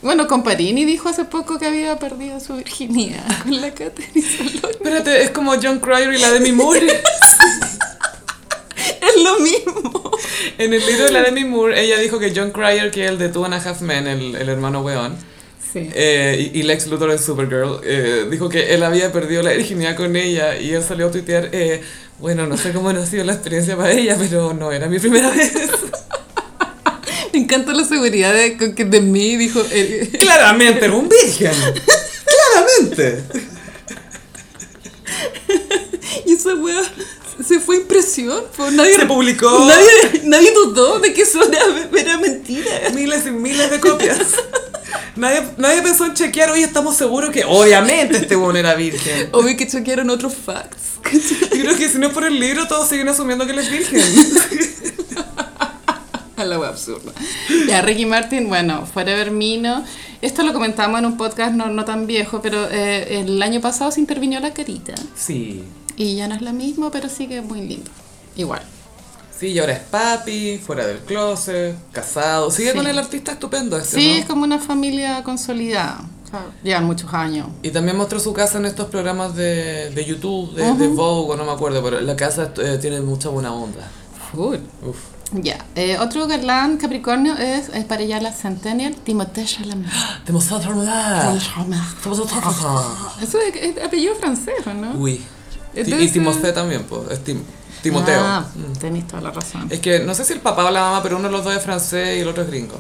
[0.02, 4.72] bueno, Comparini dijo hace poco que había perdido su virginidad con la Catherine Solón.
[4.72, 7.02] Espérate, es como John Cryer y la Demi Moore.
[9.32, 10.12] Lo mismo.
[10.58, 13.18] en el libro de la Demi Moore, ella dijo que John Cryer, que es el
[13.18, 15.16] de Two and a Half Men, el, el hermano weón,
[15.72, 15.88] Sí.
[15.94, 20.16] eh, y, Lex Luthor en Supergirl, eh, dijo que él había perdido la virginidad con
[20.16, 21.84] ella y él salió a tuitear, eh,
[22.18, 24.98] bueno, no sé cómo no ha sido la experiencia para ella, pero no era mi
[24.98, 25.54] primera vez.
[27.34, 29.62] Me encanta la seguridad de, con que de mí, dijo.
[29.72, 31.52] eh, Claramente era un virgen.
[32.26, 33.24] Claramente.
[36.26, 36.82] y esa wea
[37.46, 38.44] se fue impresión.
[38.56, 39.66] pues, nadie, Se publicó.
[39.66, 41.60] Nadie, nadie dudó de que eso era,
[41.98, 42.72] era mentira.
[42.94, 44.20] Miles y miles de copias.
[45.16, 49.30] Nadie, nadie pensó en chequear, oye, estamos seguros que obviamente este weón era virgen.
[49.34, 51.00] Obvio que chequearon otros facts.
[51.54, 53.70] Yo creo que si no es por el libro, todos siguen asumiendo que él es
[53.70, 54.02] virgen.
[56.38, 57.12] A la wea absurda.
[57.68, 59.84] Ya, Ricky Martin, bueno, Forever Mino.
[60.22, 63.92] Esto lo comentamos en un podcast no, no tan viejo, pero eh, el año pasado
[63.92, 64.96] se intervinió la carita.
[65.16, 65.64] Sí.
[66.00, 67.92] Y ya no es la misma, pero sigue muy lindo.
[68.36, 68.62] Igual.
[69.38, 72.50] Sí, y ahora es papi, fuera del closet, casado.
[72.52, 72.78] Sigue Sí.
[72.78, 74.16] con el artista estupendo este, Sí, ¿no?
[74.20, 76.02] es como una familia consolidada.
[76.64, 77.48] Llevan muchos años.
[77.64, 81.38] Y también mostró su casa en estos programas de, de YouTube, de, de Vogue, o
[81.38, 83.88] no me acuerdo, pero la casa eh, tiene mucha buena onda.
[84.32, 84.58] Full.
[84.86, 84.98] Uf.
[85.32, 89.88] Ya, eh, otro galán Capricornio es, es para ella la Centennial, Timothée Chalamet.
[91.30, 91.80] Otra Chalamet.
[93.20, 93.28] vez.
[93.30, 94.92] Eso es, es apellido francés, ¿o ¿no?
[94.94, 95.22] Uy.
[95.80, 97.10] Es Ti- de Y ese- Timoteo también, pues.
[97.12, 97.42] Es Tim-
[97.82, 98.20] Timoteo.
[98.22, 98.46] Ah,
[98.80, 99.68] tenéis toda la razón.
[99.70, 101.56] Es que no sé si el papá o la mamá, pero uno de los dos
[101.56, 102.76] es francés y el otro es gringo.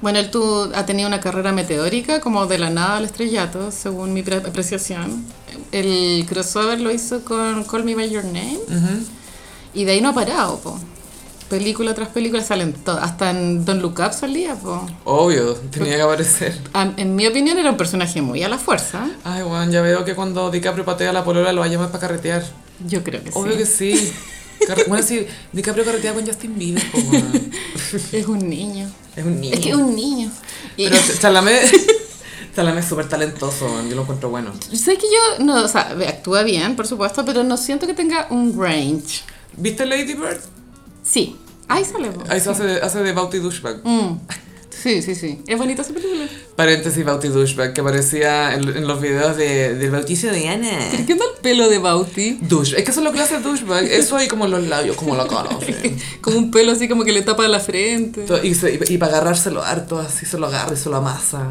[0.00, 4.14] Bueno, él tu- ha tenido una carrera meteórica, como de la nada al estrellato, según
[4.14, 5.24] mi pre- apreciación.
[5.72, 9.04] El crossover lo hizo con Call Me By Your Name, Ujú.
[9.74, 10.80] y de ahí no ha parado, po.
[11.50, 13.02] Película tras película salen todas.
[13.04, 14.86] Hasta en Don't Look Up salía, po.
[15.04, 16.56] Obvio, tenía que aparecer.
[16.96, 19.10] En mi opinión era un personaje muy a la fuerza.
[19.24, 21.88] Ay, bueno, ya veo que cuando DiCaprio patea a la polola lo va a llamar
[21.88, 22.44] para carretear.
[22.86, 23.58] Yo creo que Obvio sí.
[23.58, 24.12] que sí.
[24.66, 26.98] Carre- bueno, sí, DiCaprio carretea con Justin Bieber, po.
[28.12, 28.88] Es un niño.
[29.16, 29.54] Es un niño.
[29.54, 30.30] Es que es un niño.
[30.76, 31.72] Pero Chalamet,
[32.54, 34.52] Chalamet es súper talentoso, yo lo encuentro bueno.
[34.72, 38.28] sé que yo, no, o sea, actúa bien, por supuesto, pero no siento que tenga
[38.30, 39.22] un range.
[39.56, 40.40] ¿Viste Lady Bird?
[41.02, 41.36] Sí,
[41.70, 42.10] ahí sale.
[42.28, 43.80] Ahí se hace, hace de Bauti Douchebag.
[43.84, 44.18] Mm.
[44.70, 45.42] Sí, sí, sí.
[45.46, 46.26] Es bonita esa película.
[46.56, 50.70] Paréntesis Bauti Douchebag, que aparecía en, en los videos de, del bautizo de Ana.
[50.90, 52.38] ¿Pero qué onda el pelo de Bauti?
[52.40, 52.78] Douche.
[52.78, 53.84] Es que eso es lo que hace douchebag.
[53.84, 55.50] Eso ahí como los labios, como la cara.
[56.22, 58.24] Como un pelo así como que le tapa la frente.
[58.42, 61.50] Y, se- y, para agarrárselo harto, así se lo agarra y se lo amasa.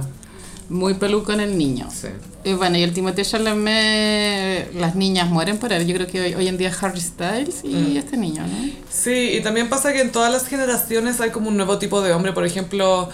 [0.69, 1.87] Muy peluco en el niño.
[1.91, 2.07] Sí.
[2.43, 5.85] Y bueno, y el Timothée Chalamet, las niñas mueren por él.
[5.87, 8.69] Yo creo que hoy, hoy en día Harry Styles y este niño, ¿no?
[8.89, 12.13] Sí, y también pasa que en todas las generaciones hay como un nuevo tipo de
[12.13, 12.33] hombre.
[12.33, 13.09] Por ejemplo,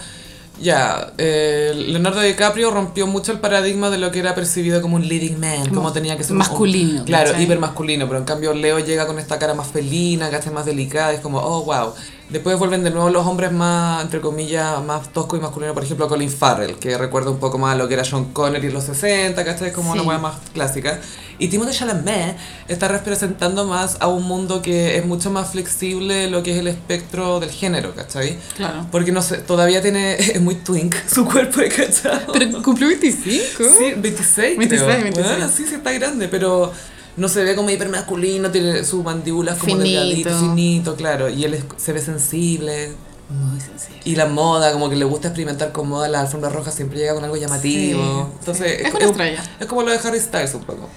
[0.62, 5.08] ya, eh, Leonardo DiCaprio rompió mucho el paradigma de lo que era percibido como un
[5.08, 7.44] leading man, como tenía que ser masculino, un- claro, ¿cachai?
[7.44, 10.66] hiper masculino, pero en cambio Leo llega con esta cara más felina, que hace más
[10.66, 11.94] delicada, es como, oh, wow.
[12.30, 16.08] Después vuelven de nuevo los hombres más, entre comillas, más toscos y masculinos, por ejemplo,
[16.08, 18.84] Colin Farrell, que recuerda un poco más a lo que era Sean Connery en los
[18.86, 19.72] 60, ¿cachai?
[19.72, 20.08] Como una Sí.
[20.08, 21.00] hueá más clásica.
[21.38, 22.36] Y Timothée Chalamet
[22.68, 26.68] está representando más a un mundo que es mucho más flexible lo que es el
[26.68, 28.38] espectro del género, ¿cachai?
[28.58, 28.88] Claro.
[28.92, 32.22] Porque no sé, todavía tiene, es muy twink su cuerpo, ¿cachai?
[32.34, 33.64] Pero cumplió 25.
[33.78, 34.58] Sí, 26.
[34.58, 35.04] 26, creo.
[35.04, 35.28] 26.
[35.28, 36.72] Bueno, sí, sí está grande, pero
[37.18, 40.00] no se ve como hiper masculino, tiene su mandíbula como Finito.
[40.02, 41.30] delgadito, finito, claro.
[41.30, 42.92] Y él es- se ve sensible.
[43.30, 43.96] Muy sencillo.
[44.06, 47.16] Y la moda, como que le gusta experimentar con moda, la alfombra roja siempre llega
[47.16, 48.30] con algo llamativo.
[48.32, 48.84] Sí, Entonces, sí.
[48.88, 49.44] Es una estrella.
[49.60, 50.88] Es como lo de Harry Styles un poco.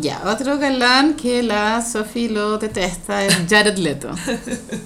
[0.00, 4.10] Ya, otro galán que la Sophie lo detesta es Jared Leto.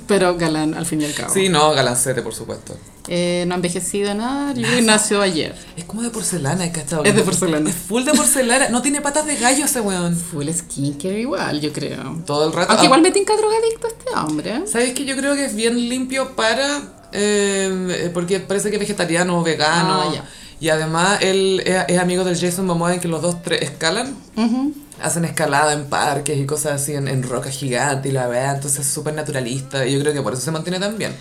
[0.08, 1.32] Pero galán al fin y al cabo.
[1.32, 2.76] Sí, no, galancete, por supuesto.
[3.08, 5.54] Eh, no ha envejecido nada, yo creo que nació ayer.
[5.76, 7.00] Es como de porcelana, ¿cachai?
[7.04, 7.70] Es de porcelana.
[7.70, 8.68] Es full de porcelana.
[8.70, 10.16] No tiene patas de gallo ese weón.
[10.16, 12.22] Full skincare igual, yo creo.
[12.26, 12.70] Todo el rato.
[12.72, 14.66] Aunque Ah, igual me tinca drogadicto este hombre.
[14.66, 16.82] ¿Sabes que Yo creo que es bien limpio para...
[17.12, 20.02] eh, porque parece que es vegetariano o vegano.
[20.02, 20.24] Ah, ya.
[20.58, 24.16] Y además él es, es amigo del Jason Momoa en que los dos tres escalan.
[24.36, 24.72] Ujú.
[25.02, 28.80] Hacen escalada en parques y cosas así en, en roca gigante y la verdad, entonces
[28.86, 31.14] es súper naturalista y yo creo que por eso se mantiene tan bien.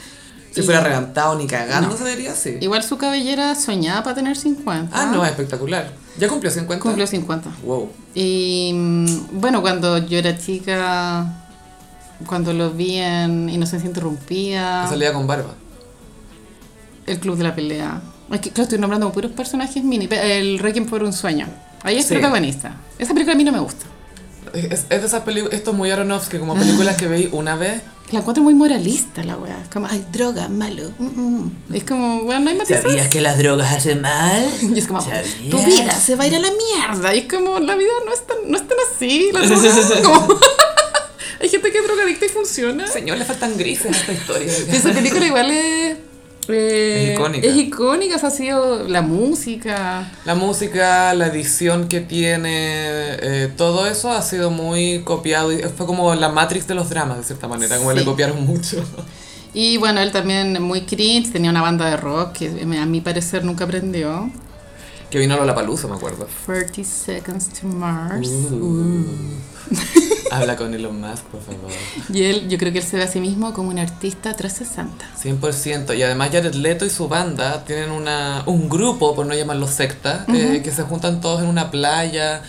[0.53, 1.97] Si Y- fuera reventado ni cagando No.
[1.97, 2.57] se vería así.
[2.61, 4.89] Igual su cabellera soñaba para tener 50.
[4.97, 5.91] Ah, no, es espectacular.
[6.18, 6.81] ¿Ya cumplió 50?
[6.81, 7.49] Cumplió 50.
[7.64, 7.91] Wow.
[8.14, 9.06] Y mm,
[9.41, 11.43] bueno, cuando yo era chica,
[12.26, 15.53] cuando lo vi en Inocencia Interrumpida, Que salía con barba.
[17.06, 18.02] El Club de la Pelea.
[18.31, 20.07] Es que, claro, estoy nombrando puros personajes mini.
[20.10, 21.47] El Requiem por un sueño.
[21.86, 22.14] Ahí es Sí.
[22.16, 22.76] protagonista.
[22.99, 23.86] Esa película a mí no me gusta.
[24.53, 27.82] Es, es de esas películas, esto es muy Aronofsky, como películas que veis una vez.
[28.12, 29.57] La encuentro muy moralista la weá.
[29.64, 30.91] Es como, ay, droga, malo.
[30.99, 31.52] mm, mm.
[31.74, 33.07] Es como, bueno, no hay matices.
[33.10, 34.45] que las drogas hacen mal?
[34.62, 35.26] Y es como, ¿Sabías?
[35.49, 37.16] tu vida se va a ir a la mierda.
[37.16, 39.30] Y es como, la vida no es tan, no es tan así.
[39.34, 40.40] La droga, como-
[41.41, 42.88] hay gente que es drogadicta y funciona.
[42.88, 44.53] Señor, le faltan grises a esta historia.
[44.72, 45.98] Esa película igual es...
[46.50, 47.48] eh, Es icónica.
[47.48, 50.12] Es icónica, o sea, ha sido la música.
[50.26, 55.52] La música, la edición que tiene, eh, todo eso ha sido muy copiado.
[55.76, 58.84] Fue como la Matrix de los dramas, de cierta manera, como le copiaron mucho.
[59.54, 63.46] Y bueno, él también muy cringe, tenía una banda de rock que a mi parecer
[63.46, 64.30] nunca aprendió.
[65.10, 66.28] Que vino a la palusa, me acuerdo.
[66.46, 68.28] 30 Seconds to Mars.
[68.52, 69.06] Uh.
[70.31, 71.72] Habla con Elon Musk, por favor.
[72.11, 75.06] Y él, yo creo que él se ve a sí mismo como un artista 360.
[75.22, 75.97] 100%.
[75.97, 80.26] Y además Jared Leto y su banda tienen una, un grupo, por no llamarlo secta,
[80.34, 82.41] eh, que se juntan todos en una playa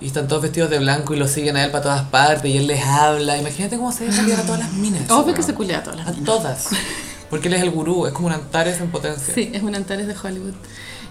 [0.00, 2.56] y están todos vestidos de blanco y lo siguen a él para todas partes y
[2.56, 3.36] él les habla.
[3.36, 5.10] Imagínate cómo se debe a todas las minas.
[5.10, 6.24] Obvio que se culea a todas las A minas.
[6.24, 6.68] todas.
[7.28, 9.32] Porque él es el gurú, es como un Antares en potencia.
[9.34, 10.54] Sí, es un Antares de Hollywood.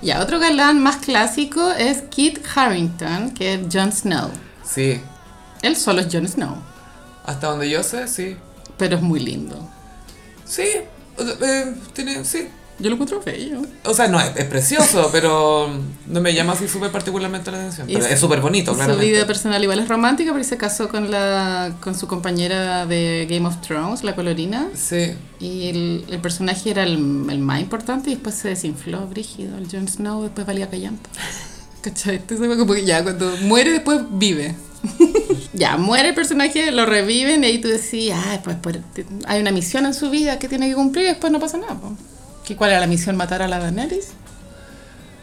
[0.02, 4.30] Ya, otro galán más clásico es Kit Harington, que es Jon Snow.
[4.66, 5.02] Sí.
[5.62, 6.56] Él solo es Jon Snow,
[7.26, 8.36] Hasta donde yo sé, sí.
[8.78, 9.58] pero es muy lindo.
[10.46, 10.64] Sí.
[11.18, 12.48] eh, tiene, sí.
[12.82, 13.62] Yo lo encuentro bello.
[13.84, 15.70] O sea, no, es, es precioso, pero
[16.08, 17.88] no me llama así súper particularmente la atención.
[17.88, 19.12] Pero su- es súper bonito, Su claramente.
[19.12, 23.46] vida personal igual es romántica, pero se casó con, la, con su compañera de Game
[23.46, 24.70] of Thrones, la colorina.
[24.76, 25.14] Sí.
[25.42, 26.94] Y el, el personaje era el,
[27.30, 29.58] el más importante y después se desinfló, brígido.
[29.58, 31.10] El Jon Snow después valía callampa.
[31.82, 32.16] ¿Cachai?
[32.16, 34.56] Entonces como que ya, cuando muere después vive.
[35.54, 38.80] ya, muere el personaje, lo reviven y ahí tú decís, ah, pues por-
[39.28, 41.78] hay una misión en su vida que tiene que cumplir y después no pasa nada.
[42.46, 43.16] ¿Qué, ¿Cuál era la misión?
[43.18, 44.08] ¿Matar a la Daenerys?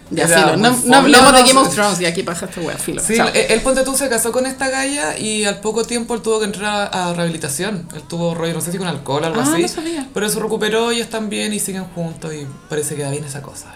[0.09, 0.57] Ya, filo.
[0.57, 1.49] No, no hablemos de fome.
[1.53, 3.03] Game of Thrones y aquí paja esta wea, filo.
[3.05, 6.23] Sí, él, él, ponte tú se casó con esta galla y al poco tiempo él
[6.23, 7.89] tuvo que entrar a, a rehabilitación.
[7.93, 9.62] Él tuvo rollo, no sé si con alcohol o algo Ah, así.
[9.62, 10.07] no sabía.
[10.15, 13.43] Pero se recuperó y están bien y siguen juntos y parece que va bien esa
[13.43, 13.74] cosa.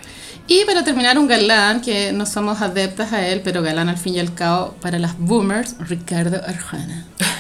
[0.53, 4.17] Y para terminar, un galán que no somos adeptas a él, pero galán al fin
[4.17, 7.07] y al cabo para las boomers, Ricardo Arjona.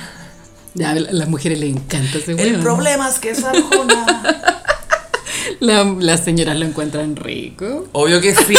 [0.72, 2.60] Ya, a las mujeres les encanta ese El weón.
[2.62, 4.22] problema es que es Arjona.
[5.58, 7.88] La- las señoras lo encuentran rico.
[7.90, 8.54] Obvio que sí.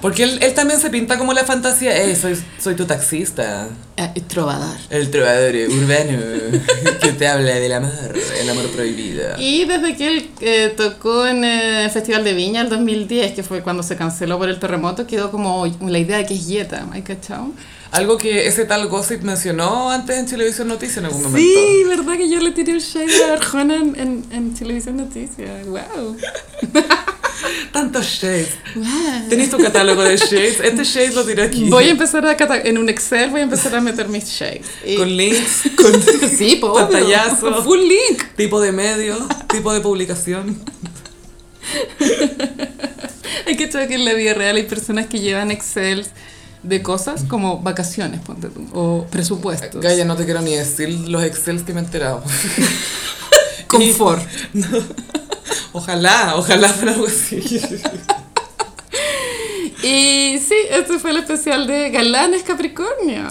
[0.00, 1.96] Porque él, él también se pinta como la fantasía.
[1.96, 3.68] Eh, soy, soy tu taxista.
[3.98, 4.76] Ah, y trovador.
[4.88, 6.18] El trovador urbano
[7.00, 9.38] que te habla del amor, el amor prohibido.
[9.38, 13.62] Y desde que él eh, tocó en el Festival de Viña el 2010, que fue
[13.62, 17.02] cuando se canceló por el terremoto, quedó como la idea de que es Yeta, ¿hay
[17.02, 17.52] cachado?
[17.90, 21.46] Algo que ese tal Gossip mencionó antes en Televisión Noticias en algún momento.
[21.50, 25.66] Sí, verdad que yo le tiré un shade a Arjona en, en, en Televisión Noticias.
[25.66, 26.16] ¡Wow!
[27.72, 28.48] Tantos shades.
[28.74, 29.28] wow.
[29.28, 30.60] ¿Tenés tu catálogo de shades?
[30.60, 31.68] Este shade lo tiré aquí.
[31.68, 34.66] Voy a empezar a en un Excel voy a empezar a meter mis shades.
[34.86, 36.88] Y- Con links, con sí, po, obvio.
[36.88, 37.62] pantallazo.
[37.64, 38.22] Full link.
[38.36, 39.16] tipo de medio,
[39.48, 40.58] tipo de publicación.
[43.46, 46.06] Hay que saber que en la vida real hay personas que llevan Excel
[46.62, 49.80] de cosas como vacaciones, ponte tú, o presupuestos.
[49.80, 52.22] Gaya, no te quiero ni decir los excels que me he enterado.
[53.66, 54.22] Confort.
[55.72, 57.40] Ojalá, ojalá fuera algo así.
[59.82, 63.28] Y sí, este fue el especial de Galanes Capricornio.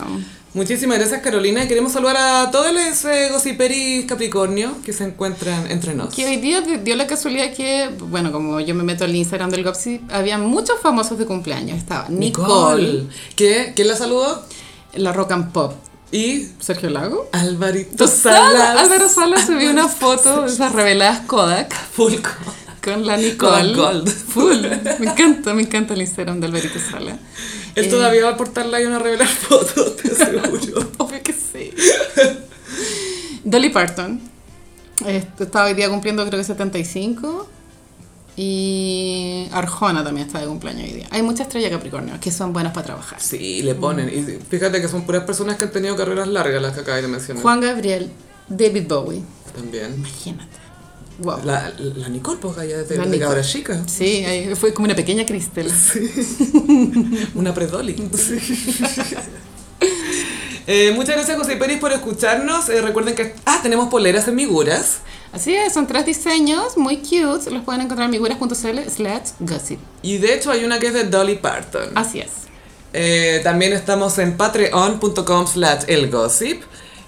[0.56, 1.68] Muchísimas gracias Carolina.
[1.68, 6.16] Queremos saludar a todos los eh, gossiperis Capricornio que se encuentran entre nos.
[6.16, 9.64] Que hoy día dio la casualidad que, bueno, como yo me meto al Instagram del
[9.64, 11.78] Gossip, había muchos famosos de cumpleaños.
[11.78, 13.06] Estaba Nicole,
[13.36, 13.74] ¿Qué?
[13.76, 14.44] ¿Quién la saludó?
[14.96, 15.74] la Rock and Pop,
[16.12, 17.30] Y Sergio Lago.
[17.32, 18.50] Alvarito Sala.
[18.52, 18.78] Salas.
[18.80, 22.16] Álvaro Sala subió una foto de esas reveladas Kodak Full
[22.84, 23.74] con la Nicole.
[23.74, 24.10] Kodak Gold.
[24.10, 24.62] Full.
[25.00, 27.18] Me encanta, me encanta el Instagram de Alvarito Sala.
[27.76, 27.90] Él Eh.
[27.90, 30.92] todavía va a aportarla ahí una revelar foto, te aseguro.
[30.98, 31.72] Obvio que sí.
[33.44, 34.20] Dolly Parton.
[35.06, 37.50] Este, estaba hoy día cumpliendo creo que 75.
[38.42, 41.08] Y Arjona también está de cumpleaños hoy día.
[41.12, 43.20] Hay muchas estrellas Capricornio que son buenas para trabajar.
[43.20, 44.08] Sí, le ponen.
[44.08, 47.10] Y fíjate que son puras personas que han tenido carreras largas las que acabas de
[47.10, 47.44] mencionar.
[47.44, 48.10] Juan Gabriel,
[48.48, 49.24] David Bowie.
[49.54, 49.94] También.
[49.94, 50.56] Imagínate.
[51.18, 51.40] Wow.
[51.44, 53.84] La, la Nicole, pues, allá de, La de cabra chica.
[53.88, 55.70] Sí, ahí fue como una pequeña Cristel.
[57.36, 57.94] Una predoli.
[60.72, 62.70] Eh, muchas gracias José Peris por escucharnos.
[62.70, 65.00] Eh, recuerden que ah, tenemos poleras en Miguras.
[65.32, 67.52] Así es, son tres diseños muy cute.
[67.52, 69.80] Los pueden encontrar en miguras.cl slash gossip.
[70.02, 71.92] Y de hecho hay una que es de Dolly Parton.
[71.96, 72.30] Así es.
[72.94, 76.64] Eh, también estamos en patreon.com slash elgossip.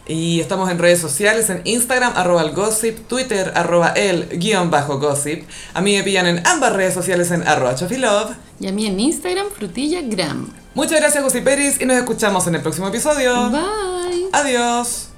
[0.08, 5.00] Y estamos en redes sociales, en Instagram, arroba el gossip, Twitter, arroba el guion bajo
[5.00, 5.44] gossip.
[5.74, 8.36] A mí me pillan en ambas redes sociales en arroba chofilove.
[8.60, 10.50] Y a mí en Instagram, frutillagram.
[10.74, 13.52] Muchas gracias José Peris y nos escuchamos en el próximo episodio.
[13.52, 14.30] Bye.
[14.34, 15.11] Adiós.